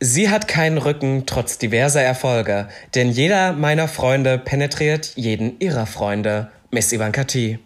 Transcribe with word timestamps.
Sie 0.00 0.30
hat 0.30 0.46
keinen 0.46 0.78
Rücken 0.78 1.24
trotz 1.26 1.58
diverser 1.58 2.02
Erfolge, 2.02 2.68
denn 2.94 3.10
jeder 3.10 3.52
meiner 3.52 3.88
Freunde 3.88 4.38
penetriert 4.38 5.12
jeden 5.16 5.58
ihrer 5.58 5.86
Freunde. 5.86 6.52
Miss 6.70 6.92
Ivanka 6.92 7.24
T. 7.24 7.58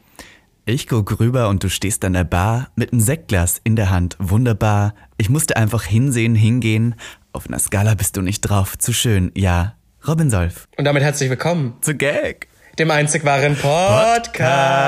Ich 0.64 0.87
guck 0.87 1.21
rüber 1.21 1.48
und 1.48 1.62
du 1.62 1.68
stehst 1.68 2.03
an 2.04 2.14
der 2.14 2.24
Bar 2.24 2.71
mit 2.74 2.92
einem 2.92 3.00
Sektglas 3.00 3.60
in 3.64 3.76
der 3.76 3.90
Hand. 3.90 4.16
Wunderbar. 4.18 4.95
Ich 5.18 5.29
musste 5.29 5.56
einfach 5.56 5.82
hinsehen, 5.84 6.34
hingehen. 6.34 6.95
Auf 7.32 7.48
einer 7.48 7.58
Skala 7.58 7.95
bist 7.95 8.16
du 8.16 8.22
nicht 8.22 8.40
drauf. 8.42 8.78
Zu 8.78 8.92
schön. 8.94 9.30
Ja. 9.36 9.74
Robin 10.06 10.30
Solf. 10.30 10.68
Und 10.78 10.84
damit 10.84 11.02
herzlich 11.02 11.28
willkommen 11.28 11.74
Zu 11.80 11.94
Gag. 11.96 12.48
dem 12.78 12.90
einzig 12.90 13.24
wahren 13.24 13.56
Podcast. 13.56 14.82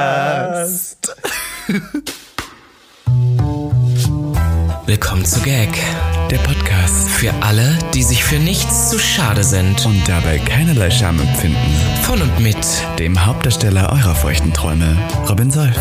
Willkommen 4.86 5.24
zu 5.24 5.40
Gag, 5.40 5.70
der 6.35 6.41
Podcast 6.41 7.09
für 7.11 7.32
alle, 7.43 7.79
die 7.95 8.03
sich 8.03 8.25
für 8.25 8.41
nichts 8.41 8.90
zu 8.90 8.99
schade 8.99 9.45
sind. 9.45 9.86
Und 9.86 10.03
dabei 10.08 10.39
keinerlei 10.39 10.91
Scham 10.91 11.21
empfinden. 11.21 11.57
Von 12.03 12.21
und 12.21 12.41
mit 12.41 12.57
Dem 12.99 13.25
Hauptdarsteller 13.25 13.93
eurer 13.93 14.17
feuchten 14.17 14.53
Träume, 14.53 14.99
Robin 15.29 15.53
Solf. 15.53 15.79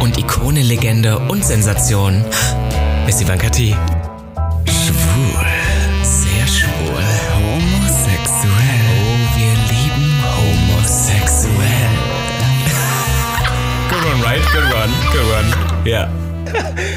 und 0.00 0.18
Ikone, 0.18 0.60
Legende 0.60 1.18
und 1.18 1.42
Sensation, 1.42 2.22
Miss 3.06 3.20
Ivanka 3.22 3.48
T. 3.48 3.74
Schwul. 4.66 5.46
Sehr 6.02 6.46
schwul. 6.48 7.02
Homosexuell. 7.36 8.80
Oh, 8.90 9.38
wir 9.38 9.54
lieben 9.72 10.12
homosexuell. 10.36 11.94
Good 13.88 14.04
one, 14.04 14.22
right? 14.22 14.42
Good 14.52 14.64
one. 14.74 14.92
Good 15.12 15.28
one. 15.32 15.88
Ja. 15.88 16.10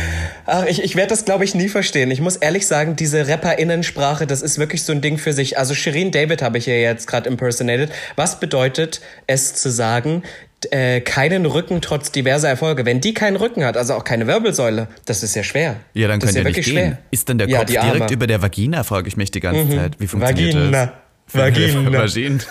Ach, 0.50 0.66
ich, 0.66 0.82
ich 0.82 0.96
werde 0.96 1.10
das, 1.10 1.26
glaube 1.26 1.44
ich, 1.44 1.54
nie 1.56 1.68
verstehen. 1.68 2.10
Ich 2.10 2.22
muss 2.22 2.38
ehrlich 2.38 2.66
sagen, 2.68 2.96
diese 2.96 3.28
RapperInnensprache, 3.28 4.26
das 4.26 4.42
ist 4.42 4.58
wirklich 4.58 4.84
so 4.84 4.94
ein 4.94 5.02
Ding 5.02 5.18
für 5.18 5.34
sich. 5.34 5.58
Also 5.58 5.73
Shirin 5.76 6.12
David 6.12 6.42
habe 6.42 6.58
ich 6.58 6.66
ja 6.66 6.73
jetzt 6.73 7.06
gerade 7.06 7.30
impersonated. 7.30 7.92
Was 8.16 8.39
bedeutet 8.39 9.02
es 9.28 9.56
zu 9.56 9.70
sagen, 9.70 10.23
äh, 10.72 11.02
keinen 11.02 11.45
Rücken 11.45 11.81
trotz 11.81 12.12
diverser 12.14 12.48
Erfolge? 12.48 12.86
Wenn 12.86 13.02
die 13.02 13.14
keinen 13.14 13.36
Rücken 13.36 13.66
hat, 13.66 13.76
also 13.76 13.94
auch 13.94 14.06
keine 14.06 14.26
Wirbelsäule, 14.26 14.88
das 15.06 15.22
ist 15.22 15.36
ja 15.36 15.44
schwer. 15.44 15.76
Ja, 15.94 16.08
dann 16.08 16.20
das 16.22 16.34
könnt 16.34 16.48
ist 16.48 16.56
ihr 16.56 16.61
nicht 16.64 16.73
gehen. 16.73 16.98
Ist 17.11 17.28
dann 17.28 17.38
der 17.38 17.50
Ja, 17.50 17.59
Kopf 17.59 17.67
direkt. 17.70 18.00
Mhm. 18.09 18.14
über 18.14 18.28
der 18.28 18.42
Vagina, 18.42 18.84
frage 18.84 19.09
ich 19.09 19.17
mich 19.17 19.32
die 19.32 19.42
ganze 19.42 19.70
Zeit. 19.76 20.00
Wie 20.00 20.08
funktioniert 20.08 20.56
Vagina. 20.56 20.86
das? 20.86 20.89
Vagina. 21.34 22.00
Vagin. 22.00 22.42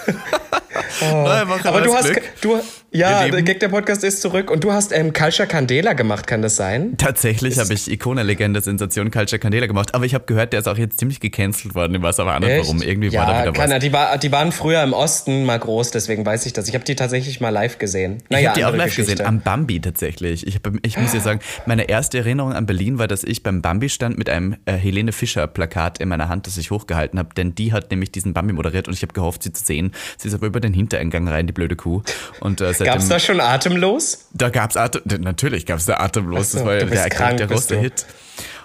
Neue 1.01 1.49
Woche, 1.49 1.69
Aber 1.69 1.81
du 1.81 1.95
hast, 1.95 2.11
Glück. 2.13 2.23
du, 2.41 2.61
ja, 2.93 3.29
der 3.29 3.43
Gag 3.43 3.61
der 3.61 3.69
Podcast 3.69 4.05
ist 4.05 4.23
zurück 4.23 4.51
und 4.51 4.65
du 4.65 4.73
hast 4.73 4.93
ähm, 4.93 5.13
Culture 5.13 5.47
Candela 5.47 5.93
gemacht, 5.93 6.27
kann 6.27 6.41
das 6.43 6.57
sein? 6.57 6.97
Tatsächlich 6.97 7.59
habe 7.59 7.73
ich 7.75 7.91
Ikone-Legende 7.91 8.61
Sensation 8.61 9.11
Culture 9.11 9.39
Candela 9.39 9.67
gemacht, 9.67 9.95
aber 9.95 10.05
ich 10.05 10.15
habe 10.15 10.25
gehört, 10.27 10.53
der 10.53 10.61
ist 10.61 10.69
auch 10.69 10.79
jetzt 10.79 10.99
ziemlich 10.99 11.21
gecancelt 11.21 11.75
worden. 11.75 11.95
Ich 11.95 12.03
weiß 12.03 12.21
aber 12.21 12.37
auch 12.37 12.41
nicht 12.41 12.59
warum. 12.59 12.83
Irgendwie 12.83 13.09
ja, 13.09 13.21
war 13.21 13.27
da 13.27 13.53
wieder 13.53 13.71
was. 13.71 13.81
Die, 13.81 13.93
war, 13.93 14.19
die 14.19 14.33
waren 14.33 14.53
früher 14.53 14.83
im 14.83 14.93
Osten 14.93 15.45
mal 15.45 15.59
groß, 15.59 15.91
deswegen 15.91 16.25
weiß 16.25 16.47
ich 16.47 16.53
das. 16.53 16.69
Ich 16.69 16.75
habe 16.75 16.85
die 16.85 16.95
tatsächlich 16.95 17.41
mal 17.41 17.51
live 17.51 17.79
gesehen. 17.79 18.19
Ich 18.25 18.31
Naja, 18.31 18.51
habe 18.51 18.61
die 18.61 18.65
auch 18.65 18.75
live 18.75 18.87
Geschichte. 18.87 19.13
gesehen, 19.13 19.27
am 19.27 19.41
Bambi 19.41 19.81
tatsächlich. 19.81 20.47
Ich, 20.47 20.55
hab, 20.55 20.73
ich 20.83 20.97
muss 20.97 21.13
ja 21.13 21.21
sagen, 21.21 21.41
meine 21.67 21.89
erste 21.89 22.19
Erinnerung 22.19 22.53
an 22.53 22.67
Berlin 22.67 22.99
war, 22.99 23.09
dass 23.09 23.25
ich 23.25 23.43
beim 23.43 23.63
Bambi 23.63 23.89
stand 23.89 24.17
mit 24.17 24.31
einem 24.31 24.57
äh, 24.65 24.73
Helene 24.73 25.13
Fischer-Plakat 25.13 25.99
in 25.99 26.09
meiner 26.09 26.29
Hand, 26.29 26.47
das 26.47 26.57
ich 26.57 26.71
hochgehalten 26.71 27.19
habe, 27.19 27.31
denn 27.35 27.55
die 27.55 27.73
hat 27.73 27.91
nämlich 27.91 28.13
diesen 28.13 28.33
Bambi 28.33 28.53
moderiert 28.53 28.89
und 28.89 28.95
ich 28.95 29.03
habe 29.03 29.13
gehofft, 29.13 29.43
sie 29.43 29.53
zu 29.53 29.65
sehen. 29.65 29.93
Sie 30.17 30.29
ist 30.29 30.35
aber 30.35 30.47
über 30.47 30.61
den 30.61 30.73
Hintereingang 30.73 31.29
rein, 31.29 31.47
die 31.47 31.53
blöde 31.53 31.77
Kuh. 31.77 32.03
Und 32.41 32.61
äh, 32.61 32.76
seitdem, 32.79 32.95
Gab's 32.95 33.09
da 33.09 33.19
schon 33.19 33.41
atemlos? 33.41 34.29
Da 34.33 34.49
gab's 34.51 34.77
Atem, 34.77 35.03
natürlich 35.21 35.67
gab's 35.67 35.87
da 35.87 35.99
Atemlos. 35.99 36.53
So, 36.53 36.59
das 36.59 36.67
war 36.67 36.75
ja 36.75 36.85
der, 36.85 37.09
krank, 37.09 37.37
der 37.39 37.47
große. 37.47 37.79
Hit. 37.79 38.07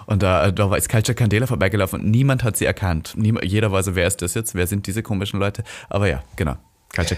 Und 0.06 0.22
da, 0.22 0.50
da 0.50 0.70
war 0.70 0.78
ist 0.78 0.88
Culture 0.88 1.14
Candela 1.14 1.46
vorbeigelaufen 1.46 2.00
und 2.00 2.10
niemand 2.10 2.44
hat 2.44 2.56
sie 2.56 2.66
erkannt. 2.66 3.14
Niemand, 3.16 3.44
jeder 3.44 3.72
war 3.72 3.82
so, 3.82 3.94
wer 3.94 4.06
ist 4.06 4.22
das 4.22 4.34
jetzt? 4.34 4.54
Wer 4.54 4.66
sind 4.66 4.86
diese 4.86 5.02
komischen 5.02 5.38
Leute? 5.38 5.62
Aber 5.88 6.08
ja, 6.08 6.22
genau. 6.36 6.56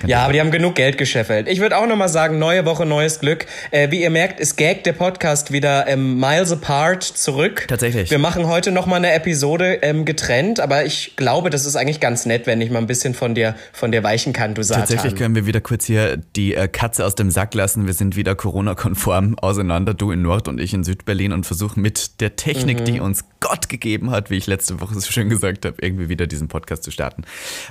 Ja, 0.07 0.23
aber 0.23 0.33
die 0.33 0.41
haben 0.41 0.53
genug 0.53 0.77
Geld 0.77 0.99
gescheffelt. 0.99 1.49
Ich 1.49 1.59
würde 1.59 1.77
auch 1.77 1.87
nochmal 1.89 2.09
sagen, 2.09 2.39
neue 2.39 2.65
Woche, 2.65 2.87
neues 2.87 3.19
Glück. 3.19 3.47
Äh, 3.73 3.91
wie 3.91 4.03
ihr 4.03 4.11
merkt, 4.11 4.39
ist 4.39 4.57
Gag 4.57 4.85
der 4.85 4.93
Podcast 4.93 5.51
wieder 5.51 5.89
ähm, 5.89 6.21
miles 6.21 6.53
apart 6.53 7.03
zurück. 7.03 7.65
Tatsächlich. 7.67 8.11
Wir 8.11 8.19
machen 8.21 8.47
heute 8.47 8.71
nochmal 8.71 8.99
eine 8.99 9.13
Episode 9.13 9.81
ähm, 9.83 10.05
getrennt, 10.05 10.61
aber 10.61 10.85
ich 10.85 11.17
glaube, 11.17 11.51
das 11.51 11.67
ist 11.67 11.75
eigentlich 11.75 11.99
ganz 11.99 12.25
nett, 12.25 12.47
wenn 12.47 12.61
ich 12.61 12.71
mal 12.71 12.79
ein 12.79 12.87
bisschen 12.87 13.15
von 13.15 13.35
dir, 13.35 13.57
von 13.73 13.91
dir 13.91 14.05
weichen 14.05 14.33
kann, 14.33 14.55
du 14.55 14.63
Satan. 14.63 14.83
Tatsächlich 14.83 15.17
können 15.17 15.35
wir 15.35 15.47
wieder 15.47 15.61
kurz 15.61 15.87
hier 15.87 16.19
die 16.37 16.55
äh, 16.55 16.69
Katze 16.69 17.05
aus 17.05 17.17
dem 17.17 17.33
Sack 17.33 17.53
lassen. 17.55 17.87
Wir 17.87 17.95
sind 17.95 18.15
wieder 18.15 18.37
Corona-konform 18.37 19.39
auseinander, 19.41 19.93
du 19.93 20.13
in 20.13 20.23
Nord 20.23 20.47
und 20.47 20.61
ich 20.61 20.73
in 20.73 20.85
Südberlin 20.85 21.33
und 21.33 21.47
versuchen 21.47 21.83
mit 21.83 22.21
der 22.21 22.37
Technik, 22.37 22.81
Mhm. 22.81 22.85
die 22.85 23.01
uns 23.01 23.25
Gott 23.41 23.69
gegeben 23.69 24.11
hat, 24.11 24.31
wie 24.31 24.37
ich 24.37 24.47
letzte 24.47 24.81
Woche 24.81 24.95
so 24.95 25.11
schön 25.11 25.29
gesagt 25.29 25.67
habe, 25.67 25.77
irgendwie 25.81 26.09
wieder 26.09 26.27
diesen 26.27 26.49
Podcast 26.49 26.83
zu 26.83 26.91
starten. 26.91 27.25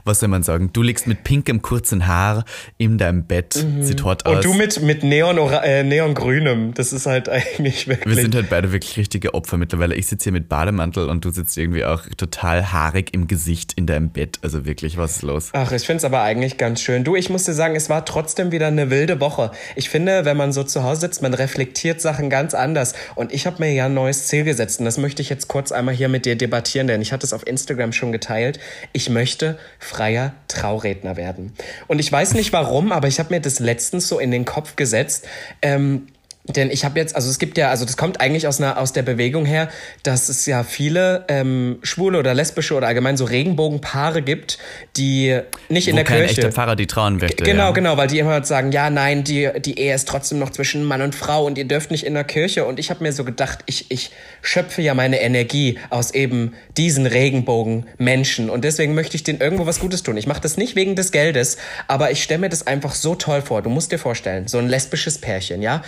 Was 0.06 0.20
soll 0.20 0.30
man 0.30 0.44
sagen? 0.44 0.70
Du 0.74 0.82
liegst 0.82 1.08
mit 1.08 1.24
pinkem, 1.24 1.62
kurzen 1.62 1.93
Haar 2.02 2.46
in 2.78 2.98
deinem 2.98 3.26
Bett, 3.26 3.54
sieht 3.82 4.04
hot 4.04 4.26
aus. 4.26 4.32
Mhm. 4.32 4.38
Und 4.38 4.46
du 4.46 4.54
mit, 4.54 4.82
mit 4.82 5.04
Neon, 5.04 5.38
äh, 5.38 5.84
Neongrünem. 5.84 6.74
Das 6.74 6.94
ist 6.94 7.06
halt 7.06 7.30
eigentlich 7.30 7.88
wirklich. 7.88 8.16
wir 8.16 8.22
sind 8.22 8.36
halt 8.36 8.50
beide 8.50 8.72
wirklich 8.72 8.98
richtige 8.98 9.34
Opfer 9.34 9.58
mittlerweile. 9.58 9.96
Ich 9.96 10.08
sitze 10.08 10.26
hier 10.26 10.34
mit 10.34 10.50
Bademantel 10.50 11.10
und 11.10 11.24
du 11.26 11.32
sitzt 11.32 11.58
irgendwie 11.58 11.86
auch 11.86 12.04
total 12.18 12.72
haarig 12.72 13.14
im 13.14 13.28
Gesicht 13.28 13.74
in 13.74 13.86
deinem 13.86 14.10
Bett. 14.10 14.40
Also 14.42 14.66
wirklich, 14.66 14.98
was 14.98 15.18
ist 15.18 15.22
los? 15.24 15.50
Ach, 15.54 15.72
ich 15.72 15.86
find's 15.86 16.04
aber 16.04 16.22
eigentlich 16.22 16.58
ganz 16.58 16.82
schön. 16.82 17.04
Du, 17.04 17.16
ich 17.16 17.30
muss 17.30 17.44
dir 17.44 17.54
sagen, 17.54 17.76
es 17.76 17.90
war 17.90 18.06
trotzdem 18.06 18.52
wieder 18.52 18.68
eine 18.68 18.90
wilde 18.90 19.20
Woche. 19.20 19.52
Ich 19.76 19.90
finde, 19.90 20.26
wenn 20.26 20.38
man 20.38 20.52
so 20.52 20.64
zu 20.64 20.84
Hause 20.84 21.02
sitzt, 21.02 21.22
man 21.22 21.34
reflektiert 21.34 22.02
Sachen 22.02 22.30
ganz 22.30 22.54
anders. 22.54 22.94
Und 23.16 23.34
ich 23.34 23.46
habe 23.46 23.58
mir 23.60 23.74
ja 23.74 23.86
ein 23.86 23.94
neues 23.94 24.28
Ziel 24.28 24.44
gesetzt. 24.44 24.80
Und 24.80 24.86
das 24.86 24.98
möchte 24.98 25.22
ich 25.22 25.30
jetzt 25.30 25.48
kurz 25.48 25.72
einmal 25.72 25.94
hier 25.94 26.10
mit 26.10 26.26
dir 26.26 26.36
debattieren, 26.36 26.88
denn 26.88 27.02
ich 27.02 27.12
hatte 27.12 27.26
es 27.26 27.34
auf 27.34 27.46
Instagram 27.46 27.92
schon 27.92 28.12
geteilt. 28.12 28.60
Ich 28.94 29.10
möchte 29.10 29.58
freier 29.80 30.34
Trauredner 30.48 31.18
werden. 31.18 31.54
Und 31.88 32.00
ich 32.00 32.12
weiß 32.12 32.34
nicht 32.34 32.54
warum, 32.54 32.92
aber 32.92 33.08
ich 33.08 33.20
habe 33.20 33.34
mir 33.34 33.42
das 33.42 33.60
letztens 33.60 34.08
so 34.08 34.20
in 34.20 34.32
den 34.32 34.46
Kopf 34.46 34.76
gesetzt. 34.76 35.28
Ähm, 35.62 36.08
denn 36.46 36.70
ich 36.70 36.84
habe 36.84 37.00
jetzt, 37.00 37.16
also 37.16 37.30
es 37.30 37.40
gibt 37.40 37.58
ja, 37.58 37.70
also 37.70 37.86
das 37.86 37.96
kommt 37.96 38.20
eigentlich 38.20 38.48
aus 38.48 38.60
einer 38.60 38.78
aus 38.78 38.92
der 38.92 39.04
Bewegung 39.04 39.46
her, 39.46 39.70
dass 40.04 40.28
es 40.28 40.46
ja 40.46 40.64
viele 40.64 41.24
ähm, 41.30 41.80
schwule 41.84 42.20
oder 42.20 42.34
lesbische 42.34 42.76
oder 42.76 42.88
allgemein 42.88 43.16
so 43.16 43.24
Regenbogenpaare 43.24 44.22
gibt, 44.22 44.58
die 44.98 45.40
nicht 45.70 45.88
in 45.88 45.94
Wo 45.94 45.98
der 45.98 46.06
kein 46.06 46.18
Kirche. 46.18 46.42
echter 46.42 46.52
Pfarrer 46.52 46.76
die 46.76 46.86
trauen 46.86 47.18
möchte. 47.18 47.46
Genau, 47.46 47.68
ja. 47.68 47.72
genau, 47.72 47.96
weil 47.96 48.08
die 48.08 48.20
immer 48.20 48.44
sagen, 48.44 48.74
ja, 48.74 48.90
nein, 48.90 49.24
die, 49.24 49.50
die 49.64 49.80
Ehe 49.80 49.96
ist 49.96 50.06
trotzdem 50.06 50.40
noch 50.40 50.50
zwischen 50.50 50.84
Mann 50.84 51.02
und 51.02 51.16
Frau 51.16 51.46
und 51.46 51.58
ihr 51.58 51.64
dürft 51.64 51.92
nicht 51.92 52.06
in 52.06 52.14
der 52.14 52.26
Kirche. 52.26 52.66
Und 52.66 52.78
ich 52.78 52.90
habe 52.90 53.02
mir 53.04 53.14
so 53.14 53.24
gedacht, 53.24 53.60
ich, 53.66 53.90
ich 53.90 54.12
schöpfe 54.42 54.82
ja 54.82 54.94
meine 54.94 55.22
Energie 55.22 55.80
aus 55.92 56.14
eben 56.14 56.54
diesen 56.76 57.06
Regenbogen-Menschen. 57.06 58.50
Und 58.50 58.66
deswegen 58.66 58.96
möchte 58.96 59.16
ich 59.16 59.24
denen 59.24 59.40
irgendwo 59.40 59.66
was 59.66 59.80
Gutes 59.80 60.04
tun. 60.04 60.18
Ich 60.18 60.28
mache 60.28 60.42
das 60.42 60.58
nicht 60.58 60.76
wegen 60.76 60.98
des 60.98 61.14
Geldes, 61.14 61.56
aber 61.88 62.12
ich 62.12 62.22
stelle 62.22 62.42
mir 62.42 62.50
das 62.50 62.68
einfach 62.68 62.96
so 62.96 63.16
toll 63.16 63.42
vor. 63.42 63.62
Du 63.62 63.70
musst 63.70 63.94
dir 63.94 64.00
vorstellen, 64.00 64.50
so 64.50 64.58
ein 64.58 64.68
lesbisches 64.68 65.20
Pärchen, 65.20 65.62
ja? 65.62 65.84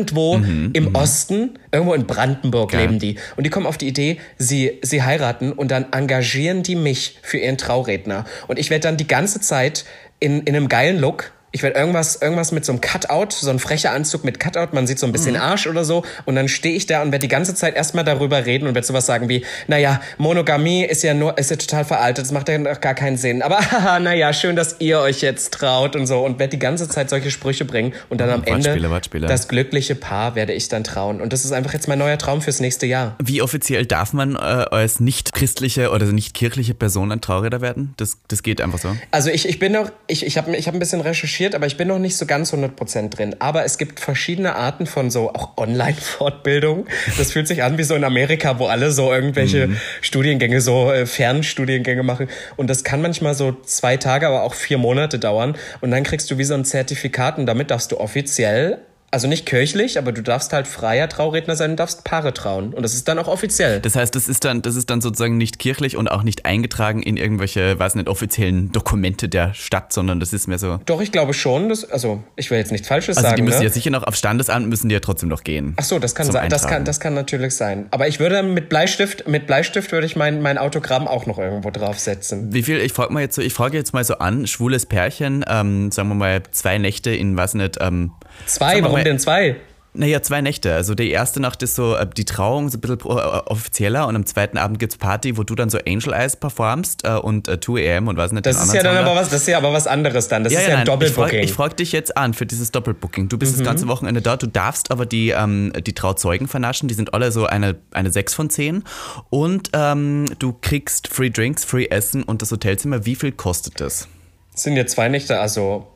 Irgendwo 0.00 0.40
im 0.72 0.94
Osten, 0.94 1.58
irgendwo 1.72 1.94
in 1.94 2.06
Brandenburg 2.06 2.72
Geil. 2.72 2.82
leben 2.82 2.98
die. 2.98 3.16
Und 3.36 3.44
die 3.44 3.50
kommen 3.50 3.66
auf 3.66 3.78
die 3.78 3.88
Idee, 3.88 4.18
sie, 4.38 4.78
sie 4.82 5.02
heiraten 5.02 5.52
und 5.52 5.70
dann 5.70 5.92
engagieren 5.92 6.62
die 6.62 6.76
mich 6.76 7.18
für 7.22 7.38
ihren 7.38 7.58
Trauredner. 7.58 8.24
Und 8.48 8.58
ich 8.58 8.70
werde 8.70 8.82
dann 8.82 8.96
die 8.96 9.06
ganze 9.06 9.40
Zeit 9.40 9.84
in, 10.18 10.42
in 10.42 10.56
einem 10.56 10.68
geilen 10.68 10.98
Look. 10.98 11.32
Ich 11.52 11.62
werde 11.62 11.78
irgendwas, 11.78 12.16
irgendwas 12.22 12.52
mit 12.52 12.64
so 12.64 12.72
einem 12.72 12.80
Cutout, 12.80 13.34
so 13.34 13.50
ein 13.50 13.58
frecher 13.58 13.92
Anzug 13.92 14.24
mit 14.24 14.38
Cutout, 14.38 14.68
man 14.72 14.86
sieht 14.86 14.98
so 14.98 15.06
ein 15.06 15.12
bisschen 15.12 15.36
Arsch 15.36 15.66
oder 15.66 15.84
so. 15.84 16.04
Und 16.24 16.36
dann 16.36 16.48
stehe 16.48 16.76
ich 16.76 16.86
da 16.86 17.02
und 17.02 17.12
werde 17.12 17.22
die 17.22 17.28
ganze 17.28 17.54
Zeit 17.54 17.74
erstmal 17.74 18.04
darüber 18.04 18.46
reden 18.46 18.68
und 18.68 18.74
werde 18.74 18.86
sowas 18.86 19.06
sagen 19.06 19.28
wie, 19.28 19.44
naja, 19.66 20.00
Monogamie 20.18 20.84
ist 20.84 21.02
ja 21.02 21.14
nur, 21.14 21.36
ist 21.38 21.50
ja 21.50 21.56
total 21.56 21.84
veraltet, 21.84 22.24
das 22.24 22.32
macht 22.32 22.48
ja 22.48 22.58
noch 22.58 22.80
gar 22.80 22.94
keinen 22.94 23.16
Sinn. 23.16 23.42
Aber 23.42 23.58
haha, 23.70 23.98
naja, 23.98 24.32
schön, 24.32 24.54
dass 24.54 24.76
ihr 24.78 25.00
euch 25.00 25.22
jetzt 25.22 25.52
traut 25.52 25.96
und 25.96 26.06
so. 26.06 26.24
Und 26.24 26.38
werde 26.38 26.52
die 26.52 26.58
ganze 26.58 26.88
Zeit 26.88 27.10
solche 27.10 27.30
Sprüche 27.30 27.64
bringen. 27.64 27.94
Und 28.08 28.20
dann 28.20 28.30
am 28.30 28.44
Ende 28.44 28.70
Wortspiele, 28.70 28.90
Wortspiele. 28.90 29.26
das 29.26 29.48
glückliche 29.48 29.94
Paar 29.94 30.34
werde 30.34 30.52
ich 30.52 30.68
dann 30.68 30.84
trauen. 30.84 31.20
Und 31.20 31.32
das 31.32 31.44
ist 31.44 31.52
einfach 31.52 31.72
jetzt 31.72 31.88
mein 31.88 31.98
neuer 31.98 32.18
Traum 32.18 32.42
fürs 32.42 32.60
nächste 32.60 32.86
Jahr. 32.86 33.16
Wie 33.22 33.42
offiziell 33.42 33.86
darf 33.86 34.12
man 34.12 34.36
äh, 34.36 34.38
als 34.38 35.00
nicht 35.00 35.32
christliche 35.32 35.90
oder 35.90 36.06
nicht 36.06 36.34
kirchliche 36.34 36.74
Person 36.74 37.10
ein 37.10 37.20
Trauredner 37.20 37.60
werden? 37.60 37.94
Das, 37.96 38.18
das 38.28 38.42
geht 38.42 38.60
einfach 38.60 38.78
so. 38.78 38.96
Also 39.10 39.30
ich, 39.30 39.48
ich 39.48 39.58
bin 39.58 39.72
noch, 39.72 39.90
ich, 40.06 40.24
ich 40.24 40.38
habe 40.38 40.56
ich 40.56 40.66
hab 40.68 40.74
ein 40.74 40.78
bisschen 40.78 41.00
recherchiert, 41.00 41.39
aber 41.54 41.66
ich 41.66 41.76
bin 41.76 41.88
noch 41.88 41.98
nicht 41.98 42.16
so 42.16 42.26
ganz 42.26 42.52
100% 42.52 43.08
drin. 43.10 43.36
Aber 43.38 43.64
es 43.64 43.78
gibt 43.78 44.00
verschiedene 44.00 44.54
Arten 44.56 44.86
von 44.86 45.10
so 45.10 45.30
auch 45.30 45.56
Online-Fortbildung. 45.56 46.86
Das 47.18 47.32
fühlt 47.32 47.48
sich 47.48 47.62
an 47.62 47.78
wie 47.78 47.82
so 47.82 47.94
in 47.94 48.04
Amerika, 48.04 48.58
wo 48.58 48.66
alle 48.66 48.90
so 48.90 49.12
irgendwelche 49.12 49.70
Studiengänge, 50.00 50.60
so 50.60 50.92
äh, 50.92 51.06
Fernstudiengänge 51.06 52.02
machen. 52.02 52.28
Und 52.56 52.68
das 52.68 52.84
kann 52.84 53.02
manchmal 53.02 53.34
so 53.34 53.56
zwei 53.64 53.96
Tage, 53.96 54.26
aber 54.26 54.42
auch 54.42 54.54
vier 54.54 54.78
Monate 54.78 55.18
dauern. 55.18 55.56
Und 55.80 55.90
dann 55.90 56.02
kriegst 56.02 56.30
du 56.30 56.38
wie 56.38 56.44
so 56.44 56.54
ein 56.54 56.64
Zertifikat 56.64 57.38
und 57.38 57.46
damit 57.46 57.70
darfst 57.70 57.92
du 57.92 57.98
offiziell 57.98 58.78
Also 59.12 59.26
nicht 59.26 59.44
kirchlich, 59.44 59.98
aber 59.98 60.12
du 60.12 60.22
darfst 60.22 60.52
halt 60.52 60.68
freier 60.68 61.08
Trauredner 61.08 61.56
sein 61.56 61.72
und 61.72 61.76
darfst 61.76 62.04
Paare 62.04 62.32
trauen. 62.32 62.72
Und 62.72 62.82
das 62.82 62.94
ist 62.94 63.08
dann 63.08 63.18
auch 63.18 63.26
offiziell. 63.26 63.80
Das 63.80 63.96
heißt, 63.96 64.14
das 64.14 64.28
ist 64.28 64.44
dann, 64.44 64.62
das 64.62 64.76
ist 64.76 64.88
dann 64.88 65.00
sozusagen 65.00 65.36
nicht 65.36 65.58
kirchlich 65.58 65.96
und 65.96 66.08
auch 66.08 66.22
nicht 66.22 66.46
eingetragen 66.46 67.02
in 67.02 67.16
irgendwelche, 67.16 67.76
weiß 67.76 67.96
nicht, 67.96 68.08
offiziellen 68.08 68.70
Dokumente 68.70 69.28
der 69.28 69.52
Stadt, 69.52 69.92
sondern 69.92 70.20
das 70.20 70.32
ist 70.32 70.46
mehr 70.46 70.58
so. 70.58 70.78
Doch, 70.86 71.00
ich 71.00 71.10
glaube 71.10 71.34
schon. 71.34 71.68
Dass, 71.68 71.84
also, 71.84 72.22
ich 72.36 72.50
will 72.50 72.58
jetzt 72.58 72.70
nichts 72.70 72.86
Falsches 72.86 73.16
Also 73.16 73.28
sagen. 73.28 73.36
die 73.36 73.42
müssen 73.42 73.58
ne? 73.58 73.64
ja 73.64 73.70
sicher 73.70 73.90
noch 73.90 74.04
auf 74.04 74.14
Standesamt 74.14 74.68
müssen 74.68 74.88
die 74.88 74.94
ja 74.94 75.00
trotzdem 75.00 75.28
noch 75.28 75.42
gehen. 75.42 75.74
Ach 75.76 75.84
so, 75.84 75.98
das 75.98 76.14
kann 76.14 76.30
sein. 76.30 76.48
Das 76.48 76.68
kann, 76.68 76.84
das 76.84 77.00
kann 77.00 77.14
natürlich 77.14 77.56
sein. 77.56 77.86
Aber 77.90 78.06
ich 78.06 78.20
würde 78.20 78.44
mit 78.44 78.68
Bleistift, 78.68 79.26
mit 79.26 79.48
Bleistift 79.48 79.90
würde 79.90 80.06
ich 80.06 80.14
mein, 80.14 80.40
mein 80.40 80.56
Autogramm 80.56 81.08
auch 81.08 81.26
noch 81.26 81.38
irgendwo 81.38 81.70
draufsetzen. 81.70 82.52
Wie 82.52 82.62
viel, 82.62 82.78
ich 82.78 82.92
frage 82.92 83.12
mal 83.12 83.20
jetzt 83.20 83.34
so, 83.34 83.42
ich 83.42 83.54
frage 83.54 83.76
jetzt 83.76 83.92
mal 83.92 84.04
so 84.04 84.18
an, 84.18 84.46
schwules 84.46 84.86
Pärchen, 84.86 85.44
ähm, 85.48 85.90
sagen 85.90 86.08
wir 86.10 86.14
mal 86.14 86.42
zwei 86.52 86.78
Nächte 86.78 87.10
in, 87.10 87.36
weiß 87.36 87.54
nicht, 87.54 87.78
ähm, 87.80 88.12
Zwei, 88.46 88.82
warum 88.82 88.96
mal- 88.98 89.04
denn 89.04 89.18
zwei? 89.18 89.56
Naja, 89.92 90.22
zwei 90.22 90.40
Nächte. 90.40 90.72
Also 90.72 90.94
die 90.94 91.10
erste 91.10 91.40
Nacht 91.40 91.64
ist 91.64 91.74
so 91.74 91.96
äh, 91.96 92.06
die 92.06 92.24
Trauung, 92.24 92.68
so 92.68 92.78
ein 92.78 92.80
bisschen 92.80 93.00
äh, 93.00 93.12
offizieller 93.12 94.06
und 94.06 94.14
am 94.14 94.24
zweiten 94.24 94.56
Abend 94.56 94.78
gibt's 94.78 94.96
Party, 94.96 95.36
wo 95.36 95.42
du 95.42 95.56
dann 95.56 95.68
so 95.68 95.78
Angel 95.84 96.12
Eyes 96.12 96.36
performst 96.36 97.04
äh, 97.04 97.14
und 97.14 97.48
äh, 97.48 97.54
2am 97.54 98.06
und 98.08 98.16
weiß 98.16 98.30
nicht, 98.30 98.46
Das 98.46 98.62
ist 98.64 98.72
ja 98.72 98.84
dann 98.84 98.94
Song 98.98 99.04
aber 99.06 99.16
was, 99.20 99.30
das 99.30 99.40
ist 99.40 99.48
ja 99.48 99.56
aber 99.58 99.72
was 99.72 99.88
anderes 99.88 100.28
dann. 100.28 100.44
Das 100.44 100.52
Ja, 100.52 100.60
ist 100.60 100.66
ja, 100.68 100.74
ja 100.74 100.78
ein 100.78 100.86
nein, 100.86 100.98
ich 101.02 101.10
frage 101.10 101.30
Doppelbooking. 101.32 101.48
frag 101.48 101.76
dich 101.76 101.90
jetzt 101.90 102.16
an 102.16 102.34
für 102.34 102.46
dieses 102.46 102.70
Doppelbooking. 102.70 103.28
Du 103.28 103.36
bist 103.36 103.54
das 103.54 103.62
Mhm. 103.62 103.64
ganze 103.64 103.88
Wochenende 103.88 104.22
da, 104.22 104.36
du 104.36 104.46
darfst 104.46 104.92
aber 104.92 105.06
die, 105.06 105.30
ähm, 105.30 105.72
die 105.84 105.92
Trauzeugen 105.92 106.46
vernaschen, 106.46 106.86
die 106.86 106.94
sind 106.94 107.12
alle 107.12 107.32
so 107.32 107.46
eine, 107.46 107.74
eine 107.90 108.12
6 108.12 108.32
von 108.32 108.48
10 108.48 108.84
und 109.28 109.70
ähm, 109.72 110.26
du 110.38 110.52
kriegst 110.60 111.08
Free 111.08 111.30
Drinks, 111.30 111.64
Free 111.64 111.86
Essen 111.86 112.22
und 112.22 112.42
das 112.42 112.52
Hotelzimmer. 112.52 113.06
Wie 113.06 113.16
viel 113.16 113.32
kostet 113.32 113.80
das? 113.80 114.06
Das 114.52 114.62
sind 114.62 114.76
ja 114.76 114.86
zwei 114.86 115.08
Nächte, 115.08 115.40
also 115.40 115.88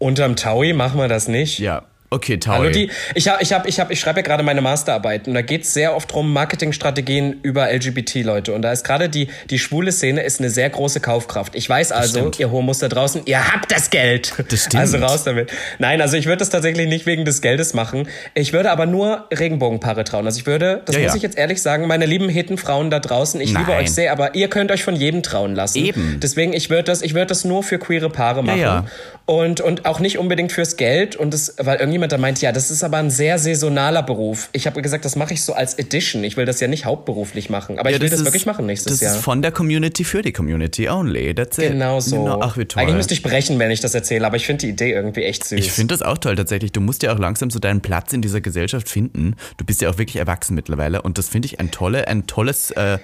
unterm 0.00 0.34
Taui 0.34 0.72
machen 0.72 0.98
wir 0.98 1.06
das 1.06 1.28
nicht. 1.28 1.60
Ja, 1.60 1.84
okay, 2.10 2.38
Taui. 2.38 2.56
Hallo, 2.58 2.70
die, 2.70 2.90
ich 3.14 3.28
hab, 3.28 3.40
ich 3.40 3.52
hab, 3.52 3.66
ich 3.66 3.80
hab, 3.80 3.90
ich 3.90 4.00
schreibe 4.00 4.20
ja 4.20 4.22
gerade 4.26 4.42
meine 4.42 4.60
Masterarbeit 4.60 5.28
und 5.28 5.34
da 5.34 5.42
geht 5.42 5.62
es 5.62 5.72
sehr 5.72 5.94
oft 5.94 6.12
drum 6.12 6.32
Marketingstrategien 6.32 7.40
über 7.42 7.72
LGBT-Leute. 7.72 8.52
Und 8.52 8.62
da 8.62 8.72
ist 8.72 8.84
gerade 8.84 9.08
die, 9.08 9.28
die 9.50 9.58
schwule 9.58 9.92
Szene 9.92 10.22
ist 10.22 10.40
eine 10.40 10.50
sehr 10.50 10.68
große 10.70 11.00
Kaufkraft. 11.00 11.54
Ich 11.54 11.68
weiß 11.68 11.92
also, 11.92 12.30
ihr 12.38 12.50
Homos 12.50 12.78
da 12.78 12.88
draußen, 12.88 13.22
ihr 13.26 13.52
habt 13.52 13.70
das 13.72 13.90
Geld. 13.90 14.34
Das 14.50 14.60
stimmt. 14.66 14.80
Also 14.80 14.98
raus 14.98 15.24
damit. 15.24 15.50
Nein, 15.78 16.00
also 16.00 16.16
ich 16.16 16.26
würde 16.26 16.38
das 16.38 16.50
tatsächlich 16.50 16.88
nicht 16.88 17.06
wegen 17.06 17.24
des 17.24 17.40
Geldes 17.42 17.74
machen. 17.74 18.08
Ich 18.34 18.52
würde 18.52 18.70
aber 18.70 18.86
nur 18.86 19.26
Regenbogenpaare 19.32 20.04
trauen. 20.04 20.26
Also 20.26 20.38
ich 20.40 20.46
würde, 20.46 20.82
das 20.84 20.96
Ja, 20.96 21.02
muss 21.02 21.12
ja. 21.12 21.16
ich 21.16 21.22
jetzt 21.22 21.38
ehrlich 21.38 21.62
sagen, 21.62 21.86
meine 21.86 22.06
lieben 22.06 22.28
Hetenfrauen 22.28 22.90
da 22.90 23.00
draußen, 23.00 23.40
ich 23.40 23.50
liebe 23.50 23.70
Nein. 23.70 23.82
euch 23.84 23.92
sehr, 23.92 24.12
aber 24.12 24.34
ihr 24.34 24.48
könnt 24.48 24.70
euch 24.70 24.84
von 24.84 24.96
jedem 24.96 25.22
trauen 25.22 25.54
lassen. 25.54 25.78
Eben. 25.78 26.18
Deswegen, 26.20 26.52
ich 26.52 26.70
würde 26.70 26.84
das, 26.84 27.02
ich 27.02 27.14
würde 27.14 27.26
das 27.26 27.44
nur 27.44 27.62
für 27.62 27.78
queere 27.78 28.10
Paare 28.10 28.42
machen. 28.42 28.60
ja. 28.60 28.84
Und, 29.26 29.60
und 29.60 29.86
auch 29.86 30.00
nicht 30.00 30.18
unbedingt 30.18 30.50
fürs 30.50 30.76
Geld. 30.76 31.14
Und 31.14 31.32
das, 31.32 31.54
weil 31.58 31.76
irgendjemand 32.00 32.12
da 32.12 32.18
meint, 32.18 32.40
ja, 32.40 32.52
das 32.52 32.70
ist 32.70 32.82
aber 32.82 32.96
ein 32.98 33.10
sehr 33.10 33.38
saisonaler 33.38 34.02
Beruf. 34.02 34.48
Ich 34.52 34.66
habe 34.66 34.80
gesagt, 34.82 35.04
das 35.04 35.16
mache 35.16 35.34
ich 35.34 35.42
so 35.44 35.52
als 35.52 35.74
Edition. 35.74 36.24
Ich 36.24 36.36
will 36.36 36.46
das 36.46 36.60
ja 36.60 36.68
nicht 36.68 36.84
hauptberuflich 36.84 37.50
machen. 37.50 37.78
Aber 37.78 37.90
Ja, 37.90 37.96
ich 37.96 38.02
will 38.02 38.10
das, 38.10 38.20
ist- 38.20 38.26
wirklich 38.26 38.46
machen 38.46 38.66
nächstes 38.66 38.92
das 38.94 39.00
Jahr. 39.00 39.16
ist 39.16 39.22
von 39.22 39.42
der 39.42 39.52
Community 39.52 40.04
für 40.04 40.22
die 40.22 40.32
Community 40.32 40.88
only. 40.88 41.34
That's 41.34 41.58
it. 41.58 41.72
Genau 41.72 42.00
so. 42.00 42.16
Genau. 42.24 42.40
Ach, 42.42 42.56
wie 42.56 42.64
toll. 42.64 42.82
Eigentlich 42.82 42.96
müsste 42.96 43.14
ich 43.14 43.22
brechen, 43.22 43.58
wenn 43.58 43.70
ich 43.70 43.80
das 43.80 43.94
erzähle, 43.94 44.26
aber 44.26 44.36
ich 44.36 44.46
finde 44.46 44.66
die 44.66 44.70
Idee 44.72 44.92
irgendwie 44.92 45.24
echt 45.24 45.44
süß. 45.44 45.58
Ich 45.58 45.72
finde 45.72 45.94
das 45.94 46.02
auch 46.02 46.18
toll 46.18 46.36
tatsächlich. 46.36 46.72
Du 46.72 46.80
musst 46.80 47.02
ja 47.02 47.12
auch 47.14 47.18
langsam 47.18 47.50
so 47.50 47.58
deinen 47.58 47.80
Platz 47.80 48.12
in 48.12 48.22
dieser 48.22 48.40
Gesellschaft 48.40 48.88
finden. 48.88 49.34
Du 49.56 49.64
bist 49.64 49.80
ja 49.82 49.90
auch 49.90 49.98
wirklich 49.98 50.16
erwachsen 50.16 50.54
mittlerweile 50.54 51.02
und 51.02 51.18
das 51.18 51.28
finde 51.28 51.46
ich 51.46 51.60
ein, 51.60 51.70
tolle, 51.70 52.08
ein 52.08 52.26
tolles, 52.26 52.70
äh, 52.72 52.98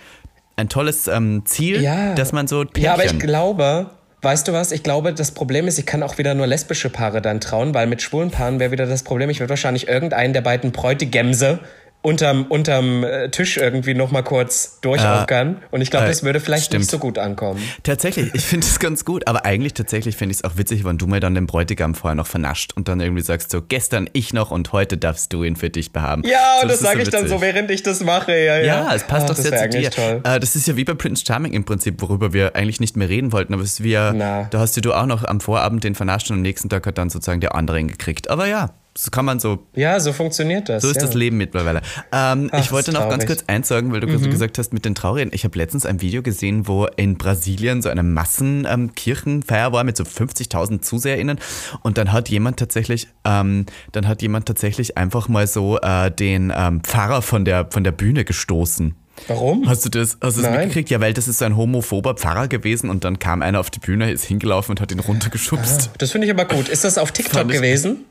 ein 0.57 0.69
tolles 0.69 1.07
ähm, 1.09 1.43
Ziel, 1.45 1.83
Ja. 1.83 2.15
dass 2.15 2.33
man 2.33 2.47
so 2.49 2.65
Pärchen... 2.65 2.83
Ja, 2.83 2.95
aber 2.95 3.05
ich 3.05 3.19
glaube, 3.19 3.91
weißt 4.27 4.49
du 4.49 4.53
was? 4.53 4.73
Ich 4.73 4.83
glaube, 4.83 5.15
das 5.15 5.31
Problem 5.31 5.69
ist, 5.69 5.79
ich 5.79 5.87
kann 5.87 6.03
auch 6.03 6.19
wieder 6.19 6.35
nur 6.35 6.49
lesbische 6.49 6.91
Paare 6.91 7.23
dann 7.23 7.41
trauen, 7.41 7.75
weil 7.75 7.87
mit 7.87 8.03
schwulen 8.03 8.33
Paaren 8.33 8.59
wäre 8.59 8.73
wieder 8.73 8.85
das 8.85 9.05
Problem, 9.05 9.31
ich 9.31 9.39
würde 9.39 9.51
wahrscheinlich 9.51 9.87
irgendeinen 9.87 10.33
der 10.33 10.41
beiden 10.41 10.73
Bräutigemse 10.73 11.61
unterm, 12.03 12.45
unterm 12.49 13.03
äh, 13.03 13.31
Tisch 13.31 13.57
irgendwie 13.57 13.95
nochmal 13.95 14.23
kurz 14.23 14.81
durchaukern. 14.81 15.57
Und 15.73 15.81
ich 15.81 15.91
glaube, 15.91 16.07
äh, 16.07 16.09
das 16.09 16.23
würde 16.23 16.39
vielleicht 16.39 16.67
stimmt. 16.67 16.83
nicht 16.83 16.91
so 16.91 16.99
gut 16.99 17.19
ankommen. 17.19 17.61
Tatsächlich, 17.83 18.33
ich 18.33 18.45
finde 18.45 18.65
es 18.67 18.79
ganz 18.79 19.05
gut, 19.05 19.27
aber 19.27 19.45
eigentlich 19.45 19.75
tatsächlich 19.75 20.17
finde 20.17 20.33
ich 20.33 20.39
es 20.39 20.45
auch 20.45 20.57
witzig, 20.57 20.85
wenn 20.85 20.99
du 20.99 21.09
mir 21.09 21.19
dann 21.19 21.35
den 21.35 21.47
Bräutigam 21.47 21.95
vorher 21.97 22.15
noch 22.15 22.29
vernascht 22.29 22.73
und 22.77 22.87
dann 22.87 23.01
irgendwie 23.01 23.23
sagst 23.23 23.51
so, 23.51 23.61
gestern 23.61 24.09
ich 24.13 24.33
noch 24.33 24.53
und 24.53 24.73
heute 24.73 24.97
darfst 24.99 25.33
du 25.33 25.43
ihn 25.43 25.57
für 25.57 25.69
dich 25.69 25.93
behaben. 25.93 26.23
Ja, 26.25 26.39
so, 26.59 26.63
und 26.63 26.69
das 26.69 26.81
ist 26.81 26.87
sage 26.87 27.03
ich 27.03 27.09
dann 27.11 27.27
so, 27.27 27.41
während 27.41 27.71
ich 27.73 27.83
das 27.83 28.01
mache. 28.05 28.33
Ja, 28.33 28.59
ja. 28.59 28.63
Ja, 28.63 28.95
es 28.95 29.03
passt 29.03 29.25
Ah, 29.25 29.29
doch 29.29 29.35
das 29.35 29.45
sehr 29.45 29.71
zu 29.71 29.79
dir. 29.79 29.91
toll. 29.91 30.21
Äh, 30.23 30.39
das 30.39 30.55
ist 30.55 30.69
ja 30.69 30.77
wie 30.77 30.85
bei 30.85 30.95
Prince 30.95 31.25
Charming 31.27 31.53
im 31.55 31.65
Prinzip, 31.65 32.01
worüber 32.03 32.33
wir 32.33 32.55
eigentlich 32.55 32.79
nicht 32.79 32.97
mehr 32.97 33.09
reden 33.09 33.33
wollten, 33.33 33.53
aber 33.53 33.63
es 33.65 33.73
ist 33.73 33.83
wie, 33.83 33.93
da 33.95 34.49
hast 34.55 34.77
du 34.85 34.93
auch 34.93 35.07
noch 35.07 35.25
am 35.25 35.41
Vorabend 35.41 35.83
den 35.83 35.95
vernascht 35.97 36.31
und 36.31 36.37
am 36.37 36.43
nächsten 36.43 36.69
Tag 36.69 36.87
hat 36.87 36.99
dann 36.99 37.11
sozusagen 37.11 37.41
der 37.41 37.55
andere 37.57 37.81
ihn 37.81 37.89
gekriegt. 37.89 38.31
Aber 38.31 38.47
ja, 38.47 38.71
so 38.97 39.11
kann 39.11 39.25
man 39.25 39.41
so, 39.41 39.67
Ja, 39.75 40.01
so 40.01 40.13
funktioniert 40.13 40.69
das. 40.69 40.83
so 40.83 40.89
ist 40.89 40.97
ja. 40.97 41.03
das 41.03 41.15
Leben 41.15 41.37
mittlerweile. 41.37 41.83
Ähm, 42.13 42.49
Ach, 42.53 42.61
ich 42.61 42.73
wollte 42.73 42.93
noch 42.93 43.09
ganz 43.09 43.25
traurig. 43.25 43.25
Mhm. 43.25 43.27
kurz 43.27 43.45
eins 43.47 43.69
sagen, 43.69 43.93
weil 43.93 44.01
du 44.01 44.07
gerade 44.07 44.29
gesagt 44.29 44.59
hast 44.59 44.73
mit 44.73 44.85
den 44.85 44.95
Traurigen. 44.95 45.31
Ich 45.35 45.45
habe 45.45 45.57
letztens 45.59 45.87
ein 45.87 46.01
Video 46.01 46.23
gesehen, 46.23 46.67
wo 46.67 46.87
in 46.97 47.19
Brasilien 47.19 47.83
so 47.83 47.89
eine 47.89 48.03
Massenkirchenfeier 48.03 49.73
war 49.73 49.85
mit 49.85 49.97
so 49.97 50.05
50.000 50.05 50.81
ZuseherInnen 50.83 51.39
und 51.83 51.99
dann 51.99 52.13
hat 52.13 52.29
jemand 52.29 52.59
tatsächlich, 52.59 53.09
ähm, 53.25 53.67
dann 53.93 54.09
hat 54.09 54.23
jemand 54.23 54.47
tatsächlich 54.47 54.97
einfach 54.97 55.29
mal 55.29 55.47
so 55.47 55.79
äh, 55.81 56.11
den 56.11 56.53
ähm, 56.57 56.83
Pfarrer 56.83 57.23
von 57.23 57.45
der, 57.45 57.69
von 57.71 57.85
der 57.85 57.93
Bühne 57.93 58.25
gestoßen. 58.25 58.95
Warum? 59.29 59.67
Hast 59.69 59.85
du 59.85 59.89
das, 59.89 60.19
hast 60.21 60.37
du 60.37 60.43
das 60.43 60.51
Nein. 60.51 60.61
mitgekriegt? 60.61 60.91
Ja, 60.91 61.01
weil 61.01 61.15
das 61.15 61.27
ist 61.27 61.39
so 61.39 61.47
ein 61.47 61.57
homophober 61.57 62.15
Pfarrer 62.15 62.49
gewesen 62.49 62.91
und 62.91 63.05
dann 63.05 63.19
kam 63.19 63.41
einer 63.41 63.61
auf 63.61 63.71
die 63.71 63.79
Bühne, 63.79 64.11
ist 64.11 64.25
hingelaufen 64.25 64.73
und 64.73 64.81
hat 64.81 64.93
ihn 64.93 65.01
runtergeschubst. 65.01 65.91
Das 65.99 66.11
finde 66.13 66.27
ich 66.27 66.33
aber 66.33 66.45
gut. 66.45 66.69
Ist 66.69 66.85
das 66.85 66.99
auf 66.99 67.13
TikTok 67.13 67.49
gewesen? 67.49 68.05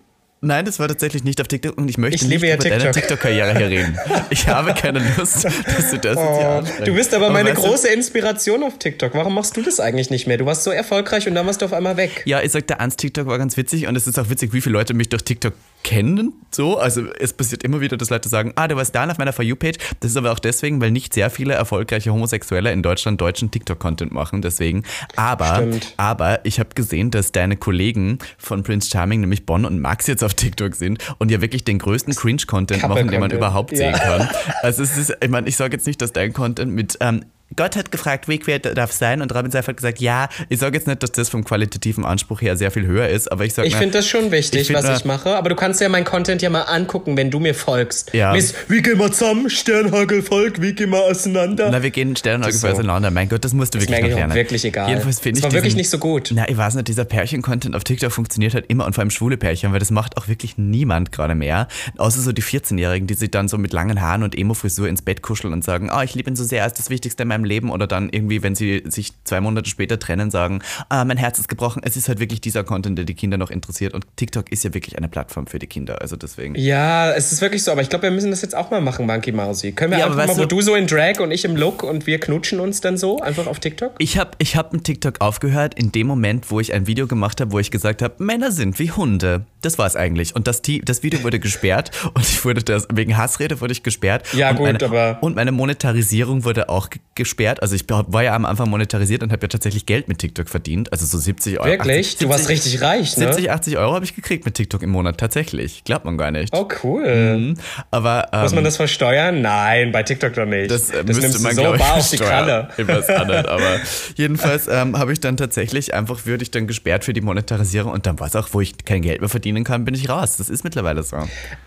Nein, 0.46 0.66
das 0.66 0.80
war 0.80 0.88
tatsächlich 0.88 1.24
nicht 1.24 1.42
auf 1.42 1.48
TikTok 1.48 1.78
und 1.78 1.90
ich 1.90 1.98
möchte 1.98 2.16
Ich 2.16 2.22
nicht 2.30 2.42
ja 2.42 2.54
über 2.56 2.64
deine 2.64 2.78
TikTok. 2.78 2.94
TikTok-Karriere 2.94 3.58
hier 3.58 3.68
reden. 3.70 4.00
Ich 4.30 4.48
habe 4.48 4.74
keine 4.74 5.00
Lust, 5.18 5.46
dass 5.46 5.90
du 5.92 5.98
das 5.98 6.18
jetzt 6.18 6.38
hier. 6.38 6.64
Oh, 6.80 6.84
Du 6.86 6.94
bist 6.94 7.14
aber, 7.14 7.30
meine 7.30 7.50
weißt 7.52 7.64
du- 7.64 7.68
große 7.70 7.88
Inspiration 7.90 8.64
auf 8.64 8.78
TikTok. 8.80 9.14
Warum 9.16 9.34
machst 9.36 9.58
du 9.58 9.62
das 9.62 9.80
eigentlich 9.80 10.10
nicht 10.10 10.28
mehr? 10.28 10.38
Du 10.38 10.46
warst 10.46 10.64
so 10.64 10.72
erfolgreich 10.72 11.28
und 11.28 11.36
dann 11.36 11.46
warst 11.46 11.62
du 11.62 11.66
auf 11.66 11.74
einmal 11.74 11.98
weg. 11.98 12.22
Ja, 12.26 12.42
ich 12.42 12.52
sag, 12.52 12.68
der 12.68 12.80
ans 12.82 12.96
TikTok 12.96 13.28
war 13.28 13.38
ganz 13.38 13.58
witzig 13.58 13.88
und 13.88 13.96
es 13.96 14.08
ist 14.08 14.18
auch 14.20 14.30
witzig, 14.30 14.54
wie 14.54 14.62
viele 14.62 14.74
Leute 14.74 14.94
mich 14.94 15.10
durch 15.10 15.24
TikTok 15.24 15.54
kennen. 15.86 16.34
So, 16.52 16.78
also 16.78 17.04
es 17.20 17.32
passiert 17.34 17.64
immer 17.64 17.80
wieder, 17.80 17.96
dass 17.96 18.10
Leute 18.10 18.28
sagen, 18.28 18.54
ah, 18.56 18.68
du 18.68 18.76
warst 18.76 18.96
da 18.96 19.06
auf 19.10 19.18
meiner 19.20 19.34
For 19.34 19.46
You-Page. 19.46 19.78
Das 20.00 20.12
ist 20.12 20.18
aber 20.18 20.32
auch 20.32 20.40
deswegen, 20.40 20.82
weil 20.82 20.90
nicht 20.90 21.14
sehr 21.14 21.30
viele 21.30 21.54
erfolgreiche 21.54 22.12
Homosexuelle 22.12 22.72
in 22.72 22.82
Deutschland 22.82 23.22
deutschen 23.22 23.52
TikTok-Content 23.52 24.12
machen. 24.12 24.42
Deswegen. 24.42 24.84
Aber, 25.16 25.58
Stimmt. 25.58 25.94
aber 25.98 26.44
ich 26.44 26.60
habe 26.60 26.70
gesehen, 26.74 27.12
dass 27.12 27.32
deine 27.32 27.56
Kollegen 27.56 28.18
von 28.40 28.64
Prince 28.64 28.90
Charming, 28.90 29.22
nämlich 29.22 29.46
Bonn 29.46 29.64
und 29.64 29.80
Max, 29.80 30.08
jetzt 30.08 30.24
auf 30.24 30.34
TikTok 30.34 30.74
sind 30.76 30.98
und 31.20 31.30
ja 31.30 31.40
wirklich 31.42 31.64
den 31.64 31.78
größten 31.78 32.16
Cringe-Content 32.16 32.88
machen, 32.88 33.10
den 33.10 33.20
man 33.20 33.32
überhaupt 33.32 33.72
Ja. 33.72 33.78
sehen 33.78 33.94
kann. 33.94 34.28
Also 34.64 34.82
es 34.82 34.98
ist, 34.98 35.16
ich 35.22 35.30
meine, 35.30 35.48
ich 35.48 35.56
sage 35.56 35.76
jetzt 35.76 35.86
nicht, 35.86 36.02
dass 36.02 36.12
dein 36.14 36.34
Content 36.34 36.74
mit 36.74 36.98
ähm, 37.00 37.26
Gott 37.56 37.76
hat 37.76 37.92
gefragt, 37.92 38.28
wie 38.28 38.40
queer 38.40 38.60
darf 38.60 38.92
sein? 38.92 39.22
Und 39.22 39.34
Robin 39.34 39.52
Seif 39.52 39.68
hat 39.68 39.78
gesagt, 39.78 40.00
ja, 40.00 40.30
ich 40.50 40.60
sage 40.60 40.78
jetzt 40.78 40.88
nicht, 40.88 41.02
dass 41.04 41.12
das 41.12 41.30
vom 41.30 41.44
qualitativen 41.46 42.04
Anspruch 42.04 42.42
her 42.42 42.58
sehr 42.58 42.72
viel 42.72 42.86
höher 42.88 43.08
ist, 43.08 43.32
aber 43.32 43.46
ich 43.46 43.54
sage 43.54 43.68
Ich 43.68 43.76
finde 43.76 43.98
das 44.00 44.08
schon 44.08 44.32
wichtig, 44.32 44.70
Ich 44.70 44.76
was 44.76 44.84
äh, 44.86 44.96
ich 44.96 45.06
mache. 45.06 45.36
Aber 45.36 45.50
du 45.50 45.56
kannst 45.56 45.80
ja 45.80 45.88
mein 45.88 46.04
Content 46.06 46.42
ja 46.42 46.50
mal 46.50 46.64
angucken, 46.64 47.16
wenn 47.18 47.30
du 47.32 47.40
mir 47.40 47.54
folgst. 47.54 48.14
Ja. 48.14 48.32
Miss, 48.34 48.54
wie 48.68 48.82
gehen 48.82 48.98
wir 49.00 49.12
zusammen? 49.12 49.50
Sternhagelvolk, 49.50 50.60
wie 50.62 50.74
gehen 50.74 50.90
wir 50.90 51.04
auseinander? 51.04 51.70
Na, 51.72 51.84
wir 51.84 51.92
gehen 51.92 52.16
Sternhage 52.16 52.52
Das 52.52 52.62
so. 52.62 52.68
auseinander. 52.68 53.12
Mein 53.12 53.30
Gott, 53.30 53.46
das 53.46 53.54
musst 53.54 53.74
du 53.76 53.78
ist 53.78 53.90
mir 53.90 53.98
wirklich 53.98 54.02
noch 54.02 54.06
eigentlich 54.08 54.14
auch 54.16 54.20
lernen. 54.20 54.36
wirklich 54.36 54.66
egal. 54.66 54.90
Jedenfalls 54.90 55.20
finde 55.20 55.38
ich 55.40 55.44
war 55.44 55.52
wirklich 55.52 55.66
diesen- 55.74 55.78
nicht 55.78 55.90
so 55.90 55.98
gut. 56.00 56.32
Na, 56.34 56.50
ich 56.50 56.58
weiß 56.58 56.76
nicht, 56.76 56.88
dieser 56.88 57.06
Pärchen-Content 57.06 57.76
auf 57.76 57.84
TikTok 57.84 58.12
funktioniert 58.12 58.54
halt 58.56 58.66
immer 58.70 58.86
und 58.86 58.94
vor 58.96 59.02
allem 59.04 59.12
schwule 59.12 59.38
Pärchen, 59.38 59.72
weil 59.72 59.80
das 59.80 59.92
macht 59.92 60.18
auch 60.18 60.28
wirklich 60.28 60.58
niemand 60.58 61.12
gerade 61.12 61.36
mehr. 61.36 61.68
Außer 61.98 62.22
so 62.22 62.32
die 62.32 62.44
14-Jährigen, 62.44 63.08
die 63.08 63.14
sich 63.14 63.30
dann 63.32 63.48
so 63.48 63.58
mit 63.58 63.72
langen 63.72 64.02
Haaren 64.02 64.24
und 64.24 64.36
Emo-Frisur 64.38 64.88
ins 64.90 65.04
Bett 65.04 65.22
kuscheln 65.22 65.54
und 65.54 65.64
sagen, 65.64 65.90
ah, 65.92 66.04
ich 66.04 66.16
liebe 66.16 66.30
ihn 66.30 66.36
so 66.36 66.44
sehr, 66.44 66.62
er 66.62 66.68
ist 66.68 66.80
das 66.80 66.90
Wichtigste 66.90 67.24
in 67.24 67.30
meinem 67.30 67.35
Leben. 67.44 67.72
Oder 67.72 67.88
dann 67.88 68.10
irgendwie, 68.10 68.44
wenn 68.44 68.56
sie 68.56 68.84
sich 68.86 69.12
zwei 69.26 69.42
Monate 69.42 69.70
später 69.70 70.00
trennen, 70.00 70.32
sagen, 70.32 70.62
ah, 70.90 71.04
mein 71.04 71.18
Herz 71.18 71.40
ist 71.40 71.48
gebrochen. 71.50 71.82
Es 71.84 71.98
ist 71.98 72.08
halt 72.08 72.20
wirklich 72.20 72.40
dieser 72.42 72.64
Content, 72.64 72.98
der 72.98 73.06
die 73.06 73.16
Kinder 73.16 73.38
noch 73.38 73.50
interessiert. 73.52 73.94
Und 73.94 74.06
TikTok 74.16 74.52
ist 74.52 74.64
ja 74.64 74.74
wirklich 74.74 74.98
eine 74.98 75.08
Plattform 75.10 75.48
für 75.48 75.60
die 75.60 75.68
Kinder. 75.68 76.02
Also 76.02 76.16
deswegen. 76.16 76.56
Ja, 76.56 77.12
es 77.12 77.32
ist 77.32 77.42
wirklich 77.42 77.64
so, 77.64 77.72
aber 77.72 77.82
ich 77.82 77.90
glaube, 77.90 78.04
wir 78.04 78.12
müssen 78.12 78.32
das 78.32 78.42
jetzt 78.42 78.56
auch 78.56 78.72
mal 78.72 78.82
machen, 78.82 79.06
Monkey 79.06 79.32
Mausi. 79.32 79.72
Können 79.72 79.92
wir 79.92 80.00
Ja, 80.00 80.06
einfach 80.06 80.28
mal, 80.28 80.38
wo 80.38 80.42
du- 80.46 80.56
du 80.58 80.62
so 80.62 80.76
in 80.76 80.88
Drag 80.88 81.20
und 81.20 81.32
ich 81.32 81.44
im 81.44 81.56
Look 81.56 81.84
und 81.84 82.08
wir 82.08 82.20
knutschen 82.20 82.60
uns 82.60 82.82
dann 82.82 82.98
so, 82.98 83.20
einfach 83.20 83.48
auf 83.48 83.60
TikTok? 83.60 83.94
Ich 83.98 84.18
habe 84.18 84.32
ich 84.38 84.56
hab 84.56 84.74
ein 84.74 84.84
TikTok 84.84 85.20
aufgehört 85.22 85.74
in 85.74 85.92
dem 85.92 86.08
Moment, 86.08 86.52
wo 86.52 86.60
ich 86.60 86.74
ein 86.74 86.88
Video 86.88 87.08
gemacht 87.08 87.42
habe, 87.42 87.52
wo 87.52 87.60
ich 87.60 87.72
gesagt 87.72 88.02
habe, 88.02 88.24
Männer 88.24 88.52
sind 88.52 88.78
wie 88.80 88.92
Hunde. 88.92 89.46
Das 89.66 89.78
war 89.80 89.88
es 89.88 89.96
eigentlich. 89.96 90.36
Und 90.36 90.48
das, 90.48 90.62
das 90.84 91.02
Video 91.02 91.24
wurde 91.24 91.40
gesperrt 91.40 91.90
und 92.14 92.22
ich 92.24 92.46
wurde 92.46 92.62
das, 92.64 92.88
wegen 92.94 93.18
Hassrede 93.18 93.60
wurde 93.62 93.72
ich 93.74 93.82
gesperrt. 93.84 94.26
Ja, 94.34 94.52
und 94.52 94.58
gut, 94.58 94.66
meine, 94.68 94.86
aber- 94.86 95.18
Und 95.22 95.36
meine 95.36 95.52
Monetarisierung 95.52 96.44
wurde 96.44 96.70
auch 96.70 96.90
ge- 96.90 97.02
gesperrt. 97.16 97.62
Also 97.62 97.74
ich 97.76 97.86
war 97.90 98.24
ja 98.24 98.36
am 98.36 98.46
Anfang 98.46 98.70
monetarisiert 98.70 99.24
und 99.24 99.32
habe 99.32 99.42
ja 99.44 99.48
tatsächlich 99.48 99.86
Geld 99.86 100.08
mit 100.08 100.20
TikTok 100.20 100.50
verdient. 100.50 100.92
Also 100.92 101.06
so 101.08 101.18
70 101.18 101.60
Euro. 101.60 101.70
Wirklich? 101.70 102.08
80, 102.10 102.18
du 102.20 102.30
warst 102.30 102.46
70, 102.46 102.74
richtig 102.74 102.82
reich, 102.88 103.18
ne? 103.18 103.26
70, 103.34 103.50
80 103.52 103.78
Euro 103.78 103.94
habe 103.94 104.06
ich 104.06 104.16
gekriegt 104.16 104.46
mit 104.46 104.54
TikTok 104.54 104.84
im 104.84 104.92
Monat. 104.92 105.18
Tatsächlich. 105.18 105.84
Glaubt 105.84 106.06
man 106.06 106.18
gar 106.18 106.30
nicht. 106.32 106.54
Oh, 106.56 106.68
cool. 106.84 107.56
Aber 107.92 108.28
ähm, 108.34 108.42
Muss 108.42 108.54
man 108.54 108.64
das 108.64 108.78
versteuern? 108.78 109.42
Nein, 109.42 109.92
bei 109.92 110.04
TikTok 110.04 110.34
doch 110.34 110.46
nicht. 110.46 110.70
Das, 110.70 110.90
äh, 110.92 111.04
müsste 111.04 111.24
nimmst 111.24 111.40
du 111.40 111.44
man, 111.44 111.56
so 111.56 111.74
ich, 111.74 111.80
bar 111.80 111.94
auf 111.96 112.10
die. 112.10 112.18
Kralle. 112.18 112.70
Ich 112.78 112.88
weiß 112.88 113.08
nicht, 113.08 113.48
aber 113.48 113.80
jedenfalls 114.16 114.68
ähm, 114.68 114.98
habe 114.98 115.14
ich 115.14 115.20
dann 115.20 115.38
tatsächlich 115.38 115.94
einfach, 115.94 116.26
würde 116.26 116.44
ich 116.44 116.52
dann 116.52 116.68
gesperrt 116.68 117.04
für 117.06 117.14
die 117.14 117.22
Monetarisierung 117.22 117.92
und 117.92 118.06
dann 118.06 118.20
war 118.20 118.28
es 118.28 118.36
auch, 118.36 118.50
wo 118.52 118.62
ich 118.62 118.78
kein 118.86 119.02
Geld 119.02 119.22
mehr 119.22 119.30
verdienen 119.30 119.55
bedienen 119.56 119.66
kann, 119.66 119.86
bin 119.86 119.96
ich 119.96 120.10
raus. 120.10 120.38
Das 120.38 120.50
ist 120.50 120.64
mittlerweile 120.64 121.04
so. 121.04 121.18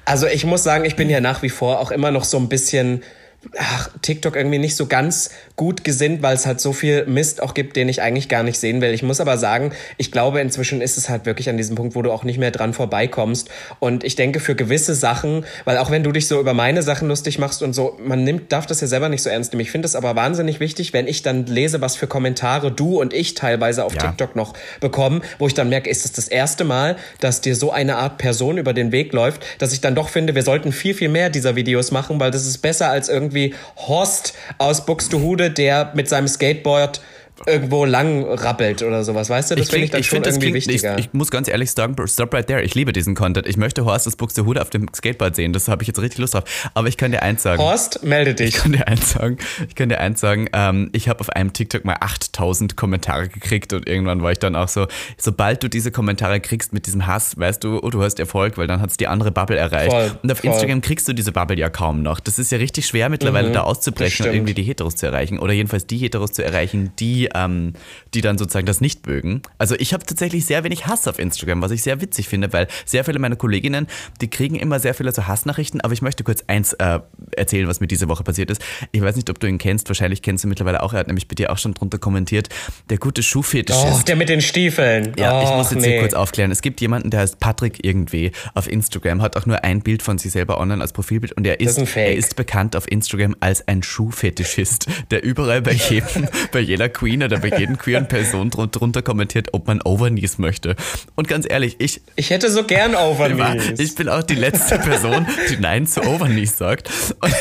Also 0.04 0.26
ich 0.26 0.44
muss 0.44 0.62
sagen, 0.62 0.84
ich 0.84 0.96
bin 0.96 1.10
ja 1.10 1.20
nach 1.20 1.42
wie 1.42 1.48
vor 1.48 1.80
auch 1.80 1.90
immer 1.90 2.10
noch 2.10 2.24
so 2.24 2.36
ein 2.38 2.48
bisschen 2.48 3.02
ach, 3.56 3.90
TikTok 4.02 4.36
irgendwie 4.36 4.58
nicht 4.58 4.76
so 4.76 4.86
ganz 4.86 5.30
gut 5.56 5.84
gesinnt, 5.84 6.22
weil 6.22 6.34
es 6.34 6.46
halt 6.46 6.60
so 6.60 6.72
viel 6.72 7.06
Mist 7.06 7.42
auch 7.42 7.54
gibt, 7.54 7.76
den 7.76 7.88
ich 7.88 8.02
eigentlich 8.02 8.28
gar 8.28 8.42
nicht 8.42 8.58
sehen 8.58 8.80
will. 8.80 8.92
Ich 8.92 9.02
muss 9.02 9.20
aber 9.20 9.38
sagen, 9.38 9.72
ich 9.96 10.12
glaube, 10.12 10.40
inzwischen 10.40 10.80
ist 10.80 10.98
es 10.98 11.08
halt 11.08 11.24
wirklich 11.24 11.48
an 11.48 11.56
diesem 11.56 11.76
Punkt, 11.76 11.94
wo 11.94 12.02
du 12.02 12.10
auch 12.12 12.24
nicht 12.24 12.38
mehr 12.38 12.50
dran 12.50 12.74
vorbeikommst. 12.74 13.48
Und 13.78 14.04
ich 14.04 14.16
denke, 14.16 14.40
für 14.40 14.54
gewisse 14.54 14.94
Sachen, 14.94 15.44
weil 15.64 15.78
auch 15.78 15.90
wenn 15.90 16.02
du 16.02 16.12
dich 16.12 16.28
so 16.28 16.40
über 16.40 16.54
meine 16.54 16.82
Sachen 16.82 17.08
lustig 17.08 17.38
machst 17.38 17.62
und 17.62 17.72
so, 17.72 17.98
man 18.02 18.24
nimmt, 18.24 18.52
darf 18.52 18.66
das 18.66 18.80
ja 18.80 18.86
selber 18.86 19.08
nicht 19.08 19.22
so 19.22 19.30
ernst 19.30 19.52
nehmen. 19.52 19.60
Ich 19.60 19.70
finde 19.70 19.86
es 19.86 19.94
aber 19.94 20.16
wahnsinnig 20.16 20.60
wichtig, 20.60 20.92
wenn 20.92 21.06
ich 21.06 21.22
dann 21.22 21.46
lese, 21.46 21.80
was 21.80 21.96
für 21.96 22.06
Kommentare 22.06 22.70
du 22.72 23.00
und 23.00 23.14
ich 23.14 23.34
teilweise 23.34 23.84
auf 23.84 23.94
ja. 23.94 24.00
TikTok 24.00 24.36
noch 24.36 24.54
bekommen, 24.80 25.22
wo 25.38 25.46
ich 25.46 25.54
dann 25.54 25.68
merke, 25.68 25.88
ist 25.90 26.04
es 26.04 26.12
das, 26.12 26.26
das 26.26 26.28
erste 26.28 26.64
Mal, 26.64 26.96
dass 27.20 27.40
dir 27.40 27.54
so 27.54 27.70
eine 27.70 27.96
Art 27.96 28.18
Person 28.18 28.58
über 28.58 28.72
den 28.72 28.90
Weg 28.90 29.12
läuft, 29.12 29.44
dass 29.58 29.72
ich 29.72 29.80
dann 29.80 29.94
doch 29.94 30.08
finde, 30.08 30.34
wir 30.34 30.42
sollten 30.42 30.72
viel, 30.72 30.94
viel 30.94 31.08
mehr 31.08 31.30
dieser 31.30 31.56
Videos 31.56 31.90
machen, 31.90 32.18
weil 32.18 32.30
das 32.30 32.44
ist 32.44 32.58
besser 32.58 32.90
als 32.90 33.08
irgendwie 33.08 33.27
irgendwie 33.28 33.54
Horst 33.76 34.34
aus 34.58 34.84
Buxtehude, 34.84 35.50
der 35.50 35.92
mit 35.94 36.08
seinem 36.08 36.28
Skateboard 36.28 37.00
irgendwo 37.46 37.84
lang 37.84 38.24
rappelt 38.24 38.82
oder 38.82 39.04
sowas, 39.04 39.30
weißt 39.30 39.50
du? 39.50 39.54
Das 39.56 39.70
finde 39.70 39.84
ich 39.84 39.90
dann 39.90 40.00
ich 40.00 40.06
schon 40.06 40.22
irgendwie 40.22 40.50
klingt, 40.50 40.68
wichtiger. 40.68 40.98
Ich, 40.98 41.06
ich, 41.06 41.12
muss 41.12 41.30
ganz 41.30 41.48
ehrlich 41.48 41.70
sagen, 41.70 41.94
stop 42.06 42.34
right 42.34 42.46
there. 42.46 42.62
Ich 42.62 42.74
liebe 42.74 42.92
diesen 42.92 43.14
Content. 43.14 43.46
Ich 43.46 43.56
möchte 43.56 43.84
Horst 43.84 44.06
das 44.06 44.16
Buxtehude 44.16 44.60
auf 44.60 44.70
dem 44.70 44.88
Skateboard 44.94 45.36
sehen. 45.36 45.52
Das 45.52 45.68
habe 45.68 45.82
ich 45.82 45.88
jetzt 45.88 46.00
richtig 46.00 46.18
Lust 46.18 46.34
drauf. 46.34 46.44
Aber 46.74 46.88
ich 46.88 46.96
kann 46.96 47.12
dir 47.12 47.22
eins 47.22 47.42
sagen. 47.42 47.62
Horst, 47.62 48.04
melde 48.04 48.34
dich. 48.34 48.48
Ich 48.48 48.54
kann 48.62 48.72
dir 48.72 48.86
eins 48.86 49.10
sagen. 49.10 49.38
Ich 49.68 49.74
kann 49.74 49.88
dir 49.88 50.00
eins 50.00 50.20
sagen. 50.20 50.48
Ähm, 50.52 50.90
ich 50.92 51.08
habe 51.08 51.20
auf 51.20 51.30
einem 51.30 51.52
TikTok 51.52 51.84
mal 51.84 51.96
8000 52.00 52.76
Kommentare 52.76 53.28
gekriegt 53.28 53.72
und 53.72 53.88
irgendwann 53.88 54.22
war 54.22 54.32
ich 54.32 54.38
dann 54.38 54.56
auch 54.56 54.68
so, 54.68 54.86
sobald 55.16 55.62
du 55.62 55.68
diese 55.68 55.90
Kommentare 55.90 56.40
kriegst 56.40 56.72
mit 56.72 56.86
diesem 56.86 57.06
Hass, 57.06 57.38
weißt 57.38 57.62
du, 57.62 57.80
oh, 57.82 57.90
du 57.90 58.02
hast 58.02 58.18
Erfolg, 58.18 58.58
weil 58.58 58.66
dann 58.66 58.80
hat 58.80 58.90
es 58.90 58.96
die 58.96 59.06
andere 59.06 59.30
Bubble 59.30 59.56
erreicht. 59.56 59.92
Voll, 59.92 60.18
und 60.22 60.32
auf 60.32 60.38
voll. 60.38 60.50
Instagram 60.50 60.80
kriegst 60.80 61.08
du 61.08 61.12
diese 61.12 61.32
Bubble 61.32 61.56
ja 61.58 61.70
kaum 61.70 62.02
noch. 62.02 62.20
Das 62.20 62.38
ist 62.38 62.52
ja 62.52 62.58
richtig 62.58 62.86
schwer 62.86 63.08
mittlerweile 63.08 63.48
mhm, 63.48 63.52
da 63.52 63.62
auszubrechen 63.62 64.26
und 64.26 64.34
irgendwie 64.34 64.54
die 64.54 64.62
Heteros 64.62 64.96
zu 64.96 65.06
erreichen. 65.06 65.38
Oder 65.38 65.52
jedenfalls 65.52 65.86
die 65.86 65.98
Heteros 65.98 66.32
zu 66.32 66.44
erreichen, 66.44 66.92
die 66.98 67.27
ähm, 67.34 67.72
die 68.14 68.20
dann 68.20 68.38
sozusagen 68.38 68.66
das 68.66 68.80
nicht 68.80 69.06
mögen. 69.06 69.42
Also 69.58 69.74
ich 69.78 69.92
habe 69.92 70.04
tatsächlich 70.04 70.46
sehr 70.46 70.64
wenig 70.64 70.86
Hass 70.86 71.06
auf 71.08 71.18
Instagram, 71.18 71.62
was 71.62 71.70
ich 71.70 71.82
sehr 71.82 72.00
witzig 72.00 72.28
finde, 72.28 72.52
weil 72.52 72.68
sehr 72.84 73.04
viele 73.04 73.18
meiner 73.18 73.36
Kolleginnen, 73.36 73.86
die 74.20 74.28
kriegen 74.28 74.56
immer 74.56 74.80
sehr 74.80 74.94
viele 74.94 75.12
so 75.12 75.26
Hassnachrichten, 75.26 75.80
aber 75.80 75.92
ich 75.92 76.02
möchte 76.02 76.24
kurz 76.24 76.44
eins 76.46 76.72
äh, 76.74 77.00
erzählen, 77.36 77.68
was 77.68 77.80
mir 77.80 77.86
diese 77.86 78.08
Woche 78.08 78.24
passiert 78.24 78.50
ist. 78.50 78.62
Ich 78.92 79.02
weiß 79.02 79.16
nicht, 79.16 79.30
ob 79.30 79.40
du 79.40 79.46
ihn 79.46 79.58
kennst, 79.58 79.88
wahrscheinlich 79.88 80.22
kennst 80.22 80.44
du 80.44 80.48
mittlerweile 80.48 80.82
auch, 80.82 80.92
er 80.92 81.00
hat 81.00 81.06
nämlich 81.06 81.28
bei 81.28 81.34
dir 81.34 81.52
auch 81.52 81.58
schon 81.58 81.74
drunter 81.74 81.98
kommentiert, 81.98 82.48
der 82.90 82.98
gute 82.98 83.22
Schuhfetischist. 83.22 84.00
Oh, 84.00 84.02
der 84.06 84.16
mit 84.16 84.28
den 84.28 84.40
Stiefeln. 84.40 85.12
Ja, 85.18 85.38
Och, 85.38 85.44
ich 85.44 85.56
muss 85.56 85.70
jetzt 85.70 85.82
nee. 85.82 85.92
hier 85.92 86.00
kurz 86.00 86.14
aufklären. 86.14 86.50
Es 86.50 86.62
gibt 86.62 86.80
jemanden, 86.80 87.10
der 87.10 87.20
heißt 87.20 87.40
Patrick 87.40 87.84
irgendwie 87.84 88.32
auf 88.54 88.70
Instagram, 88.70 89.22
hat 89.22 89.36
auch 89.36 89.46
nur 89.46 89.64
ein 89.64 89.80
Bild 89.82 90.02
von 90.02 90.18
sich 90.18 90.32
selber 90.32 90.58
online 90.58 90.82
als 90.82 90.92
Profilbild 90.92 91.32
und 91.32 91.46
er 91.46 91.60
ist, 91.60 91.78
ist 91.78 91.96
er 91.96 92.14
ist 92.14 92.36
bekannt 92.36 92.76
auf 92.76 92.90
Instagram 92.90 93.36
als 93.40 93.66
ein 93.68 93.82
Schuhfetischist, 93.82 94.86
der 95.10 95.22
überall 95.22 95.62
bei 95.62 95.72
jedem, 95.72 96.28
bei 96.52 96.60
jeder 96.60 96.88
Queen 96.88 97.17
oder 97.22 97.38
bei 97.38 97.48
jedem 97.48 97.76
Queer 97.76 97.88
queeren 97.88 98.08
Person 98.08 98.50
drunter 98.50 99.02
kommentiert, 99.02 99.48
ob 99.52 99.66
man 99.66 99.80
Overknees 99.82 100.38
möchte. 100.38 100.76
Und 101.14 101.26
ganz 101.26 101.46
ehrlich, 101.48 101.76
ich. 101.78 102.02
Ich 102.16 102.30
hätte 102.30 102.50
so 102.50 102.64
gern 102.64 102.94
Overknees. 102.94 103.78
Ich 103.88 103.94
bin 103.94 104.08
auch 104.08 104.22
die 104.22 104.34
letzte 104.34 104.78
Person, 104.78 105.26
die 105.50 105.56
Nein 105.56 105.86
zu 105.86 106.02
Overknees 106.02 106.58
sagt. 106.58 106.90
Und, 107.20 107.32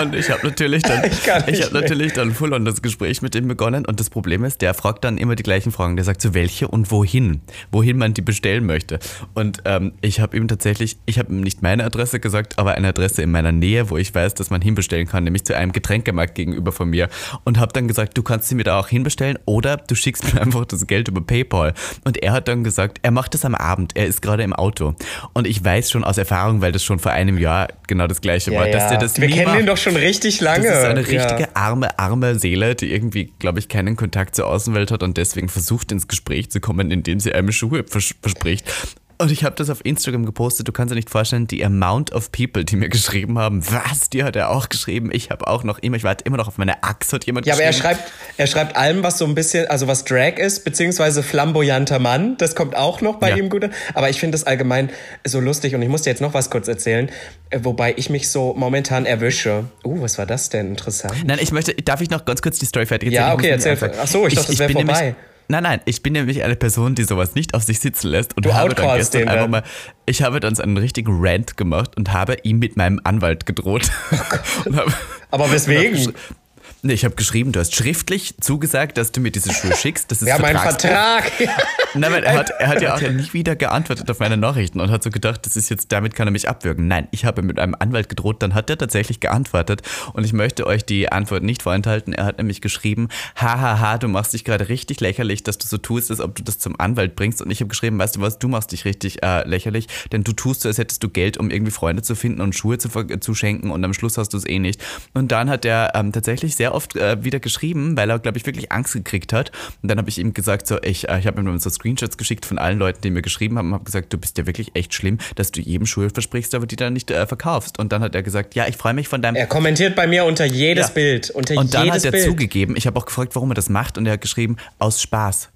und 0.00 0.14
ich 0.14 0.30
habe 0.30 0.44
natürlich 0.46 0.82
dann, 0.82 1.04
ich, 1.04 1.20
ich 1.46 1.62
habe 1.62 1.74
natürlich 1.74 2.12
dann 2.12 2.32
full 2.32 2.52
on 2.52 2.64
das 2.64 2.82
Gespräch 2.82 3.22
mit 3.22 3.34
ihm 3.34 3.46
begonnen. 3.46 3.86
Und 3.86 4.00
das 4.00 4.10
Problem 4.10 4.44
ist, 4.44 4.62
der 4.62 4.74
fragt 4.74 5.04
dann 5.04 5.18
immer 5.18 5.36
die 5.36 5.42
gleichen 5.42 5.72
Fragen. 5.72 5.96
Der 5.96 6.04
sagt 6.04 6.20
so, 6.20 6.34
welche 6.34 6.68
und 6.68 6.90
wohin? 6.90 7.42
Wohin 7.70 7.98
man 7.98 8.14
die 8.14 8.22
bestellen 8.22 8.66
möchte. 8.66 8.98
Und 9.34 9.62
ähm, 9.64 9.92
ich 10.00 10.20
habe 10.20 10.36
ihm 10.36 10.48
tatsächlich, 10.48 10.98
ich 11.06 11.18
habe 11.18 11.32
ihm 11.32 11.42
nicht 11.42 11.62
meine 11.62 11.84
Adresse 11.84 12.18
gesagt, 12.18 12.58
aber 12.58 12.72
eine 12.72 12.88
Adresse 12.88 13.22
in 13.22 13.30
meiner 13.30 13.52
Nähe, 13.52 13.90
wo 13.90 13.96
ich 13.96 14.14
weiß, 14.14 14.34
dass 14.34 14.50
man 14.50 14.60
hinbestellen 14.60 15.06
kann, 15.06 15.24
nämlich 15.24 15.44
zu 15.44 15.56
einem 15.56 15.72
Getränkemarkt 15.72 16.34
gegenüber 16.34 16.72
von 16.72 16.90
mir. 16.90 17.08
Und 17.44 17.58
habe 17.58 17.72
dann 17.72 17.86
gesagt, 17.86 18.18
du 18.18 18.22
kannst 18.22 18.48
sie 18.48 18.54
mir 18.54 18.64
da 18.66 18.78
auch 18.78 18.88
hinbestellen 18.88 19.38
oder 19.44 19.76
du 19.76 19.94
schickst 19.94 20.32
mir 20.32 20.40
einfach 20.42 20.64
das 20.66 20.86
Geld 20.86 21.08
über 21.08 21.20
PayPal. 21.20 21.74
Und 22.04 22.22
er 22.22 22.32
hat 22.32 22.48
dann 22.48 22.64
gesagt, 22.64 22.98
er 23.02 23.10
macht 23.10 23.34
das 23.34 23.44
am 23.44 23.54
Abend, 23.54 23.96
er 23.96 24.06
ist 24.06 24.22
gerade 24.22 24.42
im 24.42 24.52
Auto. 24.52 24.94
Und 25.32 25.46
ich 25.46 25.64
weiß 25.64 25.90
schon 25.90 26.04
aus 26.04 26.18
Erfahrung, 26.18 26.60
weil 26.60 26.72
das 26.72 26.84
schon 26.84 26.98
vor 26.98 27.12
einem 27.12 27.38
Jahr 27.38 27.68
genau 27.86 28.06
das 28.06 28.20
gleiche 28.20 28.52
ja, 28.52 28.60
war, 28.60 28.66
dass 28.68 28.84
ja. 28.84 28.88
der 28.90 28.98
das 28.98 29.20
Wir 29.20 29.28
kennen 29.28 29.46
macht. 29.46 29.60
ihn 29.60 29.66
doch 29.66 29.76
schon 29.76 29.96
richtig 29.96 30.40
lange. 30.40 30.68
Das 30.68 30.78
ist 30.78 30.84
eine 30.84 31.00
richtige 31.00 31.42
ja. 31.42 31.48
arme, 31.54 31.98
arme 31.98 32.38
Seele, 32.38 32.74
die 32.74 32.92
irgendwie, 32.92 33.32
glaube 33.38 33.58
ich, 33.58 33.68
keinen 33.68 33.96
Kontakt 33.96 34.34
zur 34.34 34.46
Außenwelt 34.46 34.90
hat 34.90 35.02
und 35.02 35.16
deswegen 35.16 35.48
versucht 35.48 35.92
ins 35.92 36.08
Gespräch 36.08 36.50
zu 36.50 36.60
kommen, 36.60 36.90
indem 36.90 37.20
sie 37.20 37.32
einem 37.32 37.52
Schuhe 37.52 37.84
vers 37.84 38.14
verspricht. 38.20 38.70
Und 39.18 39.32
ich 39.32 39.44
habe 39.44 39.56
das 39.56 39.70
auf 39.70 39.82
Instagram 39.82 40.26
gepostet. 40.26 40.68
Du 40.68 40.72
kannst 40.72 40.92
dir 40.92 40.96
nicht 40.96 41.08
vorstellen, 41.08 41.46
die 41.46 41.64
Amount 41.64 42.12
of 42.12 42.30
People, 42.32 42.64
die 42.64 42.76
mir 42.76 42.90
geschrieben 42.90 43.38
haben. 43.38 43.64
Was? 43.70 44.10
Die 44.10 44.22
hat 44.22 44.36
er 44.36 44.50
auch 44.50 44.68
geschrieben. 44.68 45.10
Ich 45.10 45.30
habe 45.30 45.46
auch 45.46 45.64
noch 45.64 45.78
immer, 45.78 45.96
ich 45.96 46.04
warte 46.04 46.24
immer 46.24 46.36
noch 46.36 46.48
auf 46.48 46.58
meine 46.58 46.82
Axt, 46.82 47.14
hat 47.14 47.24
jemand 47.24 47.46
ja, 47.46 47.54
geschrieben. 47.54 47.72
Ja, 47.72 47.78
aber 47.78 47.90
er 47.90 47.96
schreibt, 47.96 48.12
er 48.36 48.46
schreibt 48.46 48.76
allem, 48.76 49.02
was 49.02 49.16
so 49.16 49.24
ein 49.24 49.34
bisschen, 49.34 49.68
also 49.68 49.86
was 49.86 50.04
Drag 50.04 50.36
ist, 50.36 50.64
beziehungsweise 50.64 51.22
flamboyanter 51.22 51.98
Mann. 51.98 52.36
Das 52.36 52.54
kommt 52.54 52.76
auch 52.76 53.00
noch 53.00 53.16
bei 53.16 53.30
ja. 53.30 53.36
ihm 53.36 53.48
gut. 53.48 53.70
Aber 53.94 54.10
ich 54.10 54.20
finde 54.20 54.32
das 54.32 54.44
allgemein 54.44 54.90
so 55.26 55.40
lustig 55.40 55.74
und 55.74 55.80
ich 55.80 55.88
muss 55.88 56.02
dir 56.02 56.10
jetzt 56.10 56.20
noch 56.20 56.34
was 56.34 56.50
kurz 56.50 56.68
erzählen, 56.68 57.10
äh, 57.48 57.60
wobei 57.62 57.94
ich 57.96 58.10
mich 58.10 58.28
so 58.28 58.54
momentan 58.54 59.06
erwische. 59.06 59.64
Uh, 59.82 60.02
was 60.02 60.18
war 60.18 60.26
das 60.26 60.50
denn? 60.50 60.68
Interessant. 60.68 61.14
Nein, 61.24 61.38
ich 61.40 61.52
möchte, 61.52 61.74
darf 61.74 62.02
ich 62.02 62.10
noch 62.10 62.26
ganz 62.26 62.42
kurz 62.42 62.58
die 62.58 62.66
Story 62.66 62.84
fertig 62.84 63.12
erzählen? 63.12 63.28
Ja, 63.28 63.34
okay, 63.34 63.48
erzähl. 63.48 63.78
Ach 63.98 64.06
so, 64.06 64.26
ich, 64.26 64.34
ich 64.34 64.38
dachte, 64.38 64.52
das 64.52 64.58
wäre 64.58 64.72
vorbei. 64.72 65.00
Nämlich, 65.00 65.16
Nein, 65.48 65.62
nein, 65.62 65.80
ich 65.84 66.02
bin 66.02 66.12
nämlich 66.12 66.42
eine 66.42 66.56
Person, 66.56 66.94
die 66.94 67.04
sowas 67.04 67.34
nicht 67.34 67.54
auf 67.54 67.62
sich 67.62 67.78
sitzen 67.78 68.08
lässt 68.08 68.36
und 68.36 68.44
du 68.44 68.54
habe 68.54 68.74
dann 68.74 68.96
gestern 68.96 69.22
den, 69.22 69.28
einfach 69.28 69.48
mal, 69.48 69.62
ich 70.04 70.22
habe 70.22 70.40
dann 70.40 70.54
so 70.54 70.62
einen 70.62 70.76
richtigen 70.76 71.18
Rant 71.20 71.56
gemacht 71.56 71.96
und 71.96 72.12
habe 72.12 72.36
ihm 72.42 72.58
mit 72.58 72.76
meinem 72.76 73.00
Anwalt 73.04 73.46
gedroht. 73.46 73.90
Oh 74.66 75.38
Aber 75.42 75.50
weswegen? 75.52 76.14
Nee, 76.82 76.92
ich 76.92 77.04
habe 77.04 77.14
geschrieben, 77.14 77.52
du 77.52 77.60
hast 77.60 77.74
schriftlich 77.74 78.34
zugesagt, 78.40 78.98
dass 78.98 79.10
du 79.10 79.20
mir 79.20 79.30
diese 79.30 79.52
Schuhe 79.52 79.74
schickst. 79.76 80.10
Das 80.10 80.22
ist 80.22 80.28
ja, 80.28 80.38
mein 80.38 80.56
Vertrag. 80.56 81.32
Nein, 81.94 82.22
er 82.22 82.38
hat, 82.38 82.50
er 82.50 82.68
hat 82.68 82.82
ja 82.82 82.94
auch 82.94 83.00
nie 83.10 83.32
wieder 83.32 83.56
geantwortet 83.56 84.10
auf 84.10 84.20
meine 84.20 84.36
Nachrichten 84.36 84.80
und 84.80 84.90
hat 84.90 85.02
so 85.02 85.10
gedacht, 85.10 85.46
das 85.46 85.56
ist 85.56 85.68
jetzt, 85.70 85.90
damit 85.92 86.14
kann 86.14 86.28
er 86.28 86.30
mich 86.30 86.48
abwürgen. 86.48 86.86
Nein, 86.86 87.08
ich 87.10 87.24
habe 87.24 87.42
mit 87.42 87.58
einem 87.58 87.74
Anwalt 87.78 88.08
gedroht, 88.08 88.42
dann 88.42 88.54
hat 88.54 88.70
er 88.70 88.78
tatsächlich 88.78 89.20
geantwortet 89.20 89.82
und 90.12 90.24
ich 90.24 90.32
möchte 90.32 90.66
euch 90.66 90.84
die 90.84 91.10
Antwort 91.10 91.42
nicht 91.42 91.62
vorenthalten. 91.62 92.12
Er 92.12 92.24
hat 92.24 92.38
nämlich 92.38 92.60
geschrieben, 92.60 93.08
hahaha, 93.34 93.98
du 93.98 94.08
machst 94.08 94.34
dich 94.34 94.44
gerade 94.44 94.68
richtig 94.68 95.00
lächerlich, 95.00 95.42
dass 95.42 95.58
du 95.58 95.66
so 95.66 95.78
tust, 95.78 96.10
als 96.10 96.20
ob 96.20 96.36
du 96.36 96.44
das 96.44 96.58
zum 96.58 96.78
Anwalt 96.78 97.16
bringst. 97.16 97.42
Und 97.42 97.50
ich 97.50 97.60
habe 97.60 97.68
geschrieben, 97.68 97.98
weißt 97.98 98.16
du 98.16 98.20
was, 98.20 98.38
du 98.38 98.48
machst 98.48 98.72
dich 98.72 98.84
richtig 98.84 99.22
äh, 99.22 99.46
lächerlich, 99.48 99.88
denn 100.12 100.22
du 100.24 100.32
tust 100.32 100.60
so, 100.60 100.68
als 100.68 100.78
hättest 100.78 101.02
du 101.02 101.08
Geld, 101.08 101.38
um 101.38 101.50
irgendwie 101.50 101.72
Freunde 101.72 102.02
zu 102.02 102.14
finden 102.14 102.40
und 102.40 102.54
Schuhe 102.54 102.78
zu, 102.78 102.90
zu 102.90 103.34
schenken 103.34 103.70
und 103.70 103.84
am 103.84 103.94
Schluss 103.94 104.18
hast 104.18 104.34
du 104.34 104.36
es 104.36 104.46
eh 104.46 104.58
nicht. 104.58 104.80
Und 105.14 105.32
dann 105.32 105.50
hat 105.50 105.64
er 105.64 105.92
ähm, 105.94 106.12
tatsächlich 106.12 106.54
sehr 106.54 106.75
oft 106.76 106.94
äh, 106.96 107.24
wieder 107.24 107.40
geschrieben, 107.40 107.96
weil 107.96 108.10
er, 108.10 108.18
glaube 108.18 108.38
ich, 108.38 108.46
wirklich 108.46 108.70
Angst 108.70 108.92
gekriegt 108.92 109.32
hat. 109.32 109.50
Und 109.82 109.90
dann 109.90 109.98
habe 109.98 110.08
ich 110.08 110.18
ihm 110.18 110.34
gesagt, 110.34 110.66
so, 110.66 110.80
ich, 110.82 111.08
äh, 111.08 111.18
ich 111.18 111.26
habe 111.26 111.40
ihm 111.40 111.58
so 111.58 111.70
Screenshots 111.70 112.16
geschickt 112.16 112.46
von 112.46 112.58
allen 112.58 112.78
Leuten, 112.78 113.00
die 113.02 113.10
mir 113.10 113.22
geschrieben 113.22 113.58
haben, 113.58 113.68
und 113.68 113.74
habe 113.74 113.84
gesagt, 113.84 114.12
du 114.12 114.18
bist 114.18 114.38
ja 114.38 114.46
wirklich 114.46 114.70
echt 114.74 114.94
schlimm, 114.94 115.18
dass 115.34 115.50
du 115.50 115.60
jedem 115.60 115.86
Schuhe 115.86 116.10
versprichst, 116.10 116.54
aber 116.54 116.66
die 116.66 116.76
dann 116.76 116.92
nicht 116.92 117.10
äh, 117.10 117.26
verkaufst. 117.26 117.78
Und 117.78 117.92
dann 117.92 118.02
hat 118.02 118.14
er 118.14 118.22
gesagt, 118.22 118.54
ja, 118.54 118.66
ich 118.68 118.76
freue 118.76 118.94
mich 118.94 119.08
von 119.08 119.22
deinem. 119.22 119.36
Er 119.36 119.46
kommentiert 119.46 119.96
bei 119.96 120.06
mir 120.06 120.24
unter 120.24 120.44
jedes 120.44 120.88
ja. 120.88 120.92
Bild. 120.92 121.30
Unter 121.30 121.56
und 121.56 121.74
dann 121.74 121.90
hat 121.90 122.04
er 122.04 122.12
Bild. 122.12 122.24
zugegeben, 122.24 122.76
ich 122.76 122.86
habe 122.86 122.98
auch 122.98 123.06
gefragt, 123.06 123.34
warum 123.34 123.50
er 123.50 123.54
das 123.54 123.68
macht, 123.68 123.98
und 123.98 124.06
er 124.06 124.14
hat 124.14 124.20
geschrieben, 124.20 124.56
aus 124.78 125.00
Spaß. 125.00 125.50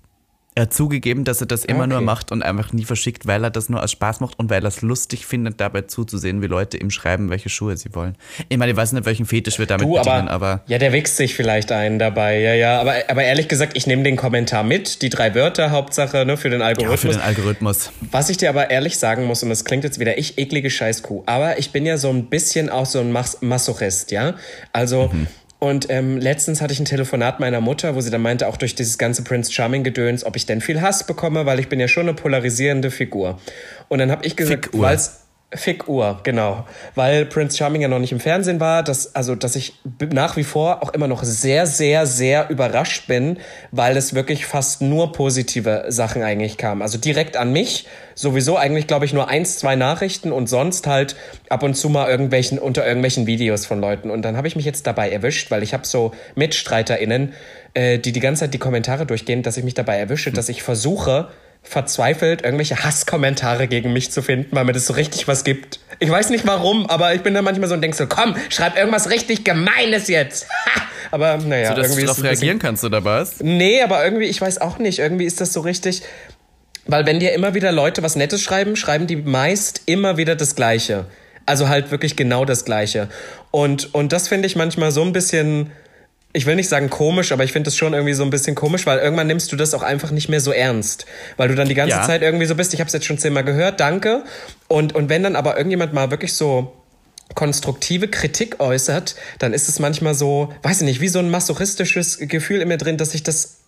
Er 0.60 0.64
hat 0.64 0.74
zugegeben, 0.74 1.24
dass 1.24 1.40
er 1.40 1.46
das 1.46 1.64
immer 1.64 1.84
okay. 1.84 1.88
nur 1.88 2.00
macht 2.02 2.32
und 2.32 2.42
einfach 2.42 2.74
nie 2.74 2.84
verschickt, 2.84 3.26
weil 3.26 3.42
er 3.42 3.48
das 3.48 3.70
nur 3.70 3.82
aus 3.82 3.92
Spaß 3.92 4.20
macht 4.20 4.38
und 4.38 4.50
weil 4.50 4.62
er 4.62 4.68
es 4.68 4.82
lustig 4.82 5.24
findet, 5.24 5.58
dabei 5.58 5.80
zuzusehen, 5.80 6.42
wie 6.42 6.48
Leute 6.48 6.76
ihm 6.76 6.90
schreiben, 6.90 7.30
welche 7.30 7.48
Schuhe 7.48 7.78
sie 7.78 7.94
wollen. 7.94 8.14
Ich 8.50 8.58
meine, 8.58 8.72
ich 8.72 8.76
weiß 8.76 8.92
nicht, 8.92 9.06
welchen 9.06 9.24
Fetisch 9.24 9.58
wir 9.58 9.64
damit 9.64 9.86
du, 9.86 9.94
bedienen, 9.94 10.28
aber, 10.28 10.46
aber, 10.46 10.64
Ja, 10.66 10.76
der 10.76 10.92
wächst 10.92 11.16
sich 11.16 11.34
vielleicht 11.34 11.72
einen 11.72 11.98
dabei, 11.98 12.40
ja, 12.40 12.52
ja. 12.52 12.78
Aber, 12.78 12.92
aber 13.08 13.22
ehrlich 13.22 13.48
gesagt, 13.48 13.74
ich 13.74 13.86
nehme 13.86 14.02
den 14.02 14.16
Kommentar 14.16 14.62
mit, 14.62 15.00
die 15.00 15.08
drei 15.08 15.34
Wörter, 15.34 15.70
Hauptsache, 15.70 16.26
ne, 16.26 16.36
für 16.36 16.50
den 16.50 16.60
Algorithmus. 16.60 17.02
Ja, 17.04 17.08
für 17.08 17.16
den 17.16 17.22
Algorithmus. 17.22 17.90
Was 18.10 18.28
ich 18.28 18.36
dir 18.36 18.50
aber 18.50 18.70
ehrlich 18.70 18.98
sagen 18.98 19.24
muss, 19.24 19.42
und 19.42 19.48
das 19.48 19.64
klingt 19.64 19.84
jetzt 19.84 19.98
wieder 19.98 20.18
ich, 20.18 20.36
eklige 20.36 20.68
Scheißkuh, 20.68 21.22
aber 21.24 21.58
ich 21.58 21.72
bin 21.72 21.86
ja 21.86 21.96
so 21.96 22.10
ein 22.10 22.26
bisschen 22.26 22.68
auch 22.68 22.84
so 22.84 23.00
ein 23.00 23.12
Mas 23.12 23.38
Masochist, 23.40 24.10
ja. 24.10 24.34
Also. 24.74 25.08
Mhm 25.10 25.26
und 25.60 25.90
ähm, 25.90 26.16
letztens 26.16 26.62
hatte 26.62 26.72
ich 26.72 26.80
ein 26.80 26.86
Telefonat 26.86 27.38
meiner 27.38 27.60
Mutter, 27.60 27.94
wo 27.94 28.00
sie 28.00 28.10
dann 28.10 28.22
meinte, 28.22 28.48
auch 28.48 28.56
durch 28.56 28.74
dieses 28.74 28.96
ganze 28.96 29.22
Prince 29.22 29.52
Charming-Gedöns, 29.52 30.24
ob 30.24 30.34
ich 30.34 30.46
denn 30.46 30.62
viel 30.62 30.80
Hass 30.80 31.06
bekomme, 31.06 31.44
weil 31.44 31.60
ich 31.60 31.68
bin 31.68 31.78
ja 31.78 31.86
schon 31.86 32.08
eine 32.08 32.14
polarisierende 32.14 32.90
Figur. 32.90 33.38
Und 33.88 33.98
dann 33.98 34.10
habe 34.10 34.24
ich 34.24 34.36
gesagt, 34.36 34.70
weil 34.72 34.98
Fick-Uhr, 35.52 36.20
genau. 36.22 36.64
Weil 36.94 37.26
Prince 37.26 37.56
Charming 37.56 37.82
ja 37.82 37.88
noch 37.88 37.98
nicht 37.98 38.12
im 38.12 38.20
Fernsehen 38.20 38.60
war, 38.60 38.84
dass, 38.84 39.16
also, 39.16 39.34
dass 39.34 39.56
ich 39.56 39.74
nach 40.12 40.36
wie 40.36 40.44
vor 40.44 40.80
auch 40.82 40.90
immer 40.90 41.08
noch 41.08 41.24
sehr, 41.24 41.66
sehr, 41.66 42.06
sehr 42.06 42.50
überrascht 42.50 43.08
bin, 43.08 43.36
weil 43.72 43.96
es 43.96 44.14
wirklich 44.14 44.46
fast 44.46 44.80
nur 44.80 45.10
positive 45.10 45.86
Sachen 45.88 46.22
eigentlich 46.22 46.56
kam. 46.56 46.82
Also 46.82 46.98
direkt 46.98 47.36
an 47.36 47.52
mich, 47.52 47.88
sowieso 48.14 48.56
eigentlich, 48.56 48.86
glaube 48.86 49.06
ich, 49.06 49.12
nur 49.12 49.28
eins, 49.28 49.58
zwei 49.58 49.74
Nachrichten 49.74 50.30
und 50.30 50.48
sonst 50.48 50.86
halt 50.86 51.16
ab 51.48 51.64
und 51.64 51.74
zu 51.74 51.88
mal 51.88 52.08
irgendwelchen, 52.08 52.60
unter 52.60 52.86
irgendwelchen 52.86 53.26
Videos 53.26 53.66
von 53.66 53.80
Leuten. 53.80 54.10
Und 54.10 54.22
dann 54.22 54.36
habe 54.36 54.46
ich 54.46 54.54
mich 54.54 54.64
jetzt 54.64 54.86
dabei 54.86 55.10
erwischt, 55.10 55.50
weil 55.50 55.64
ich 55.64 55.74
habe 55.74 55.84
so 55.84 56.12
MitstreiterInnen, 56.36 57.32
äh, 57.74 57.98
die 57.98 58.12
die 58.12 58.20
ganze 58.20 58.40
Zeit 58.40 58.54
die 58.54 58.58
Kommentare 58.58 59.04
durchgehen, 59.04 59.42
dass 59.42 59.56
ich 59.56 59.64
mich 59.64 59.74
dabei 59.74 59.98
erwische, 59.98 60.30
dass 60.30 60.48
ich 60.48 60.62
versuche, 60.62 61.28
verzweifelt, 61.62 62.42
irgendwelche 62.42 62.82
Hasskommentare 62.82 63.68
gegen 63.68 63.92
mich 63.92 64.10
zu 64.10 64.22
finden, 64.22 64.54
weil 64.56 64.64
mir 64.64 64.72
das 64.72 64.86
so 64.86 64.94
richtig 64.94 65.28
was 65.28 65.44
gibt. 65.44 65.80
Ich 65.98 66.10
weiß 66.10 66.30
nicht 66.30 66.46
warum, 66.46 66.86
aber 66.86 67.14
ich 67.14 67.22
bin 67.22 67.34
da 67.34 67.42
manchmal 67.42 67.68
so 67.68 67.74
und 67.74 67.82
denk 67.82 67.94
so, 67.94 68.06
komm, 68.06 68.34
schreib 68.48 68.76
irgendwas 68.76 69.10
richtig 69.10 69.44
Gemeines 69.44 70.08
jetzt. 70.08 70.46
aber 71.10 71.36
naja, 71.36 71.68
so, 71.70 71.74
dass 71.74 71.86
irgendwie 71.86 72.02
du 72.02 72.06
darauf 72.06 72.24
reagieren 72.24 72.58
kannst, 72.58 72.84
oder 72.84 73.04
was? 73.04 73.40
Nee, 73.40 73.82
aber 73.82 74.02
irgendwie, 74.04 74.24
ich 74.24 74.40
weiß 74.40 74.60
auch 74.60 74.78
nicht, 74.78 74.98
irgendwie 74.98 75.26
ist 75.26 75.40
das 75.40 75.52
so 75.52 75.60
richtig, 75.60 76.02
weil 76.86 77.06
wenn 77.06 77.20
dir 77.20 77.34
immer 77.34 77.54
wieder 77.54 77.72
Leute 77.72 78.02
was 78.02 78.16
Nettes 78.16 78.42
schreiben, 78.42 78.76
schreiben 78.76 79.06
die 79.06 79.16
meist 79.16 79.82
immer 79.86 80.16
wieder 80.16 80.36
das 80.36 80.56
Gleiche. 80.56 81.06
Also 81.46 81.68
halt 81.68 81.90
wirklich 81.90 82.16
genau 82.16 82.44
das 82.44 82.64
Gleiche. 82.64 83.08
Und, 83.50 83.94
und 83.94 84.12
das 84.12 84.28
finde 84.28 84.46
ich 84.46 84.56
manchmal 84.56 84.92
so 84.92 85.02
ein 85.02 85.12
bisschen, 85.12 85.70
ich 86.32 86.46
will 86.46 86.54
nicht 86.54 86.68
sagen 86.68 86.90
komisch, 86.90 87.32
aber 87.32 87.42
ich 87.42 87.52
finde 87.52 87.68
es 87.68 87.76
schon 87.76 87.92
irgendwie 87.92 88.14
so 88.14 88.22
ein 88.22 88.30
bisschen 88.30 88.54
komisch, 88.54 88.86
weil 88.86 88.98
irgendwann 88.98 89.26
nimmst 89.26 89.50
du 89.50 89.56
das 89.56 89.74
auch 89.74 89.82
einfach 89.82 90.12
nicht 90.12 90.28
mehr 90.28 90.40
so 90.40 90.52
ernst. 90.52 91.06
Weil 91.36 91.48
du 91.48 91.54
dann 91.56 91.68
die 91.68 91.74
ganze 91.74 91.96
Ja. 91.96 92.06
Zeit 92.06 92.22
irgendwie 92.22 92.46
so 92.46 92.54
bist, 92.54 92.72
ich 92.72 92.80
habe 92.80 92.86
es 92.86 92.92
jetzt 92.92 93.06
schon 93.06 93.18
zehnmal 93.18 93.44
gehört, 93.44 93.80
danke. 93.80 94.22
Und, 94.68 94.94
und 94.94 95.08
wenn 95.08 95.24
dann 95.24 95.34
aber 95.34 95.56
irgendjemand 95.56 95.92
mal 95.92 96.10
wirklich 96.10 96.34
so 96.34 96.72
konstruktive 97.34 98.08
Kritik 98.08 98.60
äußert, 98.60 99.16
dann 99.38 99.52
ist 99.52 99.68
es 99.68 99.78
manchmal 99.78 100.14
so, 100.14 100.52
weiß 100.62 100.80
ich 100.80 100.86
nicht, 100.86 101.00
wie 101.00 101.08
so 101.08 101.18
ein 101.18 101.30
masochistisches 101.30 102.18
Gefühl 102.18 102.60
in 102.60 102.68
mir 102.68 102.78
drin, 102.78 102.96
dass 102.96 103.14
ich 103.14 103.22
das 103.22 103.58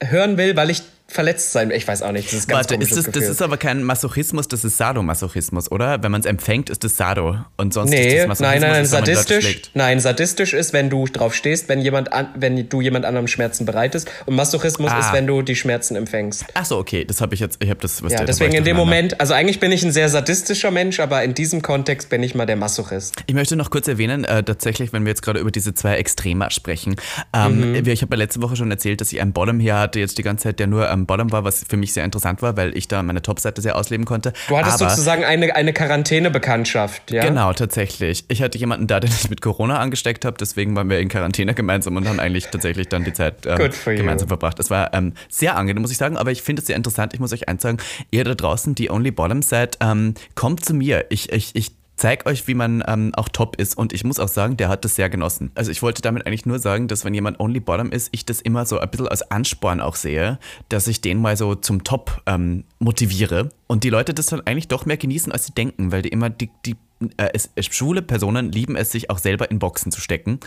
hören 0.00 0.36
will, 0.36 0.56
weil 0.56 0.70
ich 0.70 0.82
verletzt 1.12 1.52
sein. 1.52 1.70
Ich 1.70 1.86
weiß 1.86 2.02
auch 2.02 2.12
nicht, 2.12 2.28
das 2.28 2.34
ist 2.40 2.48
ganz 2.48 2.70
Warte, 2.70 2.82
ist 2.82 2.96
das, 2.96 3.04
das 3.10 3.24
ist 3.28 3.42
aber 3.42 3.56
kein 3.56 3.82
Masochismus, 3.82 4.48
das 4.48 4.64
ist 4.64 4.76
Sadomasochismus, 4.78 5.70
oder? 5.70 6.02
Wenn 6.02 6.10
man 6.12 6.20
es 6.20 6.26
empfängt, 6.26 6.70
ist 6.70 6.84
das 6.84 6.96
Sado. 6.96 7.36
Und 7.56 7.74
sonst 7.74 7.90
Nee, 7.90 8.18
ist 8.20 8.28
das 8.28 8.40
nein, 8.40 8.60
nein, 8.60 8.70
nein, 8.70 8.76
Leute 8.82 8.88
sadistisch. 8.88 9.62
Nein, 9.74 10.00
sadistisch 10.00 10.52
ist, 10.54 10.72
wenn 10.72 10.90
du 10.90 11.06
drauf 11.06 11.34
stehst, 11.34 11.68
wenn 11.68 11.80
jemand 11.80 12.12
an, 12.12 12.28
wenn 12.36 12.68
du 12.68 12.80
jemand 12.80 13.04
anderem 13.04 13.26
Schmerzen 13.26 13.64
bereitest. 13.66 14.10
Und 14.26 14.36
Masochismus 14.36 14.90
Ah. 14.90 15.00
ist, 15.00 15.12
wenn 15.12 15.26
du 15.26 15.42
die 15.42 15.56
Schmerzen 15.56 15.96
empfängst. 15.96 16.44
Ach 16.54 16.64
so, 16.64 16.78
okay, 16.78 17.04
das 17.04 17.20
habe 17.20 17.34
ich 17.34 17.40
jetzt, 17.40 17.58
ich 17.62 17.70
habe 17.70 17.80
das, 17.80 18.02
was 18.02 18.12
Ja, 18.12 18.24
deswegen 18.24 18.52
in 18.52 18.64
dem 18.64 18.76
durcheinander. 18.76 18.84
Moment, 18.84 19.20
also 19.20 19.34
eigentlich 19.34 19.60
bin 19.60 19.72
ich 19.72 19.82
ein 19.84 19.92
sehr 19.92 20.08
sadistischer 20.08 20.70
Mensch, 20.70 21.00
aber 21.00 21.22
in 21.22 21.34
diesem 21.34 21.62
Kontext 21.62 22.08
bin 22.08 22.22
ich 22.22 22.34
mal 22.34 22.46
der 22.46 22.56
Masochist. 22.56 23.14
Ich 23.26 23.34
möchte 23.34 23.56
noch 23.56 23.70
kurz 23.70 23.88
erwähnen, 23.88 24.24
äh, 24.24 24.42
tatsächlich, 24.42 24.92
wenn 24.92 25.04
wir 25.04 25.10
jetzt 25.10 25.22
gerade 25.22 25.40
über 25.40 25.50
diese 25.50 25.74
zwei 25.74 25.96
Extrema 25.96 26.50
sprechen. 26.50 26.96
Ähm, 27.32 27.52
Mhm. 27.72 27.86
Ich 27.86 28.02
habe 28.02 28.14
ja 28.16 28.18
letzte 28.18 28.40
Woche 28.42 28.56
schon 28.56 28.70
erzählt, 28.70 29.00
dass 29.00 29.12
ich 29.12 29.20
einen 29.20 29.32
Bottom 29.32 29.60
hier 29.60 29.78
hatte, 29.78 30.00
jetzt 30.00 30.16
die 30.18 30.22
ganze 30.22 30.44
Zeit, 30.44 30.58
der 30.58 30.66
nur 30.66 30.88
am 30.90 31.01
Bottom 31.06 31.32
war, 31.32 31.44
was 31.44 31.64
für 31.68 31.76
mich 31.76 31.92
sehr 31.92 32.04
interessant 32.04 32.42
war, 32.42 32.56
weil 32.56 32.76
ich 32.76 32.88
da 32.88 33.02
meine 33.02 33.22
Top-Seite 33.22 33.60
sehr 33.60 33.76
ausleben 33.76 34.04
konnte. 34.04 34.32
Du 34.48 34.56
hattest 34.56 34.80
Aber, 34.80 34.90
sozusagen 34.90 35.24
eine, 35.24 35.54
eine 35.54 35.72
Quarantäne-Bekanntschaft, 35.72 37.10
ja? 37.10 37.24
Genau, 37.24 37.52
tatsächlich. 37.52 38.24
Ich 38.28 38.42
hatte 38.42 38.58
jemanden 38.58 38.86
da, 38.86 39.00
den 39.00 39.10
ich 39.10 39.30
mit 39.30 39.40
Corona 39.40 39.78
angesteckt 39.78 40.24
habe, 40.24 40.36
deswegen 40.38 40.74
waren 40.76 40.88
wir 40.90 40.98
in 40.98 41.08
Quarantäne 41.08 41.54
gemeinsam 41.54 41.96
und 41.96 42.08
haben 42.08 42.20
eigentlich 42.20 42.48
tatsächlich 42.48 42.88
dann 42.88 43.04
die 43.04 43.12
Zeit 43.12 43.46
ähm, 43.46 43.72
for 43.72 43.92
you. 43.92 43.98
gemeinsam 43.98 44.28
verbracht. 44.28 44.58
Es 44.58 44.70
war 44.70 44.92
ähm, 44.94 45.12
sehr 45.28 45.56
angenehm, 45.56 45.82
muss 45.82 45.92
ich 45.92 45.98
sagen, 45.98 46.16
aber 46.16 46.30
ich 46.30 46.42
finde 46.42 46.60
es 46.60 46.66
sehr 46.66 46.76
interessant. 46.76 47.14
Ich 47.14 47.20
muss 47.20 47.32
euch 47.32 47.48
eins 47.48 47.62
sagen, 47.62 47.78
ihr 48.10 48.24
da 48.24 48.34
draußen, 48.34 48.74
die 48.74 48.90
Only 48.90 49.10
Bottom 49.10 49.42
seid, 49.42 49.78
ähm, 49.80 50.14
kommt 50.34 50.64
zu 50.64 50.74
mir. 50.74 51.06
Ich, 51.10 51.32
ich, 51.32 51.54
ich 51.54 51.72
zeig 52.02 52.26
euch, 52.26 52.48
wie 52.48 52.54
man 52.54 52.82
ähm, 52.88 53.12
auch 53.14 53.28
top 53.28 53.54
ist 53.60 53.78
und 53.78 53.92
ich 53.92 54.02
muss 54.02 54.18
auch 54.18 54.26
sagen, 54.26 54.56
der 54.56 54.68
hat 54.68 54.84
das 54.84 54.96
sehr 54.96 55.08
genossen. 55.08 55.52
Also 55.54 55.70
ich 55.70 55.82
wollte 55.82 56.02
damit 56.02 56.26
eigentlich 56.26 56.46
nur 56.46 56.58
sagen, 56.58 56.88
dass 56.88 57.04
wenn 57.04 57.14
jemand 57.14 57.38
Only 57.38 57.60
Bottom 57.60 57.92
ist, 57.92 58.08
ich 58.10 58.26
das 58.26 58.40
immer 58.40 58.66
so 58.66 58.80
ein 58.80 58.90
bisschen 58.90 59.06
als 59.06 59.30
Ansporn 59.30 59.80
auch 59.80 59.94
sehe, 59.94 60.40
dass 60.68 60.88
ich 60.88 61.00
den 61.00 61.20
mal 61.20 61.36
so 61.36 61.54
zum 61.54 61.84
Top 61.84 62.20
ähm, 62.26 62.64
motiviere 62.80 63.50
und 63.72 63.84
die 63.84 63.88
Leute 63.88 64.12
das 64.12 64.26
dann 64.26 64.42
eigentlich 64.44 64.68
doch 64.68 64.84
mehr 64.84 64.98
genießen, 64.98 65.32
als 65.32 65.46
sie 65.46 65.54
denken, 65.54 65.92
weil 65.92 66.02
die 66.02 66.10
immer 66.10 66.28
die, 66.28 66.50
die 66.66 66.76
äh, 67.16 67.30
es, 67.32 67.48
schwule 67.74 68.02
Personen 68.02 68.52
lieben 68.52 68.76
es, 68.76 68.92
sich 68.92 69.08
auch 69.08 69.16
selber 69.16 69.50
in 69.50 69.58
Boxen 69.58 69.90
zu 69.90 69.98
stecken 69.98 70.40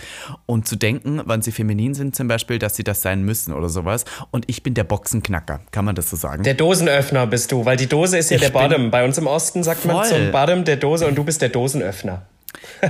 und 0.46 0.68
zu 0.68 0.76
denken, 0.76 1.20
wann 1.26 1.42
sie 1.42 1.52
feminin 1.52 1.96
sind 1.96 2.16
zum 2.16 2.28
Beispiel, 2.28 2.60
dass 2.60 2.76
sie 2.76 2.84
das 2.84 3.02
sein 3.02 3.24
müssen 3.24 3.52
oder 3.52 3.68
sowas. 3.68 4.06
Und 4.30 4.46
ich 4.46 4.62
bin 4.62 4.76
der 4.76 4.84
Boxenknacker, 4.84 5.62
kann 5.72 5.86
man 5.86 5.96
das 5.96 6.12
so 6.12 6.16
sagen? 6.18 6.44
Der 6.44 6.54
Dosenöffner 6.54 7.26
bist 7.26 7.52
du, 7.52 7.66
weil 7.66 7.78
die 7.78 7.88
Dose 7.88 8.20
ist 8.20 8.30
ja 8.30 8.36
Ich 8.36 8.44
der 8.44 8.52
Bottom. 8.52 8.92
Bei 8.92 9.04
uns 9.04 9.18
im 9.18 9.26
Osten 9.26 9.64
sagt 9.64 9.86
man 9.86 10.06
Voll. 10.06 10.08
zum 10.08 10.32
Bottom 10.32 10.64
der 10.64 10.78
Dose 10.78 11.08
und 11.08 11.16
du 11.16 11.24
bist 11.24 11.42
der 11.42 11.50
Dosenöffner. 11.50 12.28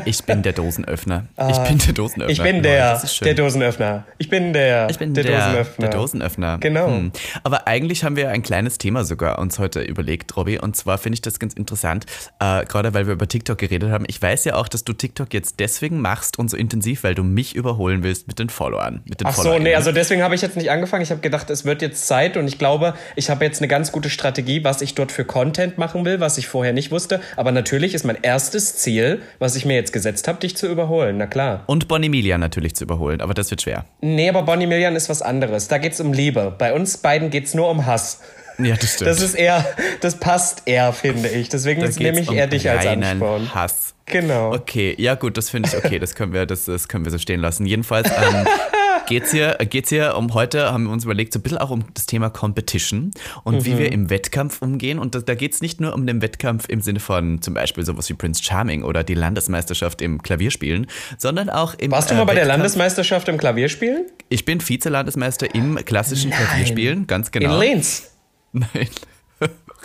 Ich 0.06 0.24
bin 0.24 0.42
der 0.44 0.54
Dosenöffner. 0.54 1.26
Ich 1.50 1.58
bin 1.60 1.78
der 1.78 1.94
Dosenöffner. 1.94 2.26
Ah, 2.26 2.32
Ich 2.32 2.42
bin 2.42 2.56
Ja, 2.58 2.62
der, 2.62 3.02
der 3.22 3.34
Dosenöffner. 3.34 4.04
Ich 4.18 4.30
bin 4.30 4.54
der, 4.54 4.90
Ich 4.90 4.98
bin 4.98 5.14
der, 5.14 5.24
der, 5.24 5.40
Dosenöffner. 5.40 5.88
der 5.88 5.98
Dosenöffner. 5.98 6.58
Genau. 6.60 6.88
Hm. 6.88 7.12
Aber 7.44 7.68
eigentlich 7.68 8.04
haben 8.04 8.16
wir 8.16 8.30
ein 8.30 8.44
kleines 8.44 8.78
Thema 8.78 9.04
sogar 9.04 9.40
uns 9.40 9.60
heute 9.60 9.82
überlegt, 9.82 10.36
Robby. 10.36 10.60
Und 10.60 10.76
zwar 10.76 10.98
finde 10.98 11.16
ich 11.16 11.22
das 11.22 11.40
ganz 11.40 11.54
interessant, 11.54 12.06
äh, 12.40 12.66
gerade 12.66 12.94
weil 12.94 13.08
wir 13.08 13.14
über 13.14 13.28
TikTok 13.28 13.58
geredet 13.58 13.92
haben. 13.92 14.06
Ich 14.08 14.22
weiß 14.22 14.46
ja 14.46 14.56
auch, 14.56 14.68
dass 14.68 14.84
du 14.84 14.94
TikTok 14.94 15.34
jetzt 15.34 15.60
deswegen 15.60 16.02
machst 16.02 16.38
und 16.40 16.50
so 16.50 16.58
intensiv, 16.58 17.04
weil 17.04 17.16
du 17.16 17.24
mich 17.24 17.56
überholen 17.56 18.04
willst 18.04 18.28
mit 18.28 18.40
den 18.40 18.50
Followern. 18.50 19.02
Mit 19.06 19.22
den 19.22 19.28
Ach 19.28 19.36
so, 19.36 19.58
nee, 19.60 19.76
also 19.76 19.92
deswegen 19.92 20.24
habe 20.24 20.36
ich 20.36 20.42
jetzt 20.42 20.58
nicht 20.58 20.72
angefangen. 20.72 21.04
Ich 21.04 21.12
habe 21.12 21.22
gedacht, 21.22 21.50
es 21.50 21.66
wird 21.66 21.82
jetzt 21.82 22.08
Zeit 22.08 22.38
und 22.38 22.48
ich 22.48 22.58
glaube, 22.58 22.94
ich 23.16 23.30
habe 23.30 23.46
jetzt 23.46 23.60
eine 23.62 23.68
ganz 23.68 23.92
gute 23.92 24.10
Strategie, 24.10 24.64
was 24.64 24.82
ich 24.82 24.96
dort 24.96 25.12
für 25.12 25.26
Content 25.26 25.78
machen 25.78 26.06
will, 26.06 26.20
was 26.20 26.38
ich 26.38 26.48
vorher 26.48 26.74
nicht 26.74 26.92
wusste. 26.92 27.22
Aber 27.36 27.52
natürlich 27.52 27.94
ist 27.94 28.06
mein 28.06 28.18
erstes 28.22 28.76
Ziel, 28.78 29.22
was 29.40 29.55
ich 29.56 29.66
mir 29.66 29.76
jetzt 29.76 29.94
gesetzt 29.94 30.28
habe, 30.28 30.40
dich 30.40 30.56
zu 30.58 30.68
überholen. 30.68 31.18
Na 31.18 31.28
klar. 31.28 31.64
Und 31.68 31.88
Bonimilia 31.88 32.38
natürlich 32.38 32.76
zu 32.76 32.84
überholen, 32.84 33.22
aber 33.22 33.34
das 33.34 33.52
wird 33.52 33.62
schwer. 33.62 33.86
Nee, 34.02 34.30
aber 34.30 34.44
Bonnie 34.44 34.68
Millian 34.68 34.96
ist 34.96 35.10
was 35.10 35.22
anderes. 35.22 35.68
Da 35.68 35.78
geht's 35.78 36.00
um 36.00 36.14
Liebe. 36.14 36.54
Bei 36.58 36.74
uns 36.74 36.98
beiden 36.98 37.30
geht's 37.30 37.54
nur 37.54 37.70
um 37.70 37.86
Hass. 37.86 38.22
Ja, 38.58 38.76
das 38.76 38.94
stimmt. 38.94 39.10
Das 39.10 39.22
ist 39.22 39.36
eher, 39.36 39.66
das 40.02 40.20
passt 40.20 40.64
eher, 40.66 40.94
finde 40.94 41.30
ich. 41.30 41.50
Deswegen 41.50 41.82
nehme 41.82 42.20
ich 42.22 42.30
um 42.30 42.36
eher 42.36 42.48
dich 42.48 42.70
als 42.70 42.86
Ansporn. 42.86 43.54
Hass. 43.54 43.94
Genau. 44.06 44.54
Okay, 44.54 44.96
ja 44.98 45.16
gut, 45.16 45.36
das 45.38 45.50
finde 45.50 45.70
ich 45.70 45.76
okay, 45.76 45.98
das 45.98 46.14
können 46.16 46.32
wir, 46.32 46.46
das, 46.46 46.66
das 46.66 46.88
können 46.88 47.06
wir 47.06 47.12
so 47.12 47.18
stehen 47.18 47.42
lassen. 47.42 47.66
Jedenfalls 47.66 48.10
ähm, 48.10 48.46
geht's 49.08 49.32
hier, 49.32 49.58
geht's 49.70 49.90
hier 49.90 50.16
um 50.18 50.34
heute, 50.34 50.72
haben 50.72 50.86
wir 50.86 50.92
uns 50.92 51.04
überlegt, 51.06 51.34
so 51.34 51.40
ein 51.40 51.44
bisschen 51.44 51.58
auch 51.58 51.70
um 51.70 51.86
das 51.94 52.06
Thema 52.06 52.30
Competition 52.30 53.12
und 53.44 53.56
Mhm. 53.56 53.66
wie 53.66 53.78
wir 53.78 53.92
im 53.92 54.10
Wettkampf 54.10 54.62
umgehen. 54.62 55.00
Und 55.00 55.16
da, 55.16 55.20
da 55.20 55.36
geht's 55.36 55.62
nicht 55.62 55.80
nur 55.82 55.94
um 55.94 56.06
den 56.08 56.22
Wettkampf 56.22 56.68
im 56.70 56.82
Sinne 56.82 57.00
von 57.00 57.42
zum 57.42 57.54
Beispiel 57.54 57.86
sowas 57.86 58.10
wie 58.10 58.14
Prince 58.14 58.44
Charming 58.44 58.84
oder 58.84 59.04
die 59.04 59.14
Landesmeisterschaft 59.16 60.02
im 60.02 60.22
Klavierspielen, 60.22 60.88
sondern 61.18 61.50
auch 61.50 61.74
im 61.76 61.92
Warst 61.92 62.10
du 62.10 62.16
äh, 62.16 62.18
mal 62.18 62.26
bei 62.26 62.36
der 62.36 62.46
Landesmeisterschaft 62.46 63.28
im 63.30 63.38
Klavierspielen? 63.38 64.06
Ich 64.30 64.46
bin 64.46 64.60
Vize-Landesmeister 64.62 65.54
im 65.56 65.76
klassischen 65.86 66.30
Nein. 66.32 66.40
Klavierspielen, 66.40 67.08
ganz 67.08 67.32
genau. 67.32 67.54
In 67.56 67.60
Linz. 67.60 68.12
Nein. 68.52 68.88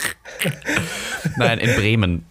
Nein, 1.37 1.59
in 1.59 1.75
Bremen. 1.77 2.25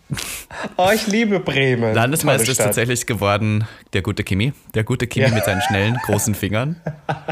Oh, 0.78 0.90
ich 0.94 1.06
liebe 1.08 1.40
Bremen. 1.40 1.94
Landesmeister 1.94 2.52
ist 2.52 2.58
tatsächlich 2.58 3.06
geworden 3.06 3.66
der 3.94 4.02
gute 4.02 4.24
Kimi. 4.24 4.54
Der 4.74 4.84
gute 4.84 5.06
Kimi 5.08 5.28
Ja. 5.28 5.34
mit 5.34 5.46
seinen 5.46 5.62
schnellen, 5.62 5.98
großen 6.06 6.34
Fingern. 6.36 6.76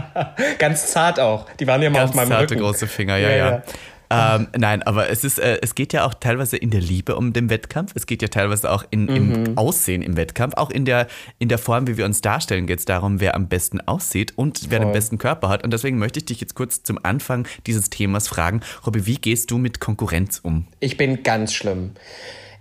Ganz 0.59 0.91
zart 0.91 1.19
auch. 1.19 1.47
Die 1.59 1.65
waren 1.67 1.81
ja 1.81 1.89
mal 1.89 1.99
Ganz 1.99 2.11
auf 2.11 2.15
meinem 2.15 2.29
zarte, 2.29 2.51
Rücken. 2.53 2.61
große 2.63 2.87
Finger, 2.87 3.17
ja, 3.17 3.29
Ja, 3.29 3.35
ja. 3.35 3.49
ja. 3.51 3.63
Ähm, 4.09 4.47
nein, 4.57 4.83
aber 4.83 5.09
es 5.09 5.23
ist, 5.23 5.37
äh, 5.39 5.59
es 5.61 5.75
geht 5.75 5.91
ja 5.93 6.05
auch 6.05 6.13
teilweise 6.13 6.55
in 6.57 6.69
der 6.69 6.79
Liebe 6.81 7.15
um 7.15 7.33
den 7.33 7.49
Wettkampf. 7.49 7.91
Es 7.95 8.05
geht 8.05 8.21
ja 8.21 8.27
teilweise 8.29 8.71
auch 8.71 8.85
in, 8.89 9.05
Mhm. 9.05 9.15
im 9.45 9.57
Aussehen 9.57 10.01
im 10.01 10.15
Wettkampf. 10.15 10.55
Auch 10.55 10.69
in 10.69 10.85
der, 10.85 11.07
in 11.39 11.49
der 11.49 11.57
Form, 11.57 11.87
wie 11.87 11.97
wir 11.97 12.05
uns 12.05 12.21
darstellen, 12.21 12.67
geht 12.67 12.79
es 12.79 12.85
darum, 12.85 13.19
wer 13.19 13.35
am 13.35 13.47
besten 13.47 13.81
aussieht 13.81 14.33
und 14.37 14.69
wer 14.69 14.79
den 14.79 14.91
besten 14.93 15.17
Körper 15.17 15.49
hat. 15.49 15.63
Und 15.63 15.71
deswegen 15.73 15.97
möchte 15.97 16.19
ich 16.19 16.25
dich 16.25 16.39
jetzt 16.41 16.55
kurz 16.55 16.83
zum 16.83 16.99
Anfang 17.03 17.47
dieses 17.65 17.89
Themas 17.89 18.27
fragen. 18.27 18.61
Robby, 18.85 19.05
wie 19.05 19.17
gehst 19.17 19.51
du 19.51 19.57
mit 19.57 19.79
Konkurrenz 19.79 20.39
um? 20.41 20.67
Ich 20.79 20.95
bin 20.97 21.23
ganz 21.23 21.53
schlimm. 21.53 21.91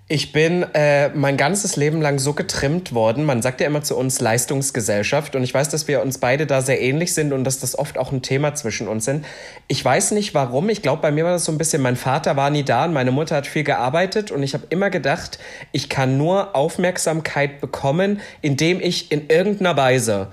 Ich 0.09 0.31
bin 0.31 0.65
äh, 0.73 1.09
mein 1.09 1.37
ganzes 1.37 1.75
Leben 1.75 2.01
lang 2.01 2.21
so 2.21 2.33
getrimmt 2.33 2.95
worden. 2.95 3.25
Man 3.25 3.43
sagt 3.43 3.61
ja 3.61 3.67
immer 3.67 3.83
zu 3.83 3.97
uns 3.97 4.21
Leistungsgesellschaft 4.21 5.35
und 5.35 5.43
ich 5.43 5.53
weiß, 5.53 5.69
dass 5.71 5.89
wir 5.89 6.01
uns 6.01 6.19
beide 6.19 6.47
da 6.47 6.63
sehr 6.63 6.81
ähnlich 6.81 7.13
sind 7.13 7.33
und 7.33 7.43
dass 7.43 7.59
das 7.59 7.77
oft 7.77 7.99
auch 7.99 8.13
ein 8.13 8.23
Thema 8.23 8.55
zwischen 8.55 8.87
uns 8.87 9.05
sind. 9.05 9.25
Ich 9.67 9.85
weiß 9.85 10.13
nicht 10.13 10.33
warum. 10.33 10.69
Ich 10.69 10.81
glaube, 10.81 11.03
bei 11.03 11.11
mir 11.11 11.25
war 11.25 11.33
das 11.33 11.45
so 11.45 11.51
ein 11.51 11.59
bisschen, 11.59 11.83
mein 11.83 11.97
Vater 11.97 12.37
war 12.37 12.51
nie 12.51 12.63
da 12.63 12.85
und 12.85 12.93
meine 12.93 13.11
Mutter 13.11 13.35
hat 13.35 13.49
viel 13.49 13.65
gearbeitet 13.65 14.31
und 14.31 14.45
ich 14.45 14.55
habe 14.55 14.69
immer 14.71 14.91
gedacht, 14.91 15.41
ich 15.73 15.89
kann 15.89 16.17
nur 16.17 16.55
Aufmerksamkeit 16.55 17.61
bekommen, 17.61 18.21
indem 18.43 18.81
ich 18.81 19.11
in 19.11 19.29
irgendeiner 19.29 19.77
Weise 19.77 20.29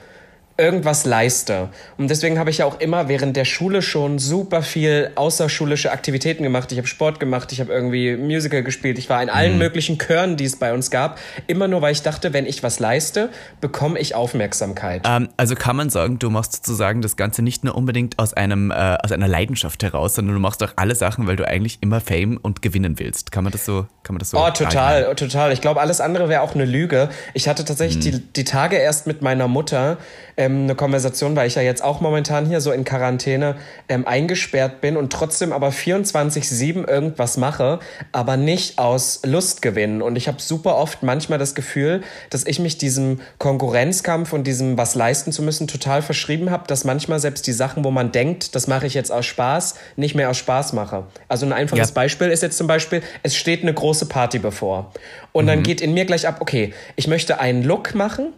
irgendwas 0.57 1.05
leiste. 1.05 1.69
Und 1.97 2.09
deswegen 2.09 2.37
habe 2.37 2.49
ich 2.49 2.59
ja 2.59 2.65
auch 2.65 2.79
immer 2.79 3.07
während 3.07 3.35
der 3.35 3.45
Schule 3.45 3.81
schon 3.81 4.19
super 4.19 4.61
viel 4.61 5.11
außerschulische 5.15 5.91
Aktivitäten 5.91 6.43
gemacht. 6.43 6.71
Ich 6.71 6.77
habe 6.77 6.87
Sport 6.87 7.19
gemacht, 7.19 7.51
ich 7.51 7.59
habe 7.59 7.73
irgendwie 7.73 8.15
Musical 8.15 8.61
gespielt, 8.61 8.99
ich 8.99 9.09
war 9.09 9.21
in 9.23 9.29
allen 9.29 9.57
möglichen 9.57 9.97
Chören, 9.97 10.37
die 10.37 10.45
es 10.45 10.57
bei 10.57 10.73
uns 10.73 10.91
gab. 10.91 11.17
Immer 11.47 11.67
nur, 11.67 11.81
weil 11.81 11.91
ich 11.91 12.03
dachte, 12.03 12.33
wenn 12.33 12.45
ich 12.45 12.61
was 12.61 12.79
leiste, 12.79 13.29
bekomme 13.61 13.97
ich 13.99 14.13
Aufmerksamkeit. 14.13 15.01
Ähm, 15.07 15.29
also 15.37 15.55
kann 15.55 15.75
man 15.75 15.89
sagen, 15.89 16.19
du 16.19 16.29
machst 16.29 16.53
sozusagen 16.57 17.01
das 17.01 17.15
Ganze 17.15 17.41
nicht 17.41 17.63
nur 17.63 17.75
unbedingt 17.75 18.19
aus, 18.19 18.33
einem, 18.33 18.69
äh, 18.69 18.75
aus 19.03 19.11
einer 19.11 19.27
Leidenschaft 19.27 19.81
heraus, 19.81 20.15
sondern 20.15 20.35
du 20.35 20.41
machst 20.41 20.61
auch 20.63 20.73
alle 20.75 20.93
Sachen, 20.93 21.25
weil 21.25 21.35
du 21.35 21.47
eigentlich 21.47 21.79
immer 21.81 21.99
Fame 21.99 22.37
und 22.41 22.61
gewinnen 22.61 22.99
willst. 22.99 23.31
Kann 23.31 23.43
man 23.43 23.51
das 23.51 23.65
so? 23.65 23.87
Kann 24.03 24.13
man 24.15 24.19
das 24.19 24.29
so 24.29 24.37
Oh, 24.37 24.49
total, 24.51 25.15
total. 25.15 25.51
Ich 25.51 25.61
glaube, 25.61 25.81
alles 25.81 25.99
andere 25.99 26.29
wäre 26.29 26.41
auch 26.41 26.53
eine 26.53 26.65
Lüge. 26.65 27.09
Ich 27.33 27.47
hatte 27.47 27.65
tatsächlich 27.65 28.05
Mhm. 28.05 28.11
die, 28.11 28.19
die 28.33 28.43
Tage 28.43 28.75
erst 28.75 29.07
mit 29.07 29.21
meiner 29.21 29.47
Mutter, 29.47 29.97
ähm, 30.37 30.52
ähm, 30.53 30.63
eine 30.63 30.75
Konversation, 30.75 31.35
weil 31.35 31.47
ich 31.47 31.55
ja 31.55 31.61
jetzt 31.61 31.83
auch 31.83 32.01
momentan 32.01 32.45
hier 32.45 32.61
so 32.61 32.71
in 32.71 32.83
Quarantäne 32.83 33.55
ähm, 33.89 34.07
eingesperrt 34.07 34.81
bin 34.81 34.97
und 34.97 35.11
trotzdem 35.11 35.51
aber 35.51 35.69
24-7 35.69 36.87
irgendwas 36.87 37.37
mache, 37.37 37.79
aber 38.11 38.37
nicht 38.37 38.79
aus 38.79 39.21
Lust 39.23 39.61
gewinnen. 39.61 40.01
Und 40.01 40.15
ich 40.15 40.27
habe 40.27 40.41
super 40.41 40.77
oft 40.77 41.03
manchmal 41.03 41.39
das 41.39 41.55
Gefühl, 41.55 42.01
dass 42.29 42.45
ich 42.45 42.59
mich 42.59 42.77
diesem 42.77 43.21
Konkurrenzkampf 43.39 44.33
und 44.33 44.45
diesem 44.45 44.77
was 44.77 44.95
leisten 44.95 45.31
zu 45.31 45.43
müssen 45.43 45.67
total 45.67 46.01
verschrieben 46.01 46.49
habe, 46.49 46.67
dass 46.67 46.83
manchmal 46.83 47.19
selbst 47.19 47.47
die 47.47 47.53
Sachen, 47.53 47.83
wo 47.83 47.91
man 47.91 48.11
denkt, 48.11 48.55
das 48.55 48.67
mache 48.67 48.87
ich 48.87 48.93
jetzt 48.93 49.11
aus 49.11 49.25
Spaß, 49.25 49.75
nicht 49.95 50.15
mehr 50.15 50.29
aus 50.29 50.37
Spaß 50.37 50.73
mache. 50.73 51.05
Also 51.27 51.45
ein 51.45 51.53
einfaches 51.53 51.89
ja. 51.89 51.93
Beispiel 51.93 52.29
ist 52.29 52.43
jetzt 52.43 52.57
zum 52.57 52.67
Beispiel, 52.67 53.01
es 53.23 53.35
steht 53.35 53.61
eine 53.61 53.73
große 53.73 54.05
Party 54.05 54.39
bevor. 54.39 54.91
Und 55.31 55.45
mhm. 55.45 55.47
dann 55.47 55.63
geht 55.63 55.81
in 55.81 55.93
mir 55.93 56.05
gleich 56.05 56.27
ab, 56.27 56.37
okay, 56.39 56.73
ich 56.95 57.07
möchte 57.07 57.39
einen 57.39 57.63
Look 57.63 57.95
machen 57.95 58.33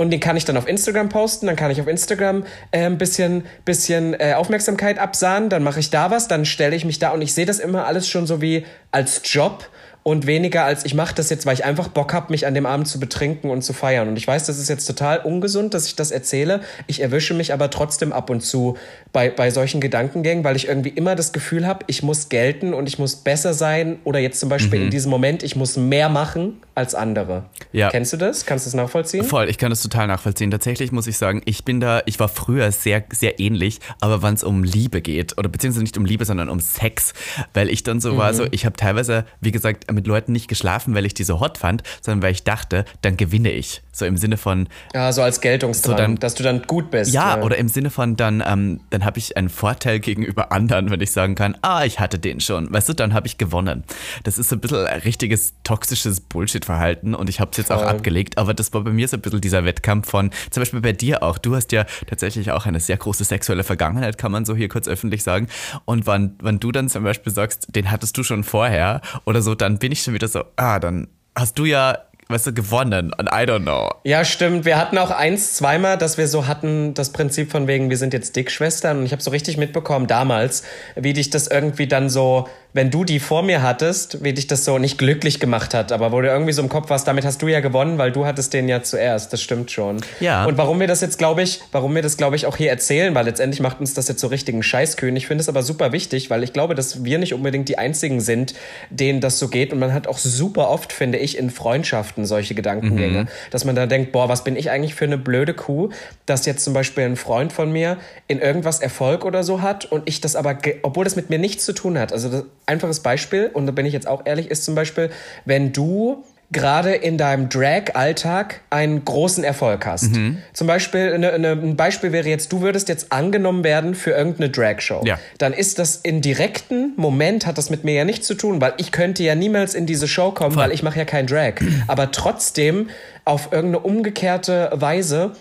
und 0.00 0.08
den 0.08 0.18
kann 0.18 0.34
ich 0.34 0.46
dann 0.46 0.56
auf 0.56 0.66
Instagram 0.66 1.10
posten, 1.10 1.44
dann 1.44 1.56
kann 1.56 1.70
ich 1.70 1.78
auf 1.78 1.86
Instagram 1.86 2.44
äh, 2.70 2.86
ein 2.86 2.96
bisschen, 2.96 3.44
bisschen 3.66 4.14
äh, 4.18 4.32
Aufmerksamkeit 4.32 4.98
absahnen, 4.98 5.50
dann 5.50 5.62
mache 5.62 5.78
ich 5.78 5.90
da 5.90 6.10
was, 6.10 6.26
dann 6.26 6.46
stelle 6.46 6.74
ich 6.74 6.86
mich 6.86 6.98
da 6.98 7.10
und 7.10 7.20
ich 7.20 7.34
sehe 7.34 7.44
das 7.44 7.58
immer 7.58 7.84
alles 7.84 8.08
schon 8.08 8.26
so 8.26 8.40
wie 8.40 8.64
als 8.92 9.20
Job 9.24 9.68
und 10.02 10.26
weniger 10.26 10.64
als 10.64 10.84
ich 10.84 10.94
mache 10.94 11.14
das 11.14 11.28
jetzt, 11.30 11.46
weil 11.46 11.54
ich 11.54 11.64
einfach 11.64 11.88
Bock 11.88 12.12
habe, 12.12 12.30
mich 12.30 12.46
an 12.46 12.54
dem 12.54 12.66
Abend 12.66 12.88
zu 12.88 12.98
betrinken 12.98 13.50
und 13.50 13.62
zu 13.62 13.72
feiern. 13.72 14.08
Und 14.08 14.16
ich 14.16 14.26
weiß, 14.26 14.46
das 14.46 14.58
ist 14.58 14.68
jetzt 14.68 14.86
total 14.86 15.18
ungesund, 15.18 15.74
dass 15.74 15.86
ich 15.86 15.96
das 15.96 16.10
erzähle. 16.10 16.60
Ich 16.86 17.02
erwische 17.02 17.34
mich 17.34 17.52
aber 17.52 17.70
trotzdem 17.70 18.12
ab 18.12 18.30
und 18.30 18.40
zu 18.40 18.76
bei, 19.12 19.28
bei 19.28 19.50
solchen 19.50 19.80
Gedankengängen, 19.80 20.42
weil 20.44 20.56
ich 20.56 20.68
irgendwie 20.68 20.90
immer 20.90 21.16
das 21.16 21.32
Gefühl 21.32 21.66
habe, 21.66 21.84
ich 21.88 22.02
muss 22.02 22.28
gelten 22.28 22.72
und 22.72 22.88
ich 22.88 22.98
muss 22.98 23.16
besser 23.16 23.52
sein 23.52 23.98
oder 24.04 24.18
jetzt 24.20 24.40
zum 24.40 24.48
Beispiel 24.48 24.78
mhm. 24.78 24.84
in 24.86 24.90
diesem 24.90 25.10
Moment, 25.10 25.42
ich 25.42 25.56
muss 25.56 25.76
mehr 25.76 26.08
machen 26.08 26.60
als 26.74 26.94
andere. 26.94 27.44
Ja. 27.72 27.90
Kennst 27.90 28.12
du 28.12 28.16
das? 28.16 28.46
Kannst 28.46 28.64
du 28.64 28.68
das 28.68 28.74
nachvollziehen? 28.74 29.24
Voll, 29.24 29.50
ich 29.50 29.58
kann 29.58 29.70
das 29.70 29.82
total 29.82 30.06
nachvollziehen. 30.06 30.50
Tatsächlich 30.50 30.92
muss 30.92 31.06
ich 31.06 31.18
sagen, 31.18 31.42
ich 31.44 31.64
bin 31.64 31.80
da, 31.80 32.00
ich 32.06 32.18
war 32.18 32.28
früher 32.28 32.72
sehr, 32.72 33.04
sehr 33.12 33.38
ähnlich, 33.38 33.80
aber 34.00 34.22
wenn 34.22 34.34
es 34.34 34.44
um 34.44 34.64
Liebe 34.64 35.02
geht, 35.02 35.36
oder 35.36 35.48
beziehungsweise 35.48 35.82
nicht 35.82 35.98
um 35.98 36.06
Liebe, 36.06 36.24
sondern 36.24 36.48
um 36.48 36.60
Sex, 36.60 37.12
weil 37.52 37.68
ich 37.68 37.82
dann 37.82 38.00
so 38.00 38.14
mhm. 38.14 38.18
war, 38.18 38.32
so, 38.32 38.46
ich 38.50 38.64
habe 38.64 38.76
teilweise, 38.76 39.26
wie 39.40 39.50
gesagt, 39.50 39.89
mit 39.92 40.06
Leuten 40.06 40.32
nicht 40.32 40.48
geschlafen, 40.48 40.94
weil 40.94 41.06
ich 41.06 41.14
die 41.14 41.24
so 41.24 41.40
hot 41.40 41.58
fand, 41.58 41.82
sondern 42.00 42.22
weil 42.22 42.32
ich 42.32 42.44
dachte, 42.44 42.84
dann 43.02 43.16
gewinne 43.16 43.50
ich. 43.50 43.82
So 43.92 44.06
im 44.06 44.16
Sinne 44.16 44.36
von. 44.36 44.68
Ja, 44.94 45.12
so 45.12 45.22
als 45.22 45.40
Geltungsdrang, 45.40 45.92
so 45.92 45.96
dann, 45.96 46.16
dass 46.16 46.34
du 46.34 46.42
dann 46.42 46.62
gut 46.62 46.90
bist. 46.90 47.12
Ja, 47.12 47.36
ja. 47.36 47.42
oder 47.42 47.58
im 47.58 47.68
Sinne 47.68 47.90
von 47.90 48.16
dann, 48.16 48.42
ähm, 48.46 48.80
dann 48.90 49.04
habe 49.04 49.18
ich 49.18 49.36
einen 49.36 49.48
Vorteil 49.48 50.00
gegenüber 50.00 50.52
anderen, 50.52 50.90
wenn 50.90 51.00
ich 51.00 51.12
sagen 51.12 51.34
kann, 51.34 51.56
ah, 51.62 51.84
ich 51.84 52.00
hatte 52.00 52.18
den 52.18 52.40
schon. 52.40 52.72
Weißt 52.72 52.88
du, 52.88 52.94
dann 52.94 53.12
habe 53.14 53.26
ich 53.26 53.36
gewonnen. 53.36 53.84
Das 54.22 54.38
ist 54.38 54.48
so 54.48 54.56
ein 54.56 54.60
bisschen 54.60 54.86
ein 54.86 55.00
richtiges 55.00 55.52
toxisches 55.64 56.20
Bullshit-Verhalten 56.20 57.14
und 57.14 57.28
ich 57.28 57.40
habe 57.40 57.50
es 57.50 57.58
jetzt 57.58 57.72
auch 57.72 57.82
abgelegt, 57.82 58.38
aber 58.38 58.54
das 58.54 58.72
war 58.72 58.82
bei 58.82 58.90
mir 58.90 59.08
so 59.08 59.16
ein 59.16 59.20
bisschen 59.20 59.40
dieser 59.40 59.64
Wettkampf 59.64 60.08
von, 60.08 60.30
zum 60.50 60.60
Beispiel 60.62 60.80
bei 60.80 60.92
dir 60.92 61.22
auch. 61.22 61.38
Du 61.38 61.54
hast 61.54 61.72
ja 61.72 61.84
tatsächlich 62.06 62.50
auch 62.52 62.66
eine 62.66 62.80
sehr 62.80 62.96
große 62.96 63.24
sexuelle 63.24 63.64
Vergangenheit, 63.64 64.18
kann 64.18 64.32
man 64.32 64.44
so 64.44 64.54
hier 64.54 64.68
kurz 64.68 64.88
öffentlich 64.88 65.22
sagen. 65.22 65.48
Und 65.84 66.06
wann, 66.06 66.36
wann 66.40 66.60
du 66.60 66.72
dann 66.72 66.88
zum 66.88 67.04
Beispiel 67.04 67.32
sagst, 67.32 67.68
den 67.74 67.90
hattest 67.90 68.16
du 68.16 68.22
schon 68.22 68.44
vorher 68.44 69.00
oder 69.24 69.42
so, 69.42 69.54
dann 69.54 69.79
bin 69.80 69.90
ich 69.90 70.02
schon 70.02 70.14
wieder 70.14 70.28
so, 70.28 70.44
ah, 70.56 70.78
dann 70.78 71.08
hast 71.34 71.58
du 71.58 71.64
ja 71.64 71.98
weißt 72.30 72.46
du, 72.46 72.52
gewonnen 72.52 73.12
und 73.18 73.26
I 73.26 73.44
don't 73.44 73.62
know. 73.62 73.90
Ja, 74.04 74.24
stimmt. 74.24 74.64
Wir 74.64 74.78
hatten 74.78 74.96
auch 74.98 75.10
eins, 75.10 75.54
zweimal, 75.54 75.98
dass 75.98 76.16
wir 76.16 76.28
so 76.28 76.46
hatten, 76.46 76.94
das 76.94 77.10
Prinzip 77.10 77.50
von 77.50 77.66
wegen, 77.66 77.90
wir 77.90 77.96
sind 77.96 78.12
jetzt 78.12 78.36
Dickschwestern 78.36 78.98
und 78.98 79.04
ich 79.04 79.12
habe 79.12 79.22
so 79.22 79.30
richtig 79.30 79.56
mitbekommen 79.56 80.06
damals, 80.06 80.62
wie 80.94 81.12
dich 81.12 81.30
das 81.30 81.48
irgendwie 81.48 81.88
dann 81.88 82.08
so 82.08 82.48
wenn 82.72 82.90
du 82.90 83.04
die 83.04 83.18
vor 83.18 83.42
mir 83.42 83.62
hattest, 83.62 84.22
wie 84.22 84.32
dich 84.32 84.46
das 84.46 84.64
so 84.64 84.78
nicht 84.78 84.98
glücklich 84.98 85.40
gemacht 85.40 85.74
hat, 85.74 85.90
aber 85.92 86.12
wo 86.12 86.20
du 86.20 86.28
irgendwie 86.28 86.52
so 86.52 86.62
im 86.62 86.68
Kopf 86.68 86.90
warst, 86.90 87.08
damit 87.08 87.24
hast 87.24 87.42
du 87.42 87.48
ja 87.48 87.60
gewonnen, 87.60 87.98
weil 87.98 88.12
du 88.12 88.26
hattest 88.26 88.52
den 88.52 88.68
ja 88.68 88.82
zuerst. 88.82 89.32
Das 89.32 89.42
stimmt 89.42 89.70
schon. 89.70 90.00
Ja. 90.20 90.44
Und 90.44 90.56
warum 90.56 90.78
wir 90.78 90.86
das 90.86 91.00
jetzt, 91.00 91.18
glaube 91.18 91.42
ich, 91.42 91.60
warum 91.72 91.94
wir 91.94 92.02
das, 92.02 92.16
glaube 92.16 92.36
ich, 92.36 92.46
auch 92.46 92.56
hier 92.56 92.70
erzählen, 92.70 93.14
weil 93.14 93.24
letztendlich 93.24 93.60
macht 93.60 93.80
uns 93.80 93.94
das 93.94 94.08
jetzt 94.08 94.20
so 94.20 94.28
richtigen 94.28 94.62
Scheißkühn. 94.62 95.14
Ich 95.16 95.26
finde 95.26 95.42
es 95.42 95.48
aber 95.48 95.62
super 95.62 95.92
wichtig, 95.92 96.30
weil 96.30 96.42
ich 96.44 96.52
glaube, 96.52 96.74
dass 96.74 97.04
wir 97.04 97.18
nicht 97.18 97.34
unbedingt 97.34 97.68
die 97.68 97.78
einzigen 97.78 98.20
sind, 98.20 98.54
denen 98.90 99.20
das 99.20 99.38
so 99.38 99.48
geht. 99.48 99.72
Und 99.72 99.80
man 99.80 99.92
hat 99.92 100.06
auch 100.06 100.18
super 100.18 100.70
oft, 100.70 100.92
finde 100.92 101.18
ich, 101.18 101.36
in 101.36 101.50
Freundschaften 101.50 102.24
solche 102.24 102.54
Gedankengänge, 102.54 103.22
mhm. 103.24 103.28
dass 103.50 103.64
man 103.64 103.74
da 103.74 103.86
denkt, 103.86 104.12
boah, 104.12 104.28
was 104.28 104.44
bin 104.44 104.56
ich 104.56 104.70
eigentlich 104.70 104.94
für 104.94 105.06
eine 105.06 105.18
blöde 105.18 105.54
Kuh, 105.54 105.90
dass 106.26 106.46
jetzt 106.46 106.64
zum 106.64 106.74
Beispiel 106.74 107.04
ein 107.04 107.16
Freund 107.16 107.52
von 107.52 107.72
mir 107.72 107.96
in 108.28 108.38
irgendwas 108.38 108.80
Erfolg 108.80 109.24
oder 109.24 109.42
so 109.42 109.60
hat 109.60 109.84
und 109.84 110.08
ich 110.08 110.20
das 110.20 110.36
aber, 110.36 110.56
obwohl 110.82 111.04
das 111.04 111.16
mit 111.16 111.30
mir 111.30 111.38
nichts 111.38 111.64
zu 111.64 111.72
tun 111.72 111.98
hat. 111.98 112.12
Also 112.12 112.28
das, 112.28 112.44
einfaches 112.70 113.00
Beispiel, 113.00 113.50
und 113.52 113.66
da 113.66 113.72
bin 113.72 113.84
ich 113.84 113.92
jetzt 113.92 114.06
auch 114.06 114.22
ehrlich, 114.24 114.50
ist 114.50 114.64
zum 114.64 114.74
Beispiel, 114.74 115.10
wenn 115.44 115.72
du 115.72 116.24
gerade 116.52 116.94
in 116.94 117.16
deinem 117.16 117.48
Drag-Alltag 117.48 118.60
einen 118.70 119.04
großen 119.04 119.44
Erfolg 119.44 119.86
hast. 119.86 120.16
Mhm. 120.16 120.38
Zum 120.52 120.66
Beispiel, 120.66 121.12
eine, 121.12 121.32
eine, 121.32 121.52
ein 121.52 121.76
Beispiel 121.76 122.10
wäre 122.10 122.28
jetzt, 122.28 122.52
du 122.52 122.60
würdest 122.60 122.88
jetzt 122.88 123.12
angenommen 123.12 123.62
werden 123.62 123.94
für 123.94 124.10
irgendeine 124.10 124.50
Drag-Show. 124.50 125.02
Ja. 125.04 125.18
Dann 125.38 125.52
ist 125.52 125.78
das 125.78 125.96
in 125.96 126.20
direkten 126.20 126.92
Moment, 126.96 127.46
hat 127.46 127.56
das 127.56 127.70
mit 127.70 127.84
mir 127.84 127.94
ja 127.94 128.04
nichts 128.04 128.26
zu 128.26 128.34
tun, 128.34 128.60
weil 128.60 128.74
ich 128.78 128.90
könnte 128.90 129.22
ja 129.22 129.34
niemals 129.34 129.74
in 129.74 129.86
diese 129.86 130.08
Show 130.08 130.32
kommen, 130.32 130.54
Voll. 130.54 130.64
weil 130.64 130.72
ich 130.72 130.82
mache 130.82 130.98
ja 130.98 131.04
kein 131.04 131.26
Drag. 131.26 131.54
Aber 131.86 132.10
trotzdem 132.10 132.88
auf 133.24 133.52
irgendeine 133.52 133.80
umgekehrte 133.84 134.70
Weise 134.72 135.32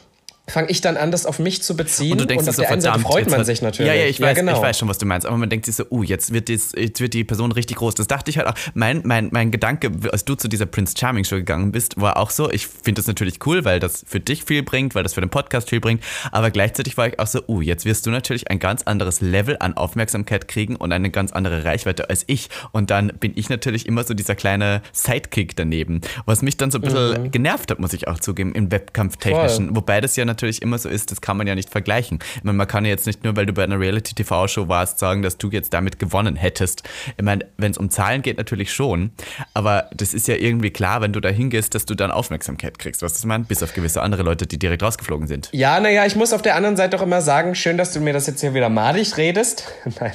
fange 0.50 0.70
ich 0.70 0.82
dann 0.82 0.98
an, 0.98 1.12
das 1.12 1.26
auf 1.26 1.40
mich 1.40 1.62
zu 1.64 1.76
beziehen. 1.76 2.14
Und, 2.14 2.22
du 2.22 2.28
denkst 2.28 2.44
und 2.44 2.50
auf 2.50 2.56
so, 2.56 2.62
der 2.62 2.72
einen 2.72 2.82
Seite 2.82 3.00
freut 3.00 3.30
man 3.30 3.44
sich 3.44 3.62
natürlich. 3.62 3.88
Ja, 3.88 3.94
ja, 3.94 4.06
ich, 4.06 4.20
weiß, 4.20 4.28
ja, 4.28 4.34
genau. 4.34 4.58
ich 4.58 4.62
weiß 4.62 4.78
schon, 4.78 4.88
was 4.88 4.98
du 4.98 5.06
meinst. 5.06 5.28
Aber 5.28 5.38
man 5.38 5.50
denkt 5.50 5.66
sich 5.66 5.76
so, 5.76 5.86
uh, 5.90 6.04
jetzt 6.04 6.34
wird, 6.34 6.48
dies, 6.48 6.72
jetzt 6.76 7.00
wird 7.00 7.14
die 7.14 7.24
Person 7.24 7.52
richtig 7.52 7.78
groß. 7.78 7.96
Das 7.96 8.08
dachte 8.08 8.32
ich 8.32 8.38
halt 8.38 8.48
auch. 8.48 8.56
Mein, 8.74 9.02
mein, 9.06 9.30
mein 9.32 9.52
Gedanke, 9.52 9.92
als 10.12 10.26
du 10.26 10.36
zu 10.36 10.48
dieser 10.48 10.66
Prince 10.66 10.96
Charming 10.98 11.24
Show 11.24 11.36
gegangen 11.36 11.72
bist, 11.72 12.00
war 12.00 12.18
auch 12.18 12.30
so, 12.30 12.52
ich 12.52 12.68
finde 12.68 13.00
das 13.00 13.08
natürlich 13.08 13.46
cool, 13.46 13.66
weil 13.66 13.80
das 13.80 14.04
für 14.08 14.20
dich 14.20 14.44
viel 14.44 14.64
bringt, 14.64 14.96
weil 14.96 15.04
das 15.04 15.14
für 15.14 15.22
den 15.22 15.30
Podcast 15.30 15.70
viel 15.70 15.80
bringt. 15.80 16.04
Aber 16.32 16.52
gleichzeitig 16.52 16.98
war 16.98 17.08
ich 17.08 17.20
auch 17.20 17.28
so, 17.28 17.42
uh, 17.48 17.62
jetzt 17.62 17.86
wirst 17.86 18.06
du 18.06 18.12
natürlich 18.12 18.50
ein 18.50 18.60
ganz 18.60 18.84
anderes 18.84 19.22
Level 19.22 19.58
an 19.60 19.76
Aufmerksamkeit 19.76 20.48
kriegen 20.48 20.76
und 20.76 20.92
eine 20.92 21.10
ganz 21.12 21.32
andere 21.32 21.64
Reichweite 21.64 22.10
als 22.10 22.24
ich. 22.28 22.50
Und 22.72 22.90
dann 22.90 23.14
bin 23.20 23.34
ich 23.36 23.50
natürlich 23.50 23.86
immer 23.86 24.04
so 24.04 24.14
dieser 24.14 24.36
kleine 24.36 24.82
Sidekick 24.92 25.56
daneben. 25.56 26.02
Was 26.26 26.42
mich 26.42 26.58
dann 26.58 26.72
so 26.72 26.80
ein 26.80 26.82
bisschen 26.82 27.24
mhm. 27.24 27.32
genervt 27.32 27.72
hat, 27.72 27.80
muss 27.80 27.94
ich 27.94 28.08
auch 28.08 28.20
zugeben, 28.20 28.54
im 28.54 28.72
Wettkampftechnischen. 28.72 29.76
Wobei 29.76 30.02
das 30.02 30.16
ja 30.16 30.26
natürlich 30.26 30.39
natürlich 30.40 30.62
immer 30.62 30.78
so 30.78 30.88
ist, 30.88 31.12
das 31.12 31.20
kann 31.20 31.36
man 31.36 31.48
ja 31.48 31.56
nicht 31.56 31.70
vergleichen. 31.70 32.20
Ich 32.38 32.44
meine, 32.44 32.58
man 32.58 32.68
kann 32.68 32.86
ja 32.86 32.92
jetzt 32.92 33.06
nicht 33.06 33.26
nur, 33.26 33.36
weil 33.36 33.46
du 33.46 33.52
bei 33.52 33.64
einer 33.64 33.78
Reality-TV-Show 33.78 34.70
warst, 34.70 34.98
sagen, 35.00 35.22
dass 35.22 35.38
du 35.38 35.50
jetzt 35.50 35.74
damit 35.74 36.00
gewonnen 36.00 36.38
hättest. 36.38 36.84
Ich 37.18 37.24
meine, 37.24 37.46
wenn 37.58 37.72
es 37.72 37.78
um 37.78 37.90
Zahlen 37.90 38.22
geht, 38.22 38.38
natürlich 38.38 38.72
schon. 38.72 39.12
Aber 39.54 39.90
das 39.94 40.14
ist 40.14 40.30
ja 40.30 40.36
irgendwie 40.36 40.70
klar, 40.70 41.02
wenn 41.02 41.12
du 41.12 41.20
da 41.20 41.28
hingehst, 41.28 41.76
dass 41.76 41.86
du 41.86 41.94
dann 41.94 42.10
Aufmerksamkeit 42.10 42.80
kriegst. 42.80 43.02
Was 43.02 43.14
ist 43.14 43.26
man? 43.26 43.44
Bis 43.44 43.62
auf 43.62 43.74
gewisse 43.74 44.02
andere 44.02 44.24
Leute, 44.24 44.48
die 44.48 44.58
direkt 44.58 44.82
rausgeflogen 44.82 45.28
sind. 45.28 45.50
Ja, 45.52 45.80
naja, 45.82 46.06
ich 46.06 46.16
muss 46.16 46.32
auf 46.32 46.42
der 46.42 46.56
anderen 46.56 46.78
Seite 46.78 46.98
auch 46.98 47.02
immer 47.04 47.22
sagen, 47.22 47.54
schön, 47.54 47.78
dass 47.78 47.92
du 47.92 48.00
mir 48.00 48.14
das 48.14 48.28
jetzt 48.28 48.40
hier 48.40 48.54
wieder 48.54 48.70
madig 48.70 49.18
redest. 49.18 49.66
Nein. 50.00 50.14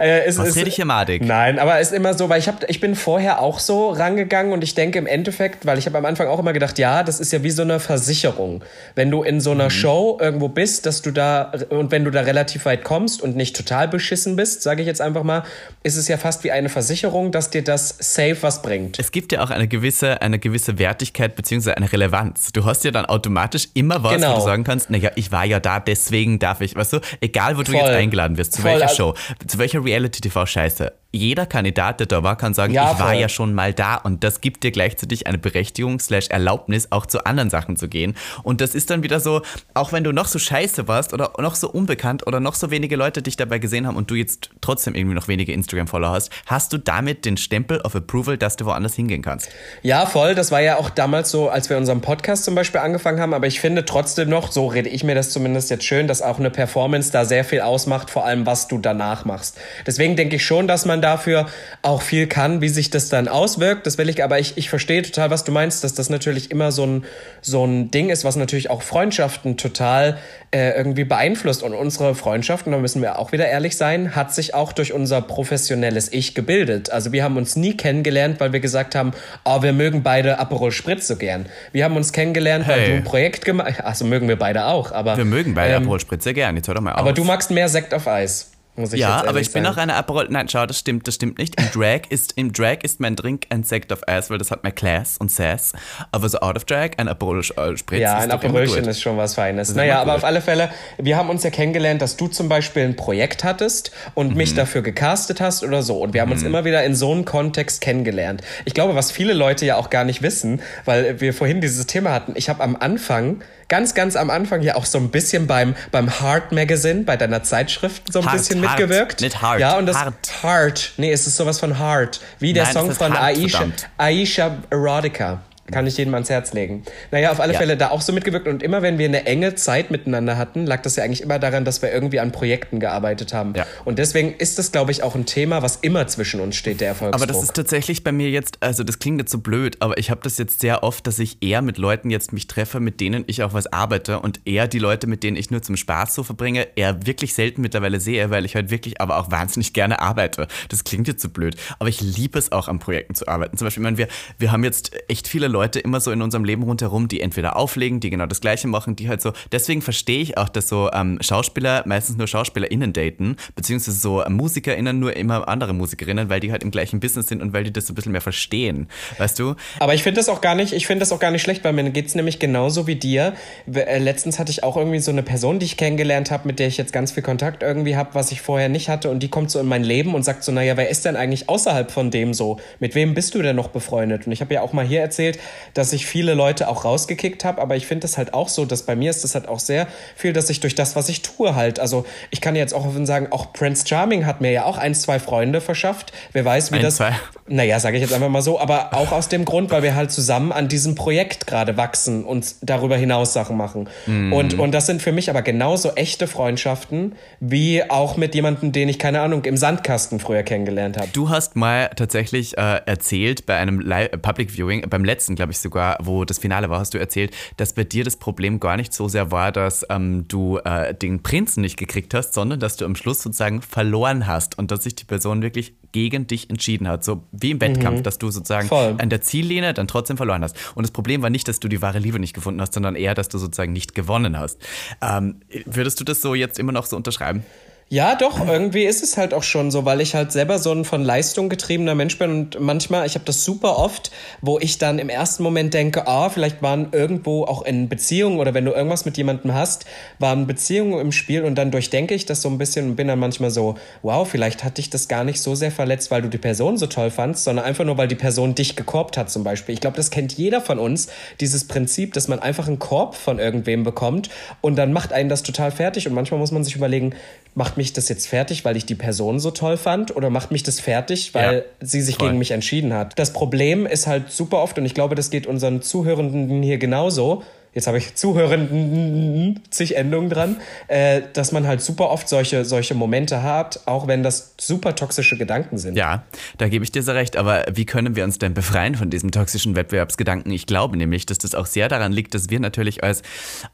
Äh, 0.00 0.24
es, 0.24 0.38
Was 0.38 0.48
es, 0.48 0.56
rede 0.56 0.70
ich 0.70 0.76
hier 0.76 0.86
madig? 0.86 1.22
Nein, 1.22 1.60
aber 1.60 1.78
es 1.78 1.92
ist 1.92 1.96
immer 1.96 2.14
so, 2.14 2.28
weil 2.28 2.40
ich, 2.40 2.48
hab, 2.48 2.68
ich 2.68 2.80
bin 2.80 2.96
vorher 2.96 3.40
auch 3.40 3.60
so 3.60 3.90
rangegangen 3.90 4.52
und 4.52 4.64
ich 4.64 4.74
denke 4.74 4.98
im 4.98 5.06
Endeffekt, 5.06 5.66
weil 5.66 5.78
ich 5.78 5.86
habe 5.86 5.98
am 5.98 6.04
Anfang 6.04 6.26
auch 6.26 6.40
immer 6.40 6.52
gedacht, 6.52 6.80
ja, 6.80 7.04
das 7.04 7.20
ist 7.20 7.32
ja 7.32 7.44
wie 7.44 7.50
so 7.50 7.62
eine 7.62 7.78
Versicherung. 7.78 8.64
Wenn 8.96 9.10
du 9.10 9.22
in 9.22 9.40
so 9.42 9.50
einer 9.50 9.64
mhm. 9.64 9.70
Show 9.70 10.18
irgendwo 10.20 10.48
bist, 10.48 10.86
dass 10.86 11.02
du 11.02 11.10
da, 11.10 11.52
und 11.68 11.90
wenn 11.90 12.04
du 12.04 12.10
da 12.10 12.20
relativ 12.22 12.64
weit 12.64 12.84
kommst 12.84 13.20
und 13.20 13.36
nicht 13.36 13.54
total 13.56 13.88
beschissen 13.88 14.36
bist, 14.36 14.62
sage 14.62 14.80
ich 14.82 14.86
jetzt 14.86 15.00
einfach 15.00 15.22
mal, 15.22 15.42
ist 15.82 15.96
es 15.96 16.08
ja 16.08 16.16
fast 16.16 16.44
wie 16.44 16.52
eine 16.52 16.68
Versicherung, 16.68 17.32
dass 17.32 17.50
dir 17.50 17.62
das 17.62 17.96
safe 17.98 18.38
was 18.40 18.62
bringt. 18.62 18.98
Es 18.98 19.12
gibt 19.12 19.32
ja 19.32 19.42
auch 19.42 19.50
eine 19.50 19.68
gewisse, 19.68 20.22
eine 20.22 20.38
gewisse 20.38 20.78
Wertigkeit 20.78 21.36
bzw. 21.36 21.72
eine 21.72 21.92
Relevanz. 21.92 22.52
Du 22.52 22.64
hast 22.64 22.84
ja 22.84 22.90
dann 22.90 23.04
automatisch 23.04 23.68
immer 23.74 24.02
was, 24.02 24.14
genau. 24.14 24.32
wo 24.32 24.36
du 24.36 24.44
sagen 24.44 24.64
kannst, 24.64 24.90
naja, 24.90 25.10
ich 25.16 25.32
war 25.32 25.44
ja 25.44 25.60
da, 25.60 25.80
deswegen 25.80 26.38
darf 26.38 26.60
ich, 26.60 26.74
weißt 26.74 26.94
du, 26.94 27.00
egal 27.20 27.58
wo 27.58 27.62
du 27.62 27.72
Voll. 27.72 27.80
jetzt 27.80 27.90
eingeladen 27.90 28.36
wirst, 28.38 28.54
zu 28.54 28.62
Voll. 28.62 28.72
welcher 28.72 28.88
Show, 28.88 29.14
zu 29.46 29.58
welcher 29.58 29.84
Reality-TV-Scheiße, 29.84 30.92
jeder 31.12 31.44
Kandidat, 31.44 32.00
der 32.00 32.06
da 32.06 32.22
war, 32.22 32.36
kann 32.36 32.54
sagen, 32.54 32.72
ja, 32.72 32.92
ich 32.92 32.98
war 32.98 33.12
ja 33.12 33.28
schon 33.28 33.52
mal 33.52 33.74
da 33.74 33.96
und 33.96 34.24
das 34.24 34.40
gibt 34.40 34.64
dir 34.64 34.70
gleichzeitig 34.70 35.26
eine 35.26 35.36
Berechtigung 35.36 36.00
slash 36.00 36.28
Erlaubnis, 36.30 36.88
auch 36.90 37.04
zu 37.04 37.26
anderen 37.26 37.50
Sachen 37.50 37.76
zu 37.76 37.88
gehen. 37.88 38.16
Und 38.42 38.62
das 38.62 38.74
ist 38.74 38.88
dann 38.88 39.02
wieder 39.02 39.20
so, 39.20 39.42
auch 39.74 39.92
wenn 39.92 40.04
du 40.04 40.12
noch 40.12 40.26
so 40.26 40.38
scheiße 40.38 40.88
warst 40.88 41.12
oder 41.12 41.32
noch 41.38 41.54
so 41.54 41.70
unbekannt 41.70 42.26
oder 42.26 42.40
noch 42.40 42.54
so 42.54 42.70
wenige 42.70 42.96
Leute 42.96 43.20
dich 43.20 43.36
dabei 43.36 43.58
gesehen 43.58 43.86
haben 43.86 43.96
und 43.96 44.10
du 44.10 44.14
jetzt 44.14 44.50
trotzdem 44.62 44.94
irgendwie 44.94 45.14
noch 45.14 45.28
wenige 45.28 45.52
Instagram-Follower 45.52 46.12
hast, 46.12 46.30
hast 46.46 46.72
du 46.72 46.78
damit 46.78 47.26
den 47.26 47.36
Stempel 47.36 47.82
of 47.82 47.94
Approval, 47.94 48.38
dass 48.38 48.56
du 48.56 48.64
woanders 48.64 48.94
hingehen 48.94 49.20
kannst. 49.20 49.50
Ja, 49.82 50.06
voll. 50.06 50.34
Das 50.34 50.50
war 50.50 50.62
ja 50.62 50.78
auch 50.78 50.88
damals 50.88 51.30
so, 51.30 51.50
als 51.50 51.68
wir 51.68 51.76
unseren 51.76 52.00
Podcast 52.00 52.44
zum 52.44 52.54
Beispiel 52.54 52.80
angefangen 52.80 53.20
haben. 53.20 53.34
Aber 53.34 53.46
ich 53.46 53.60
finde 53.60 53.84
trotzdem 53.84 54.30
noch, 54.30 54.50
so 54.50 54.66
rede 54.66 54.88
ich 54.88 55.04
mir 55.04 55.14
das 55.14 55.30
zumindest 55.30 55.68
jetzt 55.68 55.84
schön, 55.84 56.08
dass 56.08 56.22
auch 56.22 56.38
eine 56.38 56.50
Performance 56.50 57.12
da 57.12 57.26
sehr 57.26 57.44
viel 57.44 57.60
ausmacht, 57.60 58.08
vor 58.10 58.24
allem 58.24 58.46
was 58.46 58.66
du 58.66 58.78
danach 58.78 59.26
machst. 59.26 59.58
Deswegen 59.86 60.16
denke 60.16 60.36
ich 60.36 60.46
schon, 60.46 60.66
dass 60.66 60.86
man 60.86 61.01
dafür 61.02 61.46
auch 61.82 62.00
viel 62.02 62.26
kann, 62.26 62.60
wie 62.60 62.68
sich 62.68 62.90
das 62.90 63.08
dann 63.08 63.28
auswirkt. 63.28 63.86
Das 63.86 63.98
will 63.98 64.08
ich, 64.08 64.24
aber 64.24 64.38
ich, 64.38 64.56
ich 64.56 64.70
verstehe 64.70 65.02
total, 65.02 65.30
was 65.30 65.44
du 65.44 65.52
meinst, 65.52 65.84
dass 65.84 65.94
das 65.94 66.08
natürlich 66.08 66.50
immer 66.50 66.72
so 66.72 66.86
ein, 66.86 67.04
so 67.40 67.64
ein 67.66 67.90
Ding 67.90 68.08
ist, 68.08 68.24
was 68.24 68.36
natürlich 68.36 68.70
auch 68.70 68.82
Freundschaften 68.82 69.56
total 69.56 70.18
äh, 70.52 70.76
irgendwie 70.76 71.04
beeinflusst. 71.04 71.62
Und 71.62 71.74
unsere 71.74 72.14
Freundschaften, 72.14 72.72
da 72.72 72.78
müssen 72.78 73.02
wir 73.02 73.18
auch 73.18 73.32
wieder 73.32 73.48
ehrlich 73.48 73.76
sein, 73.76 74.14
hat 74.14 74.34
sich 74.34 74.54
auch 74.54 74.72
durch 74.72 74.92
unser 74.92 75.20
professionelles 75.22 76.12
Ich 76.12 76.34
gebildet. 76.34 76.90
Also 76.90 77.12
wir 77.12 77.24
haben 77.24 77.36
uns 77.36 77.56
nie 77.56 77.76
kennengelernt, 77.76 78.38
weil 78.38 78.52
wir 78.52 78.60
gesagt 78.60 78.94
haben, 78.94 79.12
oh, 79.44 79.62
wir 79.62 79.72
mögen 79.72 80.02
beide 80.02 80.38
Aperol 80.38 80.72
Spritz 80.72 81.08
so 81.08 81.16
gern. 81.16 81.46
Wir 81.72 81.84
haben 81.84 81.96
uns 81.96 82.12
kennengelernt, 82.12 82.66
hey. 82.66 82.74
weil 82.74 82.86
du 82.86 82.96
ein 82.96 83.04
Projekt 83.04 83.44
gemacht 83.44 83.74
hast. 83.78 83.84
Also 83.84 84.04
mögen 84.04 84.28
wir 84.28 84.36
beide 84.38 84.66
auch, 84.66 84.92
aber. 84.92 85.16
Wir 85.16 85.24
mögen 85.24 85.54
beide 85.54 85.74
ähm, 85.74 85.82
Aperol 85.82 86.00
Spritz 86.00 86.24
sehr 86.24 86.34
gern. 86.34 86.56
Jetzt 86.56 86.68
hör 86.68 86.74
doch 86.74 86.80
mal 86.80 86.92
auf. 86.92 86.98
Aber 86.98 87.12
du 87.12 87.24
magst 87.24 87.50
mehr 87.50 87.68
Sekt 87.68 87.94
auf 87.94 88.06
Eis. 88.06 88.51
Muss 88.74 88.94
ich 88.94 89.00
ja, 89.00 89.22
aber 89.26 89.38
ich 89.38 89.52
bin 89.52 89.66
auch 89.66 89.76
eine 89.76 89.94
Aperol. 89.94 90.28
Nein, 90.30 90.48
schau, 90.48 90.64
das 90.64 90.78
stimmt, 90.78 91.06
das 91.06 91.16
stimmt 91.16 91.36
nicht. 91.36 91.60
Im 91.60 91.70
Drag 91.72 92.02
ist, 92.08 92.32
im 92.36 92.54
Drag 92.54 92.78
ist 92.82 93.00
mein 93.00 93.16
Drink 93.16 93.44
ein 93.50 93.64
Sekt 93.64 93.92
of 93.92 94.00
Ice, 94.08 94.30
weil 94.30 94.38
das 94.38 94.50
hat 94.50 94.62
mehr 94.62 94.72
Class 94.72 95.18
und 95.18 95.30
Sass. 95.30 95.74
Aber 96.10 96.26
so 96.30 96.38
out 96.40 96.56
of 96.56 96.64
Drag, 96.64 96.92
ein 96.96 97.06
Aperol 97.06 97.40
äh, 97.40 97.76
Spritz. 97.76 98.00
Ja, 98.00 98.16
ein 98.16 98.30
Aperolchen 98.30 98.86
ist 98.86 99.02
schon 99.02 99.18
was 99.18 99.34
Feines. 99.34 99.74
Naja, 99.74 100.00
aber 100.00 100.14
auf 100.14 100.24
alle 100.24 100.40
Fälle, 100.40 100.70
wir 100.96 101.18
haben 101.18 101.28
uns 101.28 101.42
ja 101.42 101.50
kennengelernt, 101.50 102.00
dass 102.00 102.16
du 102.16 102.28
zum 102.28 102.48
Beispiel 102.48 102.84
ein 102.84 102.96
Projekt 102.96 103.44
hattest 103.44 103.92
und 104.14 104.30
mhm. 104.30 104.36
mich 104.38 104.54
dafür 104.54 104.80
gecastet 104.80 105.42
hast 105.42 105.62
oder 105.64 105.82
so. 105.82 105.98
Und 105.98 106.14
wir 106.14 106.22
haben 106.22 106.28
mhm. 106.28 106.36
uns 106.36 106.42
immer 106.42 106.64
wieder 106.64 106.82
in 106.82 106.94
so 106.94 107.12
einem 107.12 107.26
Kontext 107.26 107.82
kennengelernt. 107.82 108.40
Ich 108.64 108.72
glaube, 108.72 108.94
was 108.94 109.12
viele 109.12 109.34
Leute 109.34 109.66
ja 109.66 109.76
auch 109.76 109.90
gar 109.90 110.04
nicht 110.04 110.22
wissen, 110.22 110.62
weil 110.86 111.20
wir 111.20 111.34
vorhin 111.34 111.60
dieses 111.60 111.86
Thema 111.86 112.12
hatten. 112.12 112.32
Ich 112.36 112.48
habe 112.48 112.62
am 112.62 112.76
Anfang 112.76 113.42
ganz, 113.72 113.94
ganz 113.94 114.16
am 114.16 114.28
Anfang 114.28 114.60
ja 114.60 114.74
auch 114.74 114.84
so 114.84 114.98
ein 114.98 115.08
bisschen 115.08 115.46
beim, 115.46 115.74
beim 115.90 116.20
Heart 116.20 116.52
Magazine, 116.52 117.04
bei 117.04 117.16
deiner 117.16 117.42
Zeitschrift 117.42 118.12
so 118.12 118.18
ein 118.18 118.26
Heart, 118.26 118.36
bisschen 118.36 118.60
Heart, 118.60 118.78
mitgewirkt. 118.78 119.20
Nicht 119.22 119.40
Heart. 119.40 119.60
Ja, 119.60 119.78
und 119.78 119.86
das 119.86 119.96
Heart. 119.96 120.42
Heart. 120.42 120.92
Nee, 120.98 121.10
es 121.10 121.26
ist 121.26 121.38
sowas 121.38 121.58
von 121.58 121.78
Heart. 121.78 122.20
Wie 122.38 122.52
der 122.52 122.64
Nein, 122.64 122.72
Song 122.74 122.92
von 122.92 123.16
Aisha, 123.16 123.64
Aisha 123.96 124.58
Erotica. 124.68 125.40
Kann 125.72 125.86
ich 125.86 125.96
jedem 125.96 126.14
ans 126.14 126.30
Herz 126.30 126.52
legen. 126.52 126.84
Naja, 127.10 127.32
auf 127.32 127.40
alle 127.40 127.52
ja. 127.52 127.58
Fälle 127.58 127.76
da 127.76 127.90
auch 127.90 128.00
so 128.00 128.12
mitgewirkt. 128.12 128.46
Und 128.46 128.62
immer 128.62 128.82
wenn 128.82 128.98
wir 128.98 129.06
eine 129.06 129.26
enge 129.26 129.54
Zeit 129.54 129.90
miteinander 129.90 130.36
hatten, 130.38 130.66
lag 130.66 130.82
das 130.82 130.96
ja 130.96 131.04
eigentlich 131.04 131.22
immer 131.22 131.38
daran, 131.38 131.64
dass 131.64 131.82
wir 131.82 131.92
irgendwie 131.92 132.20
an 132.20 132.32
Projekten 132.32 132.80
gearbeitet 132.80 133.32
haben. 133.32 133.54
Ja. 133.56 133.66
Und 133.84 133.98
deswegen 133.98 134.34
ist 134.34 134.58
das, 134.58 134.72
glaube 134.72 134.92
ich, 134.92 135.02
auch 135.02 135.14
ein 135.14 135.26
Thema, 135.26 135.62
was 135.62 135.76
immer 135.76 136.06
zwischen 136.06 136.40
uns 136.40 136.56
steht, 136.56 136.80
der 136.80 136.88
Erfolgsdruck. 136.88 137.22
Aber 137.22 137.32
das 137.32 137.42
ist 137.42 137.54
tatsächlich 137.54 138.04
bei 138.04 138.12
mir 138.12 138.30
jetzt, 138.30 138.58
also 138.60 138.84
das 138.84 138.98
klingt 138.98 139.20
jetzt 139.20 139.32
so 139.32 139.38
blöd, 139.38 139.76
aber 139.80 139.98
ich 139.98 140.10
habe 140.10 140.20
das 140.22 140.38
jetzt 140.38 140.60
sehr 140.60 140.82
oft, 140.82 141.06
dass 141.06 141.18
ich 141.18 141.42
eher 141.42 141.62
mit 141.62 141.78
Leuten 141.78 142.10
jetzt 142.10 142.32
mich 142.32 142.46
treffe, 142.46 142.80
mit 142.80 143.00
denen 143.00 143.24
ich 143.26 143.42
auch 143.42 143.54
was 143.54 143.72
arbeite 143.72 144.20
und 144.20 144.40
eher 144.44 144.68
die 144.68 144.78
Leute, 144.78 145.06
mit 145.06 145.22
denen 145.22 145.36
ich 145.36 145.50
nur 145.50 145.62
zum 145.62 145.76
Spaß 145.76 146.14
so 146.14 146.22
verbringe, 146.22 146.68
eher 146.76 147.06
wirklich 147.06 147.34
selten 147.34 147.62
mittlerweile 147.62 148.00
sehe, 148.00 148.30
weil 148.30 148.44
ich 148.44 148.54
halt 148.54 148.70
wirklich 148.70 149.00
aber 149.00 149.18
auch 149.18 149.30
wahnsinnig 149.30 149.72
gerne 149.72 150.00
arbeite. 150.00 150.46
Das 150.68 150.84
klingt 150.84 151.08
jetzt 151.08 151.22
so 151.22 151.28
blöd, 151.28 151.56
aber 151.78 151.88
ich 151.88 152.00
liebe 152.00 152.38
es 152.38 152.52
auch 152.52 152.68
an 152.68 152.78
Projekten 152.78 153.14
zu 153.14 153.26
arbeiten. 153.28 153.56
Zum 153.56 153.66
Beispiel, 153.66 153.82
ich 153.82 153.84
meine, 153.84 153.98
wir, 153.98 154.08
wir 154.38 154.52
haben 154.52 154.64
jetzt 154.64 154.92
echt 155.08 155.28
viele 155.28 155.48
Leute 155.48 155.61
immer 155.62 156.00
so 156.00 156.10
in 156.10 156.20
unserem 156.20 156.42
unserem 156.42 156.44
Leben 156.44 156.62
rundherum, 156.62 157.08
die 157.08 157.20
entweder 157.20 157.56
auflegen, 157.56 158.00
die 158.00 158.10
genau 158.10 158.26
das 158.26 158.40
Gleiche 158.40 158.68
machen, 158.68 158.96
die 158.96 159.08
halt 159.08 159.22
so. 159.22 159.32
Deswegen 159.52 159.82
verstehe 159.82 160.20
ich 160.20 160.38
auch, 160.38 160.48
dass 160.48 160.68
so 160.68 160.90
ähm, 160.92 161.18
Schauspieler 161.20 161.82
meistens 161.86 162.16
nur 162.16 162.26
SchauspielerInnen 162.26 162.92
daten, 162.92 163.36
beziehungsweise 163.54 163.98
so 163.98 164.22
MusikerInnen 164.28 164.98
nur 164.98 165.16
immer 165.16 165.48
andere 165.48 165.72
MusikerInnen, 165.72 166.28
weil 166.28 166.40
die 166.40 166.52
halt 166.52 166.62
im 166.62 166.70
gleichen 166.70 167.00
Business 167.00 167.28
sind 167.28 167.42
und 167.42 167.52
weil 167.52 167.64
die 167.64 167.72
das 167.72 167.86
so 167.86 167.92
ein 167.92 167.96
bisschen 167.96 168.12
mehr 168.12 168.20
verstehen. 168.20 168.88
Weißt 169.18 169.38
du? 169.38 169.54
Aber 169.78 169.94
ich 169.94 170.02
finde 170.02 170.20
das 170.20 170.28
auch 170.28 170.40
gar 170.40 170.54
nicht, 170.54 170.72
ich 170.72 170.86
finde 170.86 171.00
das 171.00 171.12
auch 171.12 171.20
gar 171.20 171.30
nicht 171.30 171.42
schlecht, 171.42 171.64
weil 171.64 171.72
mir 171.72 171.90
geht 171.90 172.06
es 172.06 172.14
nämlich 172.14 172.38
genauso 172.38 172.86
wie 172.86 172.96
dir. 172.96 173.34
Äh, 173.72 173.98
letztens 173.98 174.38
hatte 174.38 174.50
ich 174.50 174.64
auch 174.64 174.76
irgendwie 174.76 174.98
so 174.98 175.10
eine 175.10 175.22
Person, 175.22 175.58
die 175.58 175.66
ich 175.66 175.76
kennengelernt 175.76 176.30
habe, 176.30 176.46
mit 176.48 176.58
der 176.58 176.68
ich 176.68 176.76
jetzt 176.76 176.92
ganz 176.92 177.12
viel 177.12 177.22
Kontakt 177.22 177.62
irgendwie 177.62 177.96
habe, 177.96 178.14
was 178.14 178.32
ich 178.32 178.40
vorher 178.40 178.68
nicht 178.68 178.88
hatte. 178.88 179.10
Und 179.10 179.22
die 179.22 179.28
kommt 179.28 179.50
so 179.50 179.58
in 179.58 179.66
mein 179.66 179.84
Leben 179.84 180.14
und 180.14 180.22
sagt 180.22 180.44
so, 180.44 180.52
naja, 180.52 180.76
wer 180.76 180.88
ist 180.88 181.04
denn 181.04 181.16
eigentlich 181.16 181.48
außerhalb 181.48 181.90
von 181.90 182.10
dem 182.10 182.34
so? 182.34 182.58
Mit 182.80 182.94
wem 182.94 183.14
bist 183.14 183.34
du 183.34 183.42
denn 183.42 183.56
noch 183.56 183.68
befreundet? 183.68 184.26
Und 184.26 184.32
ich 184.32 184.40
habe 184.40 184.54
ja 184.54 184.62
auch 184.62 184.72
mal 184.72 184.86
hier 184.86 185.00
erzählt, 185.00 185.38
dass 185.74 185.92
ich 185.92 186.06
viele 186.06 186.34
Leute 186.34 186.68
auch 186.68 186.84
rausgekickt 186.84 187.44
habe, 187.44 187.60
aber 187.60 187.76
ich 187.76 187.86
finde 187.86 188.06
es 188.06 188.18
halt 188.18 188.34
auch 188.34 188.48
so, 188.48 188.64
dass 188.64 188.82
bei 188.82 188.96
mir 188.96 189.10
ist 189.10 189.24
das 189.24 189.34
halt 189.34 189.48
auch 189.48 189.58
sehr 189.58 189.86
viel, 190.16 190.32
dass 190.32 190.50
ich 190.50 190.60
durch 190.60 190.74
das, 190.74 190.96
was 190.96 191.08
ich 191.08 191.22
tue, 191.22 191.54
halt, 191.54 191.80
also 191.80 192.04
ich 192.30 192.40
kann 192.40 192.56
jetzt 192.56 192.74
auch 192.74 192.86
offen 192.86 193.06
sagen, 193.06 193.28
auch 193.30 193.52
Prince 193.52 193.86
Charming 193.86 194.26
hat 194.26 194.40
mir 194.40 194.50
ja 194.50 194.64
auch 194.64 194.78
ein, 194.78 194.94
zwei 194.94 195.18
Freunde 195.18 195.60
verschafft. 195.60 196.12
Wer 196.32 196.44
weiß, 196.44 196.72
wie 196.72 196.76
ein, 196.76 196.82
das. 196.82 196.96
Zwei. 196.96 197.12
Naja, 197.48 197.80
sage 197.80 197.96
ich 197.96 198.02
jetzt 198.02 198.12
einfach 198.12 198.28
mal 198.28 198.42
so, 198.42 198.60
aber 198.60 198.94
auch 198.94 199.12
aus 199.12 199.28
dem 199.28 199.44
Grund, 199.44 199.70
weil 199.70 199.82
wir 199.82 199.94
halt 199.94 200.10
zusammen 200.10 200.52
an 200.52 200.68
diesem 200.68 200.94
Projekt 200.94 201.46
gerade 201.46 201.76
wachsen 201.76 202.24
und 202.24 202.54
darüber 202.62 202.96
hinaus 202.96 203.32
Sachen 203.32 203.56
machen. 203.56 203.88
Mhm. 204.06 204.32
Und, 204.32 204.58
und 204.58 204.72
das 204.72 204.86
sind 204.86 205.02
für 205.02 205.12
mich 205.12 205.28
aber 205.28 205.42
genauso 205.42 205.90
echte 205.92 206.26
Freundschaften, 206.26 207.14
wie 207.40 207.88
auch 207.90 208.16
mit 208.16 208.34
jemandem, 208.34 208.72
den 208.72 208.88
ich, 208.88 208.98
keine 208.98 209.20
Ahnung, 209.20 209.44
im 209.44 209.56
Sandkasten 209.56 210.20
früher 210.20 210.42
kennengelernt 210.42 210.96
habe. 210.96 211.08
Du 211.12 211.28
hast 211.28 211.56
mal 211.56 211.90
tatsächlich 211.96 212.56
äh, 212.56 212.80
erzählt 212.86 213.46
bei 213.46 213.56
einem 213.56 213.80
Live 213.80 214.10
Public 214.22 214.50
Viewing, 214.50 214.88
beim 214.88 215.04
letzten, 215.04 215.31
glaube 215.34 215.52
ich 215.52 215.58
sogar, 215.58 215.98
wo 216.02 216.24
das 216.24 216.38
Finale 216.38 216.70
war, 216.70 216.80
hast 216.80 216.94
du 216.94 216.98
erzählt, 216.98 217.34
dass 217.56 217.72
bei 217.72 217.84
dir 217.84 218.04
das 218.04 218.16
Problem 218.16 218.60
gar 218.60 218.76
nicht 218.76 218.92
so 218.92 219.08
sehr 219.08 219.30
war, 219.30 219.52
dass 219.52 219.84
ähm, 219.88 220.26
du 220.28 220.58
äh, 220.58 220.94
den 220.94 221.22
Prinzen 221.22 221.60
nicht 221.60 221.76
gekriegt 221.76 222.14
hast, 222.14 222.34
sondern 222.34 222.60
dass 222.60 222.76
du 222.76 222.84
am 222.84 222.96
Schluss 222.96 223.22
sozusagen 223.22 223.62
verloren 223.62 224.26
hast 224.26 224.58
und 224.58 224.70
dass 224.70 224.84
sich 224.84 224.94
die 224.94 225.04
Person 225.04 225.42
wirklich 225.42 225.74
gegen 225.92 226.26
dich 226.26 226.50
entschieden 226.50 226.88
hat. 226.88 227.04
So 227.04 227.24
wie 227.32 227.50
im 227.50 227.60
Wettkampf, 227.60 227.98
mhm. 227.98 228.02
dass 228.02 228.18
du 228.18 228.30
sozusagen 228.30 228.68
Voll. 228.68 228.96
an 228.98 229.10
der 229.10 229.20
Ziellinie 229.20 229.74
dann 229.74 229.88
trotzdem 229.88 230.16
verloren 230.16 230.42
hast. 230.42 230.56
Und 230.74 230.84
das 230.84 230.90
Problem 230.90 231.22
war 231.22 231.30
nicht, 231.30 231.46
dass 231.48 231.60
du 231.60 231.68
die 231.68 231.82
wahre 231.82 231.98
Liebe 231.98 232.18
nicht 232.18 232.34
gefunden 232.34 232.60
hast, 232.60 232.74
sondern 232.74 232.96
eher, 232.96 233.14
dass 233.14 233.28
du 233.28 233.38
sozusagen 233.38 233.72
nicht 233.72 233.94
gewonnen 233.94 234.38
hast. 234.38 234.58
Ähm, 235.00 235.40
würdest 235.66 236.00
du 236.00 236.04
das 236.04 236.22
so 236.22 236.34
jetzt 236.34 236.58
immer 236.58 236.72
noch 236.72 236.86
so 236.86 236.96
unterschreiben? 236.96 237.44
Ja, 237.88 238.14
doch, 238.14 238.46
irgendwie 238.48 238.84
ist 238.84 239.02
es 239.02 239.18
halt 239.18 239.34
auch 239.34 239.42
schon 239.42 239.70
so, 239.70 239.84
weil 239.84 240.00
ich 240.00 240.14
halt 240.14 240.32
selber 240.32 240.58
so 240.58 240.72
ein 240.72 240.86
von 240.86 241.04
Leistung 241.04 241.50
getriebener 241.50 241.94
Mensch 241.94 242.18
bin 242.18 242.30
und 242.30 242.58
manchmal, 242.58 243.04
ich 243.04 243.16
habe 243.16 243.26
das 243.26 243.44
super 243.44 243.76
oft, 243.78 244.10
wo 244.40 244.58
ich 244.58 244.78
dann 244.78 244.98
im 244.98 245.10
ersten 245.10 245.42
Moment 245.42 245.74
denke, 245.74 246.06
ah, 246.06 246.30
vielleicht 246.30 246.62
waren 246.62 246.88
irgendwo 246.92 247.44
auch 247.44 247.60
in 247.60 247.90
Beziehungen 247.90 248.38
oder 248.38 248.54
wenn 248.54 248.64
du 248.64 248.72
irgendwas 248.72 249.04
mit 249.04 249.18
jemandem 249.18 249.52
hast, 249.52 249.84
waren 250.18 250.46
Beziehungen 250.46 250.98
im 251.00 251.12
Spiel 251.12 251.44
und 251.44 251.56
dann 251.56 251.70
durchdenke 251.70 252.14
ich 252.14 252.24
das 252.24 252.40
so 252.40 252.48
ein 252.48 252.56
bisschen 252.56 252.86
und 252.88 252.96
bin 252.96 253.08
dann 253.08 253.18
manchmal 253.18 253.50
so, 253.50 253.74
wow, 254.00 254.26
vielleicht 254.26 254.64
hat 254.64 254.78
dich 254.78 254.88
das 254.88 255.06
gar 255.06 255.22
nicht 255.22 255.42
so 255.42 255.54
sehr 255.54 255.70
verletzt, 255.70 256.10
weil 256.10 256.22
du 256.22 256.28
die 256.30 256.38
Person 256.38 256.78
so 256.78 256.86
toll 256.86 257.10
fandst, 257.10 257.44
sondern 257.44 257.66
einfach 257.66 257.84
nur, 257.84 257.98
weil 257.98 258.08
die 258.08 258.14
Person 258.14 258.54
dich 258.54 258.74
gekorbt 258.74 259.18
hat 259.18 259.30
zum 259.30 259.44
Beispiel. 259.44 259.74
Ich 259.74 259.82
glaube, 259.82 259.98
das 259.98 260.10
kennt 260.10 260.32
jeder 260.32 260.62
von 260.62 260.78
uns, 260.78 261.08
dieses 261.40 261.68
Prinzip, 261.68 262.14
dass 262.14 262.26
man 262.26 262.38
einfach 262.38 262.68
einen 262.68 262.78
Korb 262.78 263.16
von 263.16 263.38
irgendwem 263.38 263.84
bekommt 263.84 264.30
und 264.62 264.76
dann 264.76 264.94
macht 264.94 265.12
einen 265.12 265.28
das 265.28 265.42
total 265.42 265.70
fertig 265.70 266.08
und 266.08 266.14
manchmal 266.14 266.40
muss 266.40 266.52
man 266.52 266.64
sich 266.64 266.74
überlegen, 266.74 267.14
macht 267.54 267.76
mich 267.76 267.81
das 267.92 268.08
jetzt 268.08 268.28
fertig, 268.28 268.64
weil 268.64 268.76
ich 268.76 268.86
die 268.86 268.94
Person 268.94 269.40
so 269.40 269.50
toll 269.50 269.76
fand 269.76 270.14
oder 270.14 270.30
macht 270.30 270.50
mich 270.50 270.62
das 270.62 270.78
fertig, 270.78 271.34
weil 271.34 271.56
ja, 271.56 271.62
sie 271.80 272.00
sich 272.00 272.16
voll. 272.16 272.28
gegen 272.28 272.38
mich 272.38 272.52
entschieden 272.52 272.92
hat? 272.92 273.18
Das 273.18 273.32
Problem 273.32 273.86
ist 273.86 274.06
halt 274.06 274.30
super 274.30 274.62
oft 274.62 274.78
und 274.78 274.84
ich 274.84 274.94
glaube, 274.94 275.14
das 275.14 275.30
geht 275.30 275.46
unseren 275.46 275.82
Zuhörenden 275.82 276.62
hier 276.62 276.78
genauso 276.78 277.42
jetzt 277.74 277.86
habe 277.86 277.98
ich 277.98 278.14
Zuhörenden 278.14 279.60
zig 279.70 279.96
Endungen 279.96 280.30
dran, 280.30 280.56
äh, 280.88 281.22
dass 281.32 281.52
man 281.52 281.66
halt 281.66 281.80
super 281.80 282.10
oft 282.10 282.28
solche, 282.28 282.64
solche 282.64 282.94
Momente 282.94 283.42
hat, 283.42 283.80
auch 283.86 284.06
wenn 284.06 284.22
das 284.22 284.54
super 284.58 284.94
toxische 284.94 285.38
Gedanken 285.38 285.78
sind. 285.78 285.96
Ja, 285.96 286.24
da 286.58 286.68
gebe 286.68 286.84
ich 286.84 286.92
dir 286.92 287.02
so 287.02 287.12
recht, 287.12 287.36
aber 287.36 287.64
wie 287.72 287.86
können 287.86 288.14
wir 288.14 288.24
uns 288.24 288.38
denn 288.38 288.54
befreien 288.54 288.94
von 288.94 289.10
diesem 289.10 289.30
toxischen 289.30 289.74
Wettbewerbsgedanken? 289.74 290.52
Ich 290.52 290.66
glaube 290.66 290.96
nämlich, 290.96 291.26
dass 291.26 291.38
das 291.38 291.54
auch 291.54 291.66
sehr 291.66 291.88
daran 291.88 292.12
liegt, 292.12 292.34
dass 292.34 292.50
wir 292.50 292.60
natürlich 292.60 293.02
als, 293.02 293.22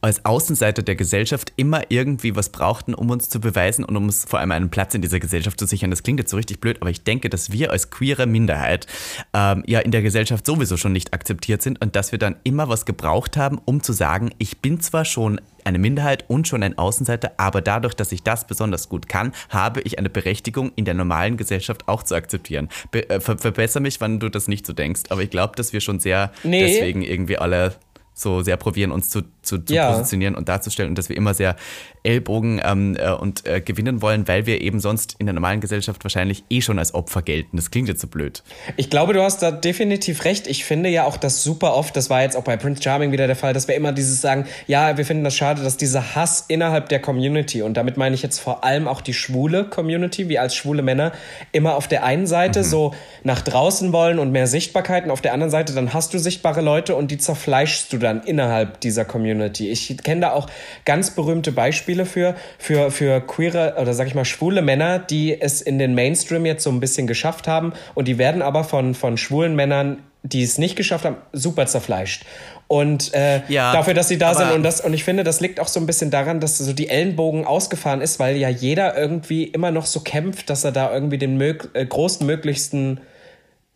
als 0.01 0.25
Außenseiter 0.25 0.83
der 0.83 0.95
Gesellschaft 0.95 1.53
immer 1.57 1.83
irgendwie 1.89 2.37
was 2.37 2.51
brauchten, 2.51 2.95
um 2.95 3.11
uns 3.11 3.29
zu 3.29 3.41
beweisen 3.41 3.85
und 3.85 3.97
um 3.97 4.05
uns 4.05 4.25
vor 4.25 4.39
allem 4.39 4.53
einen 4.53 4.71
Platz 4.71 4.95
in 4.95 5.03
dieser 5.03 5.19
Gesellschaft 5.19 5.59
zu 5.59 5.67
sichern. 5.67 5.91
Das 5.91 6.03
klingt 6.03 6.21
jetzt 6.21 6.31
so 6.31 6.37
richtig 6.37 6.61
blöd, 6.61 6.79
aber 6.81 6.91
ich 6.91 7.03
denke, 7.03 7.29
dass 7.29 7.51
wir 7.51 7.71
als 7.73 7.91
queere 7.91 8.27
Minderheit 8.27 8.87
ähm, 9.35 9.65
ja 9.67 9.81
in 9.81 9.91
der 9.91 10.03
Gesellschaft 10.03 10.47
sowieso 10.47 10.77
schon 10.77 10.93
nicht 10.93 11.13
akzeptiert 11.13 11.63
sind 11.63 11.81
und 11.81 11.97
dass 11.97 12.13
wir 12.13 12.19
dann 12.19 12.37
immer 12.45 12.69
was 12.69 12.87
gebraucht 12.87 13.37
haben, 13.37 13.59
um 13.65 13.83
zu 13.83 13.88
zu 13.89 13.95
sagen, 13.95 14.33
ich 14.37 14.59
bin 14.59 14.81
zwar 14.81 15.07
schon 15.07 15.41
eine 15.65 15.79
Minderheit 15.79 16.27
und 16.29 16.47
schon 16.47 16.63
ein 16.63 16.77
Außenseiter, 16.77 17.33
aber 17.39 17.63
dadurch, 17.63 17.95
dass 17.95 18.13
ich 18.13 18.23
das 18.23 18.47
besonders 18.47 18.91
gut 18.91 19.09
kann, 19.09 19.33
habe 19.49 19.81
ich 19.81 19.99
eine 19.99 20.11
Berechtigung 20.11 20.73
in 20.77 20.85
der 20.85 20.93
normalen 20.93 21.39
Gesellschaft 21.39 21.89
auch 21.89 22.03
zu 22.03 22.15
akzeptieren. 22.15 22.69
Be 22.91 23.09
äh, 23.09 23.19
ver 23.19 23.39
verbessere 23.39 23.83
mich, 23.83 23.99
wenn 24.03 24.21
du 24.21 24.29
das 24.29 24.47
nicht 24.47 24.67
so 24.67 24.75
denkst, 24.75 25.05
aber 25.09 25.23
ich 25.23 25.31
glaube, 25.31 25.57
dass 25.57 25.73
wir 25.73 25.81
schon 25.81 26.01
sehr 26.01 26.33
nee. 26.45 26.61
deswegen 26.61 27.01
irgendwie 27.01 27.39
alle 27.39 27.77
so 28.13 28.43
sehr 28.43 28.59
probieren, 28.59 28.91
uns 28.91 29.09
zu, 29.09 29.23
zu, 29.49 29.59
zu 29.59 29.75
ja. 29.75 29.91
positionieren 29.91 30.35
und 30.35 30.49
darzustellen 30.49 30.91
und 30.91 30.99
dass 30.99 31.09
wir 31.09 31.17
immer 31.17 31.35
sehr 31.35 31.57
Ellbogen 32.03 32.61
ähm, 32.65 32.97
äh, 32.97 33.11
und 33.11 33.47
äh, 33.47 33.61
gewinnen 33.61 34.03
wollen, 34.03 34.29
weil 34.29 34.47
wir 34.47 34.61
eben 34.61 34.81
sonst 34.81 35.17
in 35.19 35.27
der 35.27 35.33
normalen 35.33 35.61
Gesellschaft 35.61 36.05
wahrscheinlich 36.05 36.45
eh 36.49 36.61
schon 36.61 36.79
als 36.79 36.95
Opfer 36.95 37.23
gelten. 37.23 37.57
Das 37.57 37.71
klingt 37.71 37.89
jetzt 37.89 38.01
so 38.01 38.07
blöd. 38.07 38.43
Ich 38.77 38.91
glaube, 38.91 39.13
du 39.13 39.23
hast 39.23 39.43
da 39.43 39.51
definitiv 39.51 40.25
recht. 40.25 40.47
Ich 40.47 40.65
finde 40.65 40.89
ja 40.89 41.05
auch 41.05 41.17
das 41.17 41.43
super 41.43 41.75
oft, 41.75 41.97
das 41.97 42.11
war 42.11 42.23
jetzt 42.23 42.37
auch 42.37 42.45
bei 42.45 42.57
Prince 42.57 42.83
Charming 42.83 43.13
wieder 43.13 43.27
der 43.27 43.37
Fall, 43.37 43.53
dass 43.53 43.69
wir 43.69 43.75
immer 43.75 43.93
dieses 43.93 44.21
sagen, 44.21 44.47
ja, 44.67 44.97
wir 44.97 45.05
finden 45.05 45.25
das 45.25 45.35
schade, 45.35 45.63
dass 45.63 45.77
dieser 45.77 46.15
Hass 46.15 46.45
innerhalb 46.49 46.89
der 46.89 47.01
Community, 47.01 47.63
und 47.63 47.77
damit 47.77 47.97
meine 47.97 48.15
ich 48.15 48.23
jetzt 48.23 48.39
vor 48.39 48.65
allem 48.65 48.87
auch 48.87 49.01
die 49.01 49.15
schwule 49.15 49.65
Community, 49.65 50.29
wie 50.29 50.39
als 50.39 50.55
schwule 50.55 50.83
Männer, 50.83 51.13
immer 51.53 51.75
auf 51.75 51.89
der 51.89 52.05
einen 52.05 52.27
Seite 52.27 52.61
mhm. 52.61 52.65
so 52.65 52.95
nach 53.25 53.41
draußen 53.43 53.93
wollen 53.93 54.19
und 54.19 54.31
mehr 54.31 54.47
Sichtbarkeiten, 54.47 55.11
auf 55.11 55.21
der 55.21 55.33
anderen 55.33 55.51
Seite 55.51 55.75
dann 55.75 55.95
hast 55.95 56.15
du 56.15 56.19
sichtbare 56.19 56.61
Leute 56.61 56.95
und 56.97 57.11
die 57.11 57.19
zerfleischst 57.19 57.93
du 57.93 57.99
dann 57.99 58.23
innerhalb 58.23 58.81
dieser 58.81 59.05
Community. 59.05 59.38
Community. 59.39 59.71
Ich 59.71 59.97
kenne 60.03 60.23
da 60.23 60.33
auch 60.33 60.49
ganz 60.85 61.11
berühmte 61.11 61.53
Beispiele 61.53 62.07
für, 62.07 62.35
für, 62.59 62.91
für 62.91 63.21
queere 63.21 63.77
oder 63.81 63.95
sag 63.95 64.07
ich 64.07 64.15
mal 64.15 64.25
schwule 64.25 64.63
Männer, 64.63 64.99
die 64.99 65.41
es 65.41 65.63
in 65.63 65.79
den 65.79 65.95
Mainstream 65.95 66.45
jetzt 66.45 66.65
so 66.65 66.71
ein 66.71 66.81
bisschen 66.81 67.07
geschafft 67.07 67.47
haben 67.49 67.73
und 67.95 68.09
die 68.09 68.19
werden 68.19 68.43
aber 68.43 68.65
von, 68.65 68.95
von 68.95 69.17
schwulen 69.17 69.55
Männern 69.55 69.99
die 70.25 70.43
es 70.43 70.59
nicht 70.59 70.75
geschafft 70.75 71.05
haben, 71.05 71.17
super 71.33 71.67
zerfleischt. 71.67 72.25
Und 72.67 73.15
äh, 73.15 73.41
ja, 73.49 73.73
dafür, 73.73 73.95
dass 73.95 74.09
sie 74.09 74.19
da 74.19 74.35
sind 74.35 74.51
und 74.51 74.65
das 74.65 74.81
und 74.81 74.93
ich 74.93 75.05
finde, 75.05 75.23
das 75.23 75.41
liegt 75.41 75.61
auch 75.61 75.69
so 75.69 75.79
ein 75.79 75.87
bisschen 75.87 76.11
daran, 76.11 76.41
dass 76.41 76.59
so 76.59 76.73
die 76.73 76.89
Ellenbogen 76.89 77.47
ausgefahren 77.47 78.01
ist, 78.01 78.19
weil 78.19 78.37
ja 78.37 78.49
jeder 78.49 78.99
irgendwie 78.99 79.45
immer 79.45 79.71
noch 79.71 79.87
so 79.87 80.01
kämpft, 80.01 80.51
dass 80.51 80.65
er 80.65 80.73
da 80.73 80.93
irgendwie 80.93 81.19
den 81.19 81.39
mög 81.39 81.71
äh, 81.73 81.87
größtmöglichsten 81.87 83.01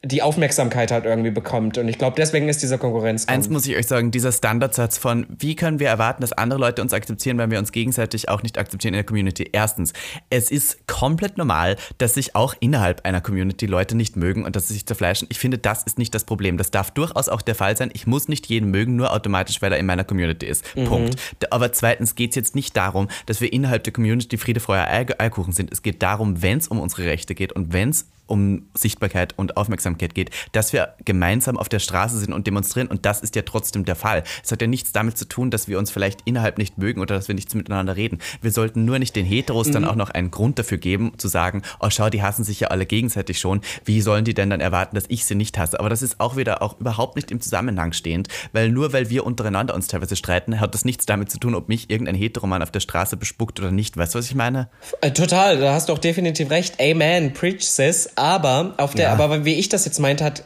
die 0.05 0.21
Aufmerksamkeit 0.21 0.91
halt 0.91 1.05
irgendwie 1.05 1.31
bekommt. 1.31 1.79
Und 1.79 1.87
ich 1.87 1.97
glaube, 1.97 2.17
deswegen 2.17 2.49
ist 2.49 2.61
dieser 2.61 2.77
Konkurrenz. 2.77 3.29
Eins 3.29 3.49
muss 3.49 3.67
ich 3.67 3.77
euch 3.77 3.87
sagen, 3.87 4.11
dieser 4.11 4.33
Standardsatz 4.33 4.99
von, 4.99 5.27
wie 5.29 5.55
können 5.55 5.79
wir 5.79 5.89
erwarten, 5.89 6.23
dass 6.23 6.33
andere 6.33 6.59
Leute 6.59 6.83
uns 6.83 6.93
akzeptieren, 6.93 7.39
wenn 7.39 7.53
wir 7.53 7.61
uns 7.61 7.71
gegenseitig 7.71 8.29
auch 8.29 8.43
nicht 8.43 8.59
akzeptieren 8.59 8.95
in 8.95 8.99
der 8.99 9.05
Community. 9.05 9.49
Erstens, 9.53 9.93
es 10.29 10.51
ist 10.51 10.89
komplett 10.89 11.39
normal, 11.39 11.77
dass 11.99 12.15
sich 12.15 12.35
auch 12.35 12.55
innerhalb 12.59 13.05
einer 13.05 13.21
Community 13.21 13.67
Leute 13.67 13.97
nicht 13.97 14.17
mögen 14.17 14.45
und 14.45 14.57
dass 14.57 14.67
sie 14.67 14.75
sich 14.75 14.87
zerfleischen. 14.87 15.29
Ich 15.31 15.39
finde, 15.39 15.59
das 15.59 15.85
ist 15.85 15.99
nicht 15.99 16.13
das 16.15 16.25
Problem. 16.25 16.59
Das 16.59 16.73
darf 16.73 16.91
durchaus 16.91 17.29
auch 17.29 17.43
der 17.43 17.55
Fall 17.55 17.77
sein. 17.77 17.91
Ich 17.93 18.07
muss 18.09 18.27
nicht 18.27 18.47
jeden 18.47 18.71
mögen, 18.71 18.97
nur 18.97 19.13
automatisch, 19.13 19.63
weil 19.63 19.73
er 19.73 19.79
in 19.79 19.87
meiner 19.87 20.05
Community 20.05 20.47
ist. 20.47 20.65
Mhm. 20.75 20.85
Punkt. 20.85 21.17
Aber 21.51 21.73
zweitens 21.73 22.17
geht 22.17 22.31
es 22.31 22.37
jetzt 22.37 22.57
nicht 22.57 22.77
darum, 22.77 23.07
dass 23.27 23.41
wir 23.41 23.53
innerhalb 23.53 23.85
der 23.85 23.93
Community 23.93 24.37
Friede, 24.37 24.59
Feuer, 24.59 24.89
Eierkuchen 24.89 25.53
sind. 25.53 25.71
Es 25.71 25.83
geht 25.83 26.03
darum, 26.03 26.43
wenn 26.43 26.59
es 26.59 26.67
um 26.67 26.81
unsere 26.81 27.05
Rechte 27.05 27.37
geht 27.37 27.53
und 27.53 27.73
wenn 27.73 27.91
es 27.91 28.09
um 28.33 28.63
Sichtbarkeit 28.73 29.35
und 29.37 29.59
Aufmerksamkeit 29.59 30.15
geht, 30.15 30.31
dass 30.53 30.73
wir 30.73 30.95
gemeinsam 31.05 31.59
auf 31.59 31.69
der 31.69 31.81
Straße 31.81 32.19
sind 32.19 32.33
und 32.33 32.47
demonstrieren 32.47 32.89
und 32.89 33.05
das 33.05 33.21
ist 33.21 33.37
ja 33.37 33.43
trotzdem 33.43 33.85
der 33.85 33.95
Fall. 33.95 34.25
Es 34.43 34.51
hat 34.51 34.63
ja 34.63 34.67
nichts 34.67 34.93
damit 34.93 35.19
zu 35.19 35.27
tun, 35.29 35.51
dass 35.51 35.69
wir 35.69 35.79
uns 35.79 35.91
vielleicht 35.91 36.23
innerhalb 36.25 36.57
nicht 36.57 36.79
mögen 36.79 37.03
oder 37.03 37.15
dass 37.15 37.29
wir 37.29 37.35
nichts 37.35 37.55
miteinander 37.55 37.95
reden. 37.95 38.21
Wir 38.41 38.51
sollten 38.51 38.87
nur 38.87 38.99
nicht 38.99 39.15
den 39.17 39.27
Heteros 39.27 39.69
mhm. 39.69 39.73
dann 39.73 39.85
auch 39.85 39.97
noch 39.97 40.09
einen 40.09 40.31
Grund 40.31 40.59
dafür 40.59 40.79
geben, 40.79 41.13
zu 41.19 41.29
sagen, 41.29 41.61
oh 41.79 41.91
schau, 41.91 42.09
die 42.09 42.23
hassen 42.23 42.43
sich 42.43 42.61
ja 42.61 42.69
alle 42.69 42.87
gegenseitig 42.87 43.39
schon. 43.39 43.61
Wie 43.85 44.01
sollen 44.01 44.25
die 44.25 44.33
denn 44.33 44.49
dann 44.49 44.63
erwarten, 44.63 44.95
dass 44.95 45.05
ich 45.09 45.27
sie 45.27 45.35
nicht 45.35 45.59
hasse? 45.59 45.79
Aber 45.79 45.91
das 45.91 46.01
ist 46.01 46.19
auch 46.19 46.37
wieder 46.37 46.63
auch 46.63 46.81
überhaupt 46.81 47.17
nicht 47.17 47.31
im 47.31 47.43
Zusammenhang 47.43 47.93
stehend, 47.93 48.29
weil 48.55 48.71
nur 48.71 48.95
weil 48.95 49.11
wir 49.11 49.27
untereinander 49.27 49.75
uns 49.75 49.89
teilweise 49.89 50.17
streiten, 50.17 50.59
hat 50.59 50.73
das 50.73 50.87
nichts 50.87 51.05
damit 51.05 51.31
zu 51.31 51.39
tun, 51.39 51.55
ob 51.55 51.69
mich 51.69 51.91
irgendein 51.91 52.15
Heteroman 52.15 52.63
auf 52.63 52.71
der 52.71 52.81
Straße 52.81 53.19
bespuckt 53.19 53.61
oder 53.61 53.71
nicht. 53.71 53.99
Weißt 53.99 54.15
du, 54.15 54.19
was 54.19 54.27
ich 54.27 54.35
meine? 54.35 54.71
Äh, 55.03 55.11
total, 55.11 55.59
da 55.59 55.75
hast 55.75 55.91
du 55.91 55.93
auch 55.93 55.99
definitiv 55.99 56.49
recht. 56.49 56.81
Amen, 56.81 57.35
preach 57.35 57.61
sis 57.61 58.09
aber 58.23 58.75
auf 58.77 58.95
der, 58.95 59.07
ja. 59.07 59.13
aber 59.13 59.45
wie 59.45 59.55
ich 59.55 59.69
das 59.69 59.85
jetzt 59.85 59.99
meinte, 59.99 60.25
hat, 60.25 60.45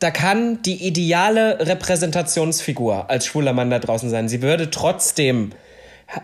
da 0.00 0.10
kann 0.10 0.60
die 0.62 0.84
ideale 0.84 1.58
Repräsentationsfigur 1.60 3.08
als 3.08 3.26
schwuler 3.26 3.52
Mann 3.52 3.70
da 3.70 3.78
draußen 3.78 4.10
sein. 4.10 4.28
Sie 4.28 4.42
würde 4.42 4.70
trotzdem 4.70 5.52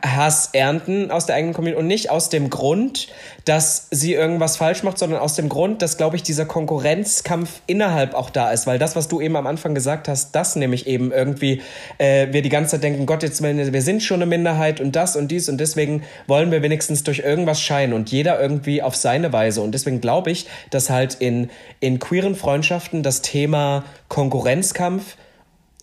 Hass 0.04 0.50
ernten 0.52 1.10
aus 1.10 1.26
der 1.26 1.36
eigenen 1.36 1.54
Community 1.54 1.80
und 1.80 1.86
nicht 1.86 2.10
aus 2.10 2.28
dem 2.28 2.50
Grund, 2.50 3.08
dass 3.44 3.86
sie 3.90 4.12
irgendwas 4.12 4.58
falsch 4.58 4.82
macht, 4.82 4.98
sondern 4.98 5.20
aus 5.20 5.34
dem 5.34 5.48
Grund, 5.48 5.80
dass, 5.80 5.96
glaube 5.96 6.16
ich, 6.16 6.22
dieser 6.22 6.44
Konkurrenzkampf 6.44 7.62
innerhalb 7.66 8.14
auch 8.14 8.28
da 8.28 8.50
ist. 8.50 8.66
Weil 8.66 8.78
das, 8.78 8.96
was 8.96 9.08
du 9.08 9.20
eben 9.20 9.36
am 9.36 9.46
Anfang 9.46 9.74
gesagt 9.74 10.08
hast, 10.08 10.32
das 10.34 10.56
nämlich 10.56 10.86
eben 10.86 11.10
irgendwie 11.10 11.62
äh, 11.96 12.28
wir 12.30 12.42
die 12.42 12.50
ganze 12.50 12.72
Zeit 12.72 12.82
denken, 12.82 13.06
Gott, 13.06 13.22
jetzt 13.22 13.42
wir 13.42 13.82
sind 13.82 14.02
schon 14.02 14.16
eine 14.16 14.26
Minderheit 14.26 14.80
und 14.80 14.94
das 14.94 15.16
und 15.16 15.28
dies 15.30 15.48
und 15.48 15.58
deswegen 15.58 16.02
wollen 16.26 16.50
wir 16.50 16.62
wenigstens 16.62 17.04
durch 17.04 17.20
irgendwas 17.20 17.60
scheinen 17.60 17.94
und 17.94 18.10
jeder 18.10 18.40
irgendwie 18.40 18.82
auf 18.82 18.94
seine 18.94 19.32
Weise. 19.32 19.62
Und 19.62 19.72
deswegen 19.72 20.00
glaube 20.00 20.30
ich, 20.30 20.46
dass 20.70 20.90
halt 20.90 21.14
in, 21.14 21.48
in 21.80 21.98
queeren 21.98 22.34
Freundschaften 22.34 23.02
das 23.02 23.22
Thema 23.22 23.84
Konkurrenzkampf 24.08 25.16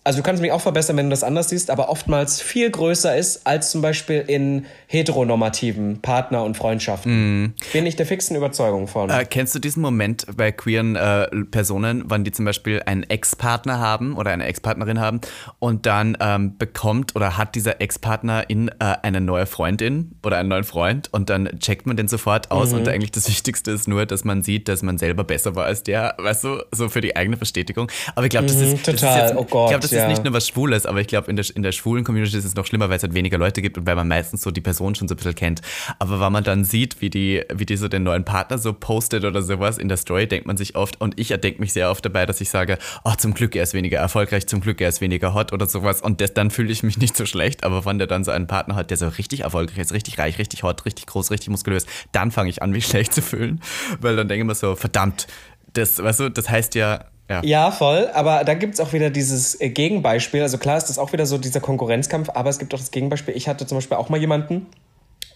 also 0.06 0.20
du 0.20 0.22
kannst 0.22 0.40
mich 0.40 0.52
auch 0.52 0.60
verbessern, 0.60 0.96
wenn 0.96 1.06
du 1.06 1.10
das 1.10 1.24
anders 1.24 1.48
siehst, 1.48 1.68
aber 1.68 1.88
oftmals 1.88 2.40
viel 2.40 2.70
größer 2.70 3.16
ist 3.16 3.44
als 3.44 3.72
zum 3.72 3.82
Beispiel 3.82 4.22
in 4.24 4.66
heteronormativen 4.86 6.00
Partner- 6.00 6.44
und 6.44 6.56
Freundschaften. 6.56 7.42
Mm. 7.42 7.54
Bin 7.72 7.86
ich 7.86 7.96
der 7.96 8.06
fixen 8.06 8.36
Überzeugung 8.36 8.86
von. 8.86 9.10
Äh, 9.10 9.24
kennst 9.24 9.56
du 9.56 9.58
diesen 9.58 9.82
Moment 9.82 10.24
bei 10.36 10.52
queeren 10.52 10.94
äh, 10.94 11.26
Personen, 11.50 12.04
wann 12.06 12.22
die 12.22 12.30
zum 12.30 12.44
Beispiel 12.44 12.82
einen 12.86 13.02
Ex-Partner 13.02 13.80
haben 13.80 14.16
oder 14.16 14.30
eine 14.30 14.44
Ex-Partnerin 14.44 15.00
haben 15.00 15.20
und 15.58 15.86
dann 15.86 16.16
ähm, 16.20 16.56
bekommt 16.56 17.16
oder 17.16 17.36
hat 17.36 17.56
dieser 17.56 17.80
Ex-Partner 17.80 18.48
in 18.48 18.68
äh, 18.68 18.74
eine 19.02 19.20
neue 19.20 19.46
Freundin 19.46 20.14
oder 20.24 20.38
einen 20.38 20.50
neuen 20.50 20.64
Freund 20.64 21.12
und 21.12 21.30
dann 21.30 21.58
checkt 21.58 21.84
man 21.84 21.96
den 21.96 22.06
sofort 22.06 22.52
aus 22.52 22.70
mhm. 22.70 22.78
und 22.78 22.88
eigentlich 22.88 23.10
das 23.10 23.28
Wichtigste 23.28 23.72
ist 23.72 23.88
nur, 23.88 24.06
dass 24.06 24.22
man 24.22 24.44
sieht, 24.44 24.68
dass 24.68 24.82
man 24.82 24.98
selber 24.98 25.24
besser 25.24 25.56
war 25.56 25.64
als 25.64 25.82
der, 25.82 26.14
weißt 26.18 26.44
du, 26.44 26.62
so 26.70 26.88
für 26.88 27.00
die 27.00 27.16
eigene 27.16 27.36
Bestätigung. 27.36 27.90
Aber 28.14 28.26
ich 28.26 28.30
glaube, 28.30 28.46
das, 28.46 28.56
mhm, 28.56 28.74
ist, 28.74 28.86
das 28.86 28.94
ist 28.94 29.02
jetzt, 29.02 29.34
oh 29.36 29.44
Gott, 29.44 29.72
ich 29.72 29.80
glaube, 29.80 29.80
das 29.80 29.95
ja. 29.96 30.02
ist 30.02 30.08
nicht 30.08 30.24
nur 30.24 30.32
was 30.32 30.48
Schwules, 30.48 30.86
aber 30.86 31.00
ich 31.00 31.06
glaube, 31.06 31.30
in 31.30 31.36
der, 31.36 31.44
in 31.54 31.62
der 31.62 31.72
schwulen 31.72 32.04
Community 32.04 32.36
ist 32.36 32.44
es 32.44 32.54
noch 32.54 32.66
schlimmer, 32.66 32.88
weil 32.88 32.96
es 32.96 33.02
halt 33.02 33.14
weniger 33.14 33.38
Leute 33.38 33.62
gibt 33.62 33.78
und 33.78 33.86
weil 33.86 33.96
man 33.96 34.08
meistens 34.08 34.42
so 34.42 34.50
die 34.50 34.60
Person 34.60 34.94
schon 34.94 35.08
so 35.08 35.14
ein 35.14 35.16
bisschen 35.16 35.34
kennt. 35.34 35.62
Aber 35.98 36.20
wenn 36.20 36.32
man 36.32 36.44
dann 36.44 36.64
sieht, 36.64 37.00
wie 37.00 37.10
die, 37.10 37.42
wie 37.52 37.66
die 37.66 37.76
so 37.76 37.88
den 37.88 38.02
neuen 38.02 38.24
Partner 38.24 38.58
so 38.58 38.72
postet 38.72 39.24
oder 39.24 39.42
sowas 39.42 39.78
in 39.78 39.88
der 39.88 39.96
Story, 39.96 40.26
denkt 40.26 40.46
man 40.46 40.56
sich 40.56 40.76
oft, 40.76 41.00
und 41.00 41.18
ich 41.18 41.30
erdenke 41.30 41.60
mich 41.60 41.72
sehr 41.72 41.90
oft 41.90 42.04
dabei, 42.04 42.26
dass 42.26 42.40
ich 42.40 42.50
sage, 42.50 42.78
oh, 43.04 43.14
zum 43.16 43.34
Glück 43.34 43.56
er 43.56 43.62
ist 43.62 43.74
weniger 43.74 43.98
erfolgreich, 43.98 44.46
zum 44.46 44.60
Glück 44.60 44.80
er 44.80 44.88
ist 44.88 45.00
weniger 45.00 45.34
hot 45.34 45.52
oder 45.52 45.66
sowas. 45.66 46.02
Und 46.02 46.20
das, 46.20 46.34
dann 46.34 46.50
fühle 46.50 46.72
ich 46.72 46.82
mich 46.82 46.98
nicht 46.98 47.16
so 47.16 47.26
schlecht, 47.26 47.64
aber 47.64 47.84
wenn 47.84 47.98
der 47.98 48.06
dann 48.06 48.24
so 48.24 48.30
einen 48.30 48.46
Partner 48.46 48.74
hat, 48.74 48.90
der 48.90 48.96
so 48.96 49.08
richtig 49.08 49.40
erfolgreich 49.40 49.78
ist, 49.78 49.92
richtig 49.92 50.18
reich, 50.18 50.38
richtig 50.38 50.62
hot, 50.62 50.84
richtig 50.84 51.06
groß, 51.06 51.30
richtig 51.30 51.48
muskulös, 51.48 51.86
dann 52.12 52.30
fange 52.30 52.50
ich 52.50 52.62
an, 52.62 52.70
mich 52.70 52.86
schlecht 52.88 53.14
zu 53.14 53.22
fühlen. 53.22 53.60
Weil 54.00 54.16
dann 54.16 54.28
denke 54.28 54.42
ich 54.42 54.46
mir 54.46 54.54
so, 54.54 54.76
verdammt, 54.76 55.26
das, 55.72 56.02
weißt 56.02 56.20
du, 56.20 56.30
das 56.30 56.48
heißt 56.48 56.74
ja, 56.74 57.04
ja. 57.28 57.42
ja, 57.42 57.70
voll. 57.70 58.08
Aber 58.14 58.44
da 58.44 58.54
gibt 58.54 58.74
es 58.74 58.80
auch 58.80 58.92
wieder 58.92 59.10
dieses 59.10 59.60
äh, 59.60 59.68
Gegenbeispiel. 59.70 60.42
Also 60.42 60.58
klar 60.58 60.76
ist 60.76 60.86
das 60.86 60.98
auch 60.98 61.12
wieder 61.12 61.26
so 61.26 61.38
dieser 61.38 61.60
Konkurrenzkampf, 61.60 62.30
aber 62.34 62.50
es 62.50 62.58
gibt 62.58 62.72
auch 62.74 62.78
das 62.78 62.90
Gegenbeispiel. 62.90 63.36
Ich 63.36 63.48
hatte 63.48 63.66
zum 63.66 63.78
Beispiel 63.78 63.96
auch 63.96 64.08
mal 64.08 64.20
jemanden 64.20 64.66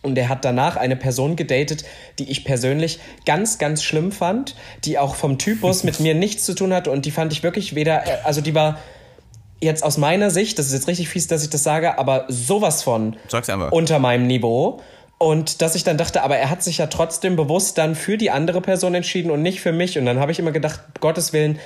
und 0.03 0.15
der 0.15 0.29
hat 0.29 0.45
danach 0.45 0.77
eine 0.77 0.97
Person 0.97 1.37
gedatet, 1.37 1.85
die 2.19 2.31
ich 2.31 2.45
persönlich 2.45 3.01
ganz, 3.27 3.59
ganz 3.59 3.83
schlimm 3.83 4.13
fand, 4.13 4.55
die 4.85 4.99
auch 4.99 5.15
vom 5.15 5.39
Typus 5.39 5.85
mit 5.85 6.01
mir 6.01 6.15
nichts 6.15 6.45
zu 6.45 6.55
tun 6.55 6.73
hatte 6.73 6.91
und 6.91 7.05
die 7.05 7.11
fand 7.11 7.33
ich 7.33 7.43
wirklich 7.43 7.75
weder, 7.75 8.07
äh, 8.07 8.19
also 8.25 8.41
die 8.41 8.55
war 8.55 8.79
jetzt 9.61 9.85
aus 9.85 9.99
meiner 9.99 10.31
Sicht, 10.31 10.59
das 10.59 10.67
ist 10.67 10.73
jetzt 10.73 10.89
richtig 10.89 11.09
fies, 11.09 11.27
dass 11.27 11.43
ich 11.43 11.51
das 11.51 11.63
sage, 11.63 11.99
aber 11.99 12.25
sowas 12.29 12.83
von 12.83 13.17
unter 13.73 13.99
meinem 13.99 14.27
Niveau. 14.27 14.81
Und 15.23 15.61
dass 15.61 15.75
ich 15.75 15.85
dann 15.85 15.99
dachte, 15.99 16.23
aber 16.23 16.39
er 16.39 16.49
hat 16.49 16.63
sich 16.63 16.79
ja 16.79 16.87
trotzdem 16.87 17.37
bewusst 17.37 17.77
dann 17.77 17.95
für 17.95 18.17
die 18.17 18.31
andere 18.31 18.63
Person 18.63 18.95
entschieden 18.95 19.31
und 19.31 19.43
nicht 19.43 19.61
für 19.61 19.71
mich. 19.71 19.99
Und 19.99 20.07
dann 20.07 20.19
habe 20.19 20.33
ich 20.33 20.39
immer 20.39 20.51
gedacht, 20.51 20.81
Gottes 20.99 21.35
Willen, 21.35 21.59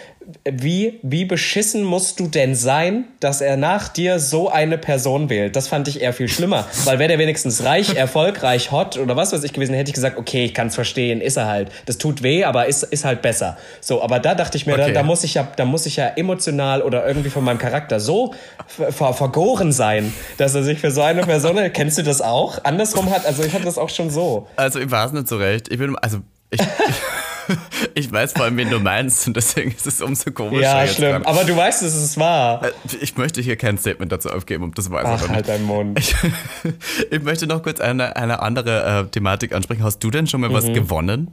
wie, 0.50 0.98
wie 1.02 1.24
beschissen 1.24 1.84
musst 1.84 2.20
du 2.20 2.28
denn 2.28 2.54
sein, 2.54 3.04
dass 3.20 3.40
er 3.40 3.56
nach 3.56 3.88
dir 3.88 4.18
so 4.18 4.48
eine 4.50 4.78
Person 4.78 5.28
wählt? 5.28 5.56
Das 5.56 5.68
fand 5.68 5.88
ich 5.88 6.00
eher 6.00 6.12
viel 6.12 6.28
schlimmer. 6.28 6.66
Weil 6.84 6.98
wäre 6.98 7.08
der 7.08 7.18
wenigstens 7.18 7.64
reich, 7.64 7.94
erfolgreich, 7.96 8.70
hot 8.72 8.96
oder 8.96 9.16
was 9.16 9.32
weiß 9.32 9.44
ich 9.44 9.52
gewesen, 9.52 9.74
hätte 9.74 9.90
ich 9.90 9.94
gesagt, 9.94 10.18
okay, 10.18 10.44
ich 10.44 10.54
kann 10.54 10.68
es 10.68 10.74
verstehen, 10.74 11.20
ist 11.20 11.36
er 11.36 11.46
halt. 11.46 11.70
Das 11.86 11.98
tut 11.98 12.22
weh, 12.22 12.44
aber 12.44 12.66
ist, 12.66 12.82
ist 12.82 13.04
halt 13.04 13.22
besser. 13.22 13.56
So, 13.80 14.02
aber 14.02 14.18
da 14.18 14.34
dachte 14.34 14.56
ich 14.56 14.66
mir, 14.66 14.74
okay. 14.74 14.92
da, 14.92 15.00
da, 15.00 15.02
muss 15.02 15.24
ich 15.24 15.34
ja, 15.34 15.46
da 15.56 15.64
muss 15.64 15.86
ich 15.86 15.96
ja 15.96 16.08
emotional 16.08 16.82
oder 16.82 17.06
irgendwie 17.06 17.30
von 17.30 17.44
meinem 17.44 17.58
Charakter 17.58 18.00
so 18.00 18.34
ver 18.66 19.12
vergoren 19.12 19.72
sein, 19.72 20.12
dass 20.38 20.54
er 20.54 20.62
sich 20.62 20.78
für 20.78 20.90
so 20.90 21.02
eine 21.02 21.22
Person, 21.22 21.56
kennst 21.72 21.98
du 21.98 22.02
das 22.02 22.22
auch? 22.22 22.64
Andersrum 22.64 23.10
hat, 23.10 23.26
also 23.26 23.42
ich 23.42 23.52
hatte 23.52 23.64
das 23.64 23.78
auch 23.78 23.90
schon 23.90 24.10
so. 24.10 24.48
Also 24.56 24.80
ich 24.80 24.90
weiß 24.90 25.12
nicht 25.12 25.28
so 25.28 25.36
recht. 25.36 25.68
Ich 25.68 25.78
bin, 25.78 25.96
also 25.96 26.18
ich, 26.50 26.60
ich 27.94 28.10
weiß 28.10 28.32
vor 28.32 28.44
allem, 28.44 28.56
wen 28.56 28.70
du 28.70 28.78
meinst 28.78 29.26
und 29.26 29.36
deswegen 29.36 29.70
ist 29.72 29.86
es 29.86 30.00
umso 30.00 30.30
komischer. 30.30 30.62
Ja, 30.62 30.86
schlimm. 30.86 31.12
Dran. 31.12 31.26
Aber 31.26 31.44
du 31.44 31.56
weißt, 31.56 31.82
dass 31.82 31.94
es 31.94 32.18
wahr. 32.18 32.64
Äh, 32.64 32.70
ich 33.00 33.16
möchte 33.16 33.40
hier 33.40 33.56
kein 33.56 33.78
Statement 33.78 34.12
dazu 34.12 34.30
aufgeben, 34.30 34.64
ob 34.64 34.74
das 34.74 34.90
weiß 34.90 35.04
Ach, 35.06 35.28
halt 35.28 35.48
deinen 35.48 35.64
Mund. 35.64 35.98
Ich, 35.98 36.14
ich, 37.10 37.22
möchte 37.22 37.46
noch 37.46 37.62
kurz 37.62 37.80
eine, 37.80 38.16
eine 38.16 38.40
andere 38.40 39.04
äh, 39.06 39.10
Thematik 39.10 39.52
ansprechen. 39.52 39.82
Hast 39.82 39.98
du 40.00 40.10
denn 40.10 40.26
schon 40.26 40.40
mal 40.40 40.50
mhm. 40.50 40.54
was 40.54 40.66
gewonnen? 40.66 41.30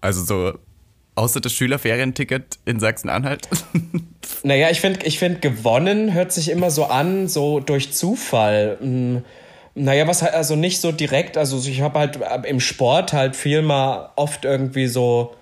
Also 0.00 0.24
so 0.24 0.58
außer 1.14 1.40
das 1.40 1.52
Schülerferienticket 1.52 2.58
in 2.64 2.80
Sachsen-Anhalt? 2.80 3.48
naja, 4.42 4.70
ich 4.70 4.80
finde, 4.80 5.04
ich 5.04 5.18
find, 5.18 5.42
gewonnen 5.42 6.14
hört 6.14 6.32
sich 6.32 6.50
immer 6.50 6.70
so 6.70 6.86
an, 6.86 7.28
so 7.28 7.60
durch 7.60 7.92
Zufall. 7.92 8.78
Hm 8.80 9.22
naja, 9.74 10.06
was 10.06 10.22
halt, 10.22 10.34
also 10.34 10.56
nicht 10.56 10.80
so 10.80 10.92
direkt, 10.92 11.36
also 11.36 11.58
ich 11.58 11.80
habe 11.80 11.98
halt 11.98 12.20
äh, 12.20 12.48
im 12.48 12.60
Sport 12.60 13.12
halt 13.12 13.36
viel 13.36 13.62
mal 13.62 14.10
oft 14.16 14.44
irgendwie 14.44 14.86
so. 14.86 15.34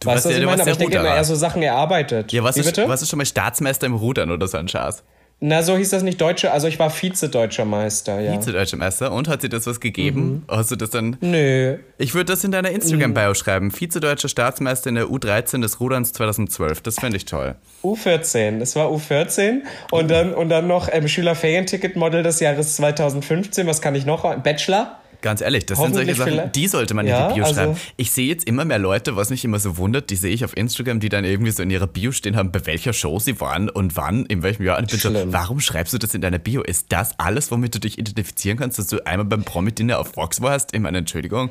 Du 0.00 0.08
weißt 0.08 0.24
du, 0.24 0.28
was 0.28 0.34
ja, 0.34 0.40
ich 0.40 0.46
meine? 0.46 0.62
Aber 0.62 0.70
ich 0.70 0.76
denke 0.76 0.98
immer 0.98 1.14
eher 1.14 1.24
so 1.24 1.34
Sachen 1.34 1.62
erarbeitet. 1.62 2.32
Ja, 2.32 2.42
was 2.42 2.56
ist, 2.56 2.76
was 2.76 3.02
ist 3.02 3.08
schon 3.08 3.18
mal 3.18 3.24
Staatsmeister 3.24 3.86
im 3.86 3.94
Rudern 3.94 4.30
oder 4.30 4.46
so 4.48 4.58
ein 4.58 4.68
Schatz? 4.68 5.02
Na, 5.44 5.60
so 5.64 5.76
hieß 5.76 5.90
das 5.90 6.04
nicht 6.04 6.20
Deutsche, 6.20 6.52
also 6.52 6.68
ich 6.68 6.78
war 6.78 6.88
Vize-Deutscher 6.88 7.64
Meister, 7.64 8.20
ja. 8.20 8.32
Vize-Deutscher 8.32 8.76
Meister 8.76 9.10
und 9.10 9.26
hat 9.26 9.42
dir 9.42 9.48
das 9.48 9.66
was 9.66 9.80
gegeben? 9.80 10.22
Mhm. 10.22 10.42
Hast 10.46 10.70
du 10.70 10.76
das 10.76 10.90
dann? 10.90 11.16
Nö. 11.20 11.78
Ich 11.98 12.14
würde 12.14 12.26
das 12.26 12.44
in 12.44 12.52
deiner 12.52 12.70
Instagram-Bio 12.70 13.30
mhm. 13.30 13.34
schreiben. 13.34 13.70
Vize-Deutscher 13.72 14.28
Staatsmeister 14.28 14.88
in 14.88 14.94
der 14.94 15.06
U13 15.06 15.60
des 15.60 15.80
Ruderns 15.80 16.12
2012. 16.12 16.82
Das 16.82 17.00
fände 17.00 17.16
ich 17.16 17.24
toll. 17.24 17.56
U14, 17.82 18.60
das 18.60 18.76
war 18.76 18.88
U14 18.88 19.62
und 19.90 20.08
dann, 20.08 20.32
und 20.32 20.48
dann 20.48 20.68
noch 20.68 20.88
ähm, 20.92 21.08
Schülerferienticket-Model 21.08 22.22
des 22.22 22.38
Jahres 22.38 22.76
2015. 22.76 23.66
Was 23.66 23.82
kann 23.82 23.96
ich 23.96 24.06
noch? 24.06 24.22
Bachelor? 24.44 25.01
Ganz 25.22 25.40
ehrlich, 25.40 25.66
das 25.66 25.78
sind 25.78 25.94
solche 25.94 26.14
Sachen, 26.16 26.52
die 26.52 26.66
sollte 26.66 26.94
man 26.94 27.06
ja, 27.06 27.22
in 27.22 27.28
die 27.28 27.34
Bio 27.34 27.44
also 27.44 27.54
schreiben. 27.54 27.76
Ich 27.96 28.10
sehe 28.10 28.26
jetzt 28.26 28.46
immer 28.46 28.64
mehr 28.64 28.78
Leute, 28.78 29.14
was 29.14 29.30
mich 29.30 29.44
immer 29.44 29.60
so 29.60 29.76
wundert, 29.76 30.10
die 30.10 30.16
sehe 30.16 30.34
ich 30.34 30.44
auf 30.44 30.56
Instagram, 30.56 30.98
die 30.98 31.08
dann 31.08 31.24
irgendwie 31.24 31.52
so 31.52 31.62
in 31.62 31.70
ihrer 31.70 31.86
Bio 31.86 32.10
stehen 32.10 32.36
haben, 32.36 32.50
bei 32.50 32.66
welcher 32.66 32.92
Show 32.92 33.20
sie 33.20 33.40
waren 33.40 33.70
und 33.70 33.96
wann, 33.96 34.26
in 34.26 34.42
welchem 34.42 34.64
Jahr. 34.64 34.82
Ich 34.82 35.00
so, 35.00 35.10
warum 35.26 35.60
schreibst 35.60 35.94
du 35.94 35.98
das 35.98 36.14
in 36.14 36.20
deiner 36.20 36.38
Bio? 36.38 36.62
Ist 36.62 36.86
das 36.90 37.18
alles, 37.18 37.50
womit 37.52 37.74
du 37.74 37.78
dich 37.78 37.98
identifizieren 37.98 38.58
kannst, 38.58 38.78
dass 38.80 38.88
du 38.88 39.06
einmal 39.06 39.24
beim 39.26 39.44
Promi-Dinner 39.44 39.98
auf 39.98 40.16
Vox 40.16 40.42
warst? 40.42 40.74
Ich 40.74 40.80
meine, 40.80 40.98
Entschuldigung. 40.98 41.50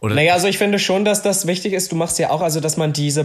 Oder 0.00 0.14
naja, 0.14 0.34
also 0.34 0.46
ich 0.46 0.58
finde 0.58 0.78
schon, 0.78 1.04
dass 1.04 1.22
das 1.22 1.48
wichtig 1.48 1.72
ist. 1.72 1.90
Du 1.90 1.96
machst 1.96 2.20
ja 2.20 2.30
auch, 2.30 2.40
also 2.40 2.60
dass 2.60 2.76
man 2.76 2.92
diese 2.92 3.24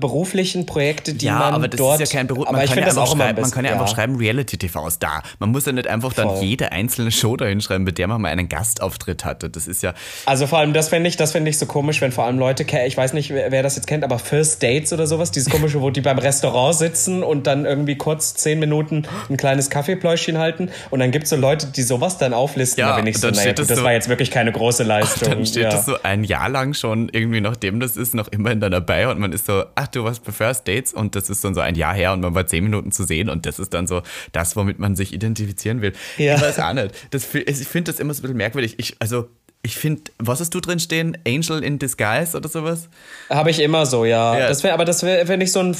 beruflichen 0.00 0.66
Projekte, 0.66 1.14
die 1.14 1.26
ja, 1.26 1.38
man 1.38 1.54
aber 1.54 1.68
das 1.68 1.78
dort, 1.78 2.00
ist 2.00 2.12
ja 2.12 2.18
kein 2.18 2.26
Beruf. 2.26 2.50
Man, 2.50 2.66
kann 2.66 2.78
ja, 2.78 2.96
auch 2.96 3.16
schreiben, 3.16 3.40
man 3.40 3.50
kann 3.52 3.64
ja, 3.64 3.70
ja, 3.70 3.80
einfach 3.80 3.94
schreiben, 3.94 4.16
Reality 4.16 4.58
TV 4.58 4.88
ist 4.88 5.00
da. 5.00 5.22
Man 5.38 5.50
muss 5.50 5.66
ja 5.66 5.72
nicht 5.72 5.86
einfach 5.86 6.12
dann 6.12 6.28
Voll. 6.28 6.42
jede 6.42 6.72
einzelne 6.72 7.12
Show 7.12 7.36
da 7.36 7.44
hinschreiben, 7.44 7.84
bei 7.84 7.92
der 7.92 8.08
man 8.08 8.20
mal 8.20 8.28
einen 8.28 8.48
Gastauftritt 8.48 9.24
hatte. 9.28 9.50
Das 9.50 9.68
ist 9.68 9.82
ja. 9.82 9.94
Also 10.26 10.46
vor 10.46 10.58
allem, 10.58 10.72
das 10.72 10.88
finde 10.88 11.08
ich, 11.08 11.16
das 11.16 11.32
finde 11.32 11.50
ich 11.50 11.58
so 11.58 11.66
komisch, 11.66 12.00
wenn 12.00 12.12
vor 12.12 12.24
allem 12.24 12.38
Leute, 12.38 12.64
ich 12.86 12.96
weiß 12.96 13.12
nicht, 13.12 13.30
wer, 13.30 13.52
wer 13.52 13.62
das 13.62 13.76
jetzt 13.76 13.86
kennt, 13.86 14.04
aber 14.04 14.18
First 14.18 14.62
Dates 14.62 14.92
oder 14.92 15.06
sowas, 15.06 15.30
dieses 15.30 15.50
komische, 15.50 15.80
wo 15.80 15.90
die 15.90 16.00
beim 16.00 16.18
Restaurant 16.18 16.76
sitzen 16.76 17.22
und 17.22 17.46
dann 17.46 17.64
irgendwie 17.64 17.96
kurz 17.96 18.34
zehn 18.34 18.58
Minuten 18.58 19.06
ein 19.28 19.36
kleines 19.36 19.70
Kaffeepläuschchen 19.70 20.38
halten 20.38 20.70
und 20.90 21.00
dann 21.00 21.10
gibt 21.10 21.24
es 21.24 21.30
so 21.30 21.36
Leute, 21.36 21.66
die 21.66 21.82
sowas 21.82 22.18
dann 22.18 22.32
auflisten. 22.32 22.80
Ja, 22.80 22.90
da 22.90 22.96
bin 22.96 23.06
ich 23.06 23.18
so, 23.18 23.30
naja, 23.30 23.52
gut, 23.52 23.58
das 23.58 23.78
so, 23.78 23.84
war 23.84 23.92
jetzt 23.92 24.08
wirklich 24.08 24.30
keine 24.30 24.52
große 24.52 24.82
Leistung. 24.82 25.30
Dann 25.30 25.46
steht 25.46 25.64
ja. 25.64 25.70
das 25.70 25.86
so 25.86 25.96
ein 26.02 26.24
Jahr 26.24 26.48
lang 26.48 26.74
schon 26.74 27.08
irgendwie, 27.12 27.40
nachdem 27.40 27.80
das 27.80 27.96
ist, 27.96 28.14
noch 28.14 28.28
immer 28.28 28.50
in 28.50 28.60
deiner 28.60 28.80
Bio 28.80 29.10
und 29.10 29.18
man 29.18 29.32
ist 29.32 29.46
so, 29.46 29.64
ach, 29.74 29.86
du 29.88 30.04
warst 30.04 30.24
bei 30.24 30.32
First 30.32 30.66
Dates 30.66 30.92
und 30.94 31.14
das 31.14 31.28
ist 31.28 31.44
dann 31.44 31.54
so 31.54 31.60
ein 31.60 31.74
Jahr 31.74 31.94
her 31.94 32.12
und 32.12 32.20
man 32.20 32.34
war 32.34 32.46
zehn 32.46 32.64
Minuten 32.64 32.90
zu 32.90 33.04
sehen 33.04 33.28
und 33.28 33.46
das 33.46 33.58
ist 33.58 33.74
dann 33.74 33.86
so 33.86 34.02
das, 34.32 34.56
womit 34.56 34.78
man 34.78 34.96
sich 34.96 35.12
identifizieren 35.12 35.82
will. 35.82 35.92
Ja. 36.16 36.36
Ich 36.36 36.40
weiß 36.40 36.58
auch 36.60 36.72
nicht. 36.72 36.94
Das, 37.10 37.34
ich 37.34 37.68
finde 37.68 37.92
das 37.92 38.00
immer 38.00 38.14
so 38.14 38.20
ein 38.20 38.22
bisschen 38.22 38.36
merkwürdig. 38.36 38.74
Ich, 38.78 38.96
also, 38.98 39.17
ich 39.62 39.76
finde, 39.76 40.02
was 40.18 40.40
hast 40.40 40.54
du 40.54 40.60
drin 40.60 40.78
stehen? 40.78 41.18
Angel 41.26 41.64
in 41.64 41.78
Disguise 41.78 42.36
oder 42.36 42.48
sowas? 42.48 42.88
Habe 43.28 43.50
ich 43.50 43.60
immer 43.60 43.86
so, 43.86 44.04
ja. 44.04 44.38
ja. 44.38 44.48
Das 44.48 44.62
wär, 44.62 44.72
aber 44.72 44.84
das 44.84 45.02
wäre 45.02 45.42
ich 45.42 45.50
so 45.52 45.58
einen 45.58 45.76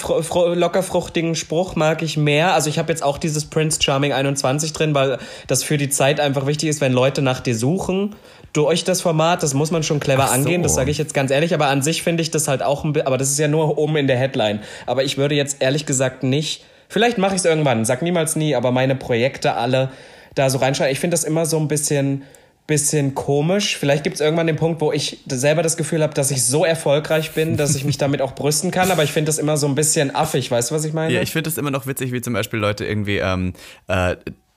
locker 0.55 0.83
fruchtigen 0.83 1.37
Spruch, 1.37 1.77
mag 1.77 2.03
ich 2.03 2.17
mehr. 2.17 2.55
Also 2.55 2.69
ich 2.69 2.79
habe 2.79 2.91
jetzt 2.91 3.03
auch 3.03 3.19
dieses 3.19 3.45
Prince 3.45 3.81
Charming 3.81 4.13
21 4.13 4.73
drin, 4.73 4.95
weil 4.95 5.19
das 5.47 5.63
für 5.63 5.77
die 5.77 5.89
Zeit 5.89 6.19
einfach 6.19 6.47
wichtig 6.47 6.69
ist, 6.69 6.81
wenn 6.81 6.93
Leute 6.93 7.23
nach 7.23 7.41
dir 7.41 7.55
suchen. 7.55 8.17
Durch 8.53 8.83
das 8.83 9.01
Format, 9.01 9.43
das 9.43 9.55
muss 9.55 9.71
man 9.71 9.83
schon 9.85 10.01
clever 10.01 10.27
so. 10.27 10.33
angehen, 10.33 10.63
das 10.63 10.75
sage 10.75 10.91
ich 10.91 10.99
jetzt 10.99 11.15
ganz 11.15 11.31
ehrlich. 11.31 11.55
Aber 11.55 11.69
an 11.69 11.81
sich 11.81 12.03
finde 12.03 12.23
ich 12.23 12.33
das 12.33 12.49
halt 12.49 12.63
auch 12.63 12.85
ein 12.85 12.95
bisschen, 12.95 13.07
aber 13.07 13.17
das 13.17 13.31
ist 13.31 13.39
ja 13.39 13.47
nur 13.47 13.79
oben 13.79 13.97
in 13.97 14.09
der 14.09 14.17
Headline. 14.17 14.61
Aber 14.87 15.05
ich 15.05 15.19
würde 15.19 15.37
jetzt 15.37 15.63
ehrlich 15.63 15.87
gesagt 15.87 16.25
nicht, 16.25 16.65
vielleicht 16.89 17.19
mache 17.19 17.37
ich 17.37 17.41
es 17.41 17.45
irgendwann, 17.45 17.85
sag 17.85 18.03
niemals 18.03 18.35
nie, 18.35 18.57
aber 18.57 18.73
meine 18.73 18.97
Projekte 18.97 19.55
alle 19.55 19.91
da 20.35 20.51
so 20.51 20.59
reinschreiben. 20.59 20.93
Ich 20.93 21.01
finde 21.01 21.15
das 21.15 21.25
immer 21.25 21.47
so 21.47 21.59
ein 21.59 21.69
bisschen 21.69 22.25
bisschen 22.69 23.15
komisch. 23.15 23.79
Vielleicht 23.79 24.05
gibt 24.05 24.17
es 24.17 24.21
irgendwann 24.21 24.47
den 24.47 24.57
Punkt, 24.57 24.81
wo 24.83 24.93
ich 24.93 25.19
selber 25.27 25.63
das 25.63 25.77
Gefühl 25.79 26.03
habe, 26.03 26.13
dass 26.13 26.31
ich 26.31 26.45
so 26.45 26.67
erfolgreich 26.67 27.33
bin, 27.33 27.57
dass 27.57 27.75
ich 27.75 27.85
mich 27.85 27.99
damit 27.99 28.23
auch 28.23 28.35
brüsten 28.35 28.71
kann. 28.71 28.93
Aber 28.93 29.03
ich 29.03 29.11
finde 29.11 29.31
das 29.31 29.39
immer 29.39 29.57
so 29.57 29.67
ein 29.67 29.75
bisschen 29.75 30.15
affig. 30.15 30.51
Weißt 30.51 30.71
du, 30.71 30.75
was 30.75 30.85
ich 30.85 30.93
meine? 30.93 31.13
Ja, 31.13 31.23
ich 31.23 31.33
finde 31.33 31.51
das 31.51 31.59
immer 31.59 31.71
noch 31.71 31.87
witzig, 31.87 32.13
wie 32.13 32.21
zum 32.21 32.35
Beispiel 32.35 32.61
Leute 32.61 32.85
irgendwie 32.85 33.17
ähm, 33.17 33.55
äh, 33.89 34.13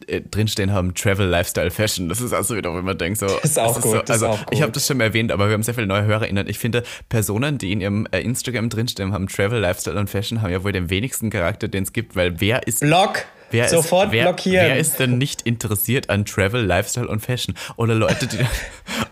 äh 0.08 0.22
drinstehen 0.30 0.74
haben, 0.74 0.94
Travel, 0.94 1.26
Lifestyle, 1.26 1.72
Fashion. 1.72 2.10
Das 2.10 2.20
ist 2.20 2.34
also 2.34 2.58
wieder, 2.58 2.74
wo 2.74 2.82
man 2.82 2.98
denkt, 2.98 3.18
so. 3.18 3.28
Das 3.42 3.52
ist 3.52 3.60
auch 3.60 3.80
gut. 3.80 4.08
So, 4.08 4.14
also, 4.14 4.28
auch 4.28 4.40
gut. 4.40 4.48
ich 4.52 4.62
habe 4.62 4.74
das 4.74 4.86
schon 4.86 5.00
erwähnt, 5.00 5.32
aber 5.32 5.48
wir 5.48 5.54
haben 5.54 5.64
sehr 5.64 5.74
viele 5.74 5.88
neue 5.88 6.04
HörerInnen. 6.04 6.50
Ich 6.50 6.60
finde, 6.60 6.84
Personen, 7.08 7.60
die 7.60 7.72
in 7.72 7.80
ihrem 7.80 8.08
äh, 8.12 8.20
Instagram 8.20 8.70
drinstehen 8.70 9.14
haben, 9.14 9.30
Travel, 9.30 9.62
Lifestyle 9.62 9.98
und 9.98 10.10
Fashion, 10.10 10.42
haben 10.42 10.52
ja 10.52 10.66
wohl 10.66 10.74
den 10.74 10.90
wenigsten 10.90 11.30
Charakter, 11.30 11.70
den 11.70 11.84
es 11.84 11.94
gibt, 11.94 12.18
weil 12.18 12.42
wer 12.42 12.68
ist. 12.68 12.82
Blog! 12.82 13.26
Wer 13.52 13.70
Sofort 13.70 14.08
ist, 14.08 14.12
wer, 14.14 14.24
blockieren. 14.24 14.66
Wer 14.68 14.78
ist 14.78 15.00
denn 15.00 15.18
nicht 15.18 15.44
interessiert 15.44 16.10
an 16.10 16.26
Travel, 16.26 16.64
Lifestyle 16.64 17.08
und 17.08 17.22
Fashion? 17.22 17.56
Oder 17.78 17.96
Leute, 17.96 18.28
die. 18.28 18.38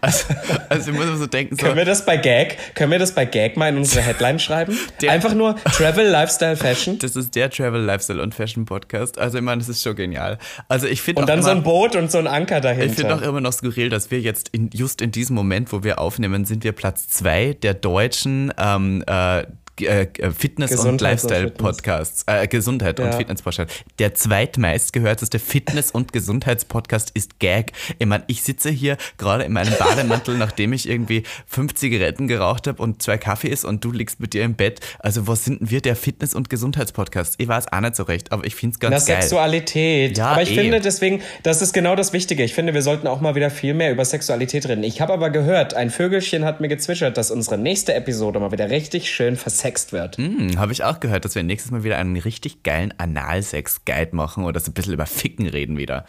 Also, 0.01 0.25
also 0.69 0.91
ich 0.91 0.97
muss 0.97 1.19
so 1.19 1.25
denken. 1.25 1.55
So, 1.55 1.63
können 1.63 1.77
wir 1.77 1.85
das 1.85 2.05
bei 2.05 2.15
Gag, 2.15 2.75
können 2.75 2.91
wir 2.91 2.99
das 2.99 3.13
bei 3.13 3.25
Gag 3.25 3.57
mal 3.57 3.69
in 3.69 3.77
unsere 3.77 4.01
Headline 4.01 4.39
schreiben? 4.39 4.77
Der, 5.01 5.11
Einfach 5.11 5.33
nur 5.33 5.55
Travel, 5.55 6.07
Lifestyle, 6.07 6.55
Fashion. 6.55 6.99
Das 6.99 7.15
ist 7.15 7.35
der 7.35 7.49
Travel, 7.49 7.81
Lifestyle 7.81 8.21
und 8.21 8.33
Fashion 8.33 8.65
Podcast. 8.65 9.17
Also 9.17 9.37
ich 9.37 9.43
meine, 9.43 9.59
das 9.59 9.67
ist 9.67 9.81
schon 9.81 9.95
genial. 9.95 10.37
Also 10.67 10.87
ich 10.87 11.01
finde 11.01 11.21
Und 11.21 11.29
dann 11.29 11.39
immer, 11.39 11.47
so 11.47 11.51
ein 11.51 11.63
Boot 11.63 11.95
und 11.95 12.11
so 12.11 12.17
ein 12.17 12.27
Anker 12.27 12.61
dahinter. 12.61 12.85
Ich 12.85 12.93
finde 12.93 13.15
auch 13.15 13.21
immer 13.21 13.41
noch 13.41 13.53
skurril, 13.53 13.89
dass 13.89 14.11
wir 14.11 14.19
jetzt 14.19 14.49
in, 14.49 14.69
just 14.71 15.01
in 15.01 15.11
diesem 15.11 15.35
Moment, 15.35 15.71
wo 15.73 15.83
wir 15.83 15.99
aufnehmen, 15.99 16.45
sind 16.45 16.63
wir 16.63 16.71
Platz 16.71 17.07
zwei 17.09 17.53
der 17.53 17.73
deutschen 17.73 18.53
ähm, 18.57 19.03
äh, 19.07 19.43
äh, 19.81 20.03
äh, 20.03 20.31
Fitness- 20.31 20.75
und 20.75 21.01
Lifestyle-Podcasts, 21.01 22.23
äh, 22.27 22.47
Gesundheit 22.47 22.99
ja. 22.99 23.05
und 23.05 23.15
Fitness-Podcast. 23.15 23.71
Der 23.99 24.13
zweitmeistgehörteste 24.13 25.39
Fitness- 25.39 25.91
und 25.91 26.13
Gesundheitspodcast 26.13 27.11
ist 27.13 27.39
Gag. 27.39 27.71
Ich 27.97 28.05
meine, 28.05 28.23
ich 28.27 28.43
sitze 28.43 28.69
hier 28.69 28.97
gerade 29.17 29.43
in 29.43 29.53
meinem 29.53 29.73
Bademantel, 29.77 30.37
nachdem 30.37 30.73
ich 30.73 30.87
irgendwie 30.87 31.23
fünf 31.47 31.75
Zigaretten 31.75 32.27
geraucht 32.27 32.67
habe 32.67 32.81
und 32.81 33.01
zwei 33.01 33.17
Kaffees 33.17 33.65
und 33.65 33.83
du 33.83 33.91
liegst 33.91 34.19
mit 34.19 34.33
dir 34.33 34.43
im 34.43 34.55
Bett. 34.55 34.79
Also, 34.99 35.27
was 35.27 35.45
sind 35.45 35.69
wir 35.69 35.81
der 35.81 35.95
Fitness- 35.95 36.35
und 36.35 36.49
Gesundheitspodcast? 36.49 37.35
Ich 37.37 37.47
weiß 37.47 37.71
auch 37.71 37.79
nicht 37.79 37.95
so 37.95 38.03
recht, 38.03 38.31
aber 38.31 38.45
ich 38.45 38.55
finde 38.55 38.73
es 38.75 38.79
ganz 38.79 38.95
das 38.95 39.05
geil. 39.05 39.21
Sexualität. 39.21 40.17
Ja, 40.17 40.27
aber 40.27 40.41
ich 40.41 40.51
eh. 40.51 40.61
finde 40.61 40.81
deswegen, 40.81 41.21
das 41.43 41.61
ist 41.61 41.73
genau 41.73 41.95
das 41.95 42.13
Wichtige. 42.13 42.43
Ich 42.43 42.53
finde, 42.53 42.73
wir 42.73 42.81
sollten 42.81 43.07
auch 43.07 43.21
mal 43.21 43.35
wieder 43.35 43.49
viel 43.49 43.73
mehr 43.73 43.91
über 43.91 44.05
Sexualität 44.05 44.67
reden. 44.67 44.83
Ich 44.83 45.01
habe 45.01 45.13
aber 45.13 45.29
gehört, 45.29 45.73
ein 45.73 45.89
Vögelchen 45.89 46.45
hat 46.45 46.61
mir 46.61 46.67
gezwitschert, 46.67 47.17
dass 47.17 47.31
unsere 47.31 47.57
nächste 47.57 47.93
Episode 47.93 48.39
mal 48.39 48.51
wieder 48.51 48.69
richtig 48.69 49.09
schön 49.09 49.35
versext 49.35 49.68
versext 49.69 49.93
wird. 49.93 50.17
Hm, 50.17 50.57
Habe 50.57 50.71
ich 50.71 50.83
auch 50.83 50.99
gehört, 50.99 51.25
dass 51.25 51.35
wir 51.35 51.43
nächstes 51.43 51.71
Mal 51.71 51.83
wieder 51.83 51.97
einen 51.97 52.17
richtig 52.17 52.63
geilen 52.63 52.93
Analsex-Guide 52.97 54.15
machen 54.15 54.43
oder 54.43 54.59
so 54.59 54.71
ein 54.71 54.73
bisschen 54.73 54.93
über 54.93 55.05
Ficken 55.05 55.47
reden 55.47 55.77
wieder. 55.77 56.05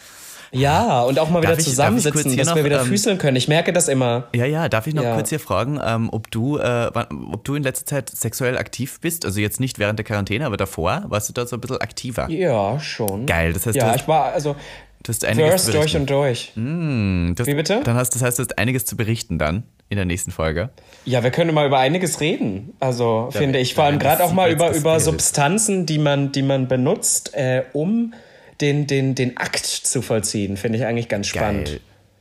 Ja, 0.52 1.02
und 1.02 1.16
auch 1.20 1.30
mal 1.30 1.42
wieder 1.42 1.56
ich, 1.56 1.64
zusammensitzen, 1.64 2.36
dass 2.36 2.48
noch, 2.48 2.56
wir 2.56 2.64
wieder 2.64 2.80
ähm, 2.80 2.88
füßeln 2.88 3.18
können. 3.18 3.36
Ich 3.36 3.46
merke 3.46 3.72
das 3.72 3.86
immer. 3.86 4.24
Ja, 4.34 4.46
ja, 4.46 4.68
darf 4.68 4.88
ich 4.88 4.94
noch 4.94 5.04
ja. 5.04 5.14
kurz 5.14 5.28
hier 5.28 5.38
fragen, 5.38 5.78
ähm, 5.84 6.08
ob, 6.10 6.28
du, 6.32 6.58
äh, 6.58 6.90
ob 7.32 7.44
du 7.44 7.54
in 7.54 7.62
letzter 7.62 7.86
Zeit 7.86 8.10
sexuell 8.10 8.58
aktiv 8.58 8.98
bist? 9.00 9.24
Also 9.24 9.40
jetzt 9.40 9.60
nicht 9.60 9.78
während 9.78 10.00
der 10.00 10.04
Quarantäne, 10.04 10.46
aber 10.46 10.56
davor 10.56 11.04
warst 11.06 11.28
du 11.28 11.32
da 11.32 11.46
so 11.46 11.56
ein 11.56 11.60
bisschen 11.60 11.76
aktiver? 11.76 12.28
Ja, 12.30 12.80
schon. 12.80 13.26
Geil, 13.26 13.52
das 13.52 13.66
heißt, 13.66 13.76
ja, 13.76 13.94
ich 13.94 14.08
war, 14.08 14.32
also 14.32 14.56
Du 15.02 15.08
hast 15.08 15.24
einiges 15.24 15.64
First 15.64 15.74
durch 15.74 15.96
und 15.96 16.10
durch. 16.10 16.52
Mm, 16.56 17.32
das, 17.34 17.46
Wie 17.46 17.54
bitte? 17.54 17.80
Dann 17.82 17.96
hast, 17.96 18.14
das 18.14 18.20
heißt, 18.20 18.38
du 18.38 18.42
hast 18.42 18.58
einiges 18.58 18.84
zu 18.84 18.96
berichten 18.98 19.38
dann 19.38 19.62
in 19.90 19.96
der 19.96 20.06
nächsten 20.06 20.30
Folge. 20.30 20.70
Ja, 21.04 21.22
wir 21.22 21.30
können 21.30 21.52
mal 21.52 21.66
über 21.66 21.78
einiges 21.78 22.20
reden. 22.20 22.72
Also 22.80 23.28
da 23.30 23.38
finde 23.38 23.58
ich 23.58 23.74
vor 23.74 23.84
allem 23.84 23.98
gerade 23.98 24.24
auch 24.24 24.32
mal 24.32 24.50
über, 24.50 24.74
über 24.74 24.98
Substanzen, 25.00 25.84
die 25.84 25.98
man, 25.98 26.32
die 26.32 26.42
man 26.42 26.68
benutzt, 26.68 27.34
äh, 27.34 27.64
um 27.74 28.14
den, 28.60 28.86
den, 28.86 29.14
den 29.14 29.36
Akt 29.36 29.66
zu 29.66 30.00
vollziehen. 30.00 30.56
Finde 30.56 30.78
ich 30.78 30.86
eigentlich 30.86 31.08
ganz 31.08 31.26
spannend. 31.26 31.66
Geil 31.66 31.80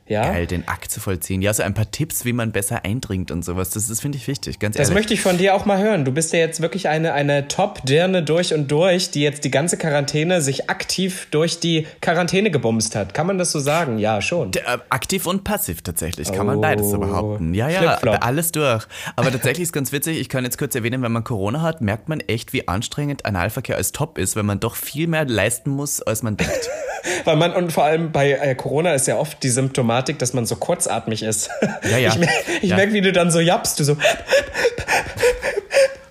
ja? 0.10 0.24
geil, 0.24 0.48
den 0.48 0.68
Akt 0.68 0.92
zu 0.92 1.00
vollziehen. 1.00 1.42
Ja, 1.42 1.54
so 1.54 1.64
ein 1.64 1.74
paar 1.74 1.90
Tipps, 1.90 2.26
wie 2.26 2.34
man 2.34 2.52
besser 2.52 2.84
eindringt 2.84 3.32
und 3.32 3.46
sowas. 3.46 3.70
Das, 3.70 3.88
das 3.88 4.02
finde 4.02 4.18
ich 4.18 4.28
wichtig, 4.28 4.60
ganz 4.60 4.76
ehrlich. 4.76 4.88
Das 4.88 4.94
möchte 4.94 5.14
ich 5.14 5.22
von 5.22 5.38
dir 5.38 5.56
auch 5.56 5.66
mal 5.66 5.80
hören. 5.80 6.06
Du 6.06 6.12
bist 6.12 6.34
ja 6.34 6.40
jetzt 6.40 6.62
wirklich 6.62 6.90
eine, 6.90 7.14
eine 7.14 7.48
Top-Dirne 7.48 8.24
durch 8.24 8.54
und 8.54 8.70
durch, 8.72 9.12
die 9.12 9.22
jetzt 9.22 9.44
die 9.44 9.52
ganze 9.52 9.78
Quarantäne 9.78 10.42
sich 10.42 10.70
aktiv 10.70 11.28
durch 11.32 11.60
die 11.60 11.88
Quarantäne 12.02 12.52
gebumst 12.52 12.96
hat. 12.96 13.14
Kann 13.14 13.28
man 13.28 13.38
das 13.38 13.52
so 13.52 13.60
sagen? 13.60 14.00
Ja, 14.00 14.22
schon. 14.22 14.52
Der, 14.52 14.68
äh, 14.68 14.78
aktiv 14.90 15.26
und 15.28 15.44
passiv 15.44 15.82
tatsächlich, 15.82 16.32
kann 16.32 16.42
oh. 16.42 16.52
man 16.52 16.62
beides 16.62 16.90
so 16.90 16.98
behaupten. 16.98 17.54
Ja, 17.54 17.70
ja, 17.70 17.96
alles 17.98 18.52
durch. 18.52 18.86
Aber 19.16 19.32
tatsächlich 19.32 19.64
ist 19.64 19.74
ganz 19.74 19.92
witzig, 19.92 20.20
ich 20.20 20.30
kann 20.30 20.44
jetzt 20.44 20.58
kurz 20.58 20.76
erwähnen, 20.76 21.02
wenn 21.02 21.12
man 21.12 21.24
Corona 21.24 21.62
hat, 21.62 21.82
merkt 21.82 22.10
man 22.10 22.20
echt, 22.22 22.54
wie 22.54 22.68
anstrengend 22.68 23.26
Analverkehr 23.26 23.76
als 23.76 23.92
Top 23.92 24.18
ist, 24.18 24.36
wenn 24.36 24.46
man 24.46 24.60
doch 24.60 24.76
viel 24.76 25.08
mehr 25.08 25.26
leisten 25.26 25.70
muss, 25.70 26.02
als 26.02 26.24
man 26.24 26.38
denkt. 26.38 26.70
Weil 27.24 27.36
man, 27.36 27.54
und 27.54 27.72
vor 27.72 27.84
allem 27.84 28.12
bei 28.12 28.32
äh, 28.32 28.56
Corona 28.56 28.94
ist 28.94 29.08
ja 29.08 29.18
oft 29.18 29.42
die 29.44 29.50
Symptomatik, 29.50 29.99
dass 30.08 30.34
man 30.34 30.46
so 30.46 30.56
kurzatmig 30.56 31.24
ist. 31.24 31.50
Ja, 31.90 31.98
ja. 31.98 32.10
Ich, 32.10 32.18
mer 32.18 32.30
ich 32.62 32.70
ja. 32.70 32.76
merke, 32.76 32.94
wie 32.94 33.02
du 33.02 33.12
dann 33.12 33.32
so 33.32 33.40
jappst, 33.40 33.80
du 33.80 33.84
so. 33.84 33.98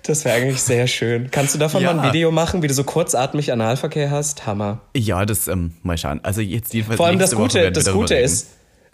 Das 0.03 0.25
wäre 0.25 0.37
eigentlich 0.37 0.61
sehr 0.61 0.87
schön. 0.87 1.29
Kannst 1.29 1.53
du 1.53 1.59
davon 1.59 1.83
ja. 1.83 1.93
mal 1.93 2.01
ein 2.03 2.13
Video 2.13 2.31
machen, 2.31 2.63
wie 2.63 2.67
du 2.67 2.73
so 2.73 2.83
kurzatmig 2.83 3.51
Analverkehr 3.51 4.09
hast? 4.09 4.47
Hammer. 4.47 4.81
Ja, 4.97 5.23
das 5.23 5.47
ähm, 5.47 5.73
mal 5.83 5.99
schauen. 5.99 6.19
Also 6.23 6.41
jetzt 6.41 6.73
jedenfalls. 6.73 6.97
Vor 6.97 7.05
allem 7.05 7.19
das 7.19 7.35
Gute, 7.35 7.71
das 7.71 7.91
Gute 7.91 8.15
ist, 8.15 8.47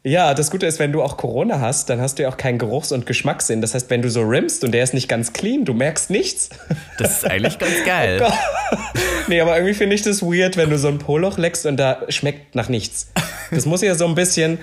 ja, 0.06 0.36
das 0.36 0.52
Gute 0.52 0.68
ist, 0.68 0.78
wenn 0.78 0.92
du 0.92 1.02
auch 1.02 1.18
Corona 1.18 1.60
hast, 1.60 1.90
dann 1.90 2.00
hast 2.00 2.20
du 2.20 2.24
ja 2.24 2.30
auch 2.30 2.38
keinen 2.38 2.60
Geruchs- 2.60 2.92
und 2.92 3.08
Geschmackssinn. 3.08 3.62
Das 3.62 3.74
heißt, 3.74 3.90
wenn 3.90 4.04
du 4.04 4.12
so 4.12 4.22
rimmst 4.22 4.64
und 4.64 4.72
der 4.72 4.84
ist 4.84 4.94
nicht 4.94 5.08
ganz 5.10 5.34
clean, 5.34 5.66
du 5.66 5.74
merkst 5.74 6.12
nichts. 6.12 6.50
Das 6.98 7.18
ist 7.18 7.26
eigentlich 7.30 7.60
ganz 7.60 7.84
geil. 7.86 8.26
Oh 8.26 8.78
nee, 9.28 9.42
aber 9.42 9.56
irgendwie 9.58 9.74
finde 9.74 9.96
ich 9.96 10.02
das 10.02 10.22
weird, 10.22 10.56
wenn 10.56 10.70
du 10.70 10.78
so 10.78 10.88
ein 10.88 10.98
Poloch 10.98 11.38
leckst 11.38 11.66
und 11.66 11.76
da 11.76 12.04
schmeckt 12.08 12.56
nach 12.56 12.70
nichts. 12.70 13.08
Das 13.52 13.66
muss 13.66 13.82
ja 13.82 13.96
so 13.96 14.06
ein 14.06 14.16
bisschen 14.16 14.60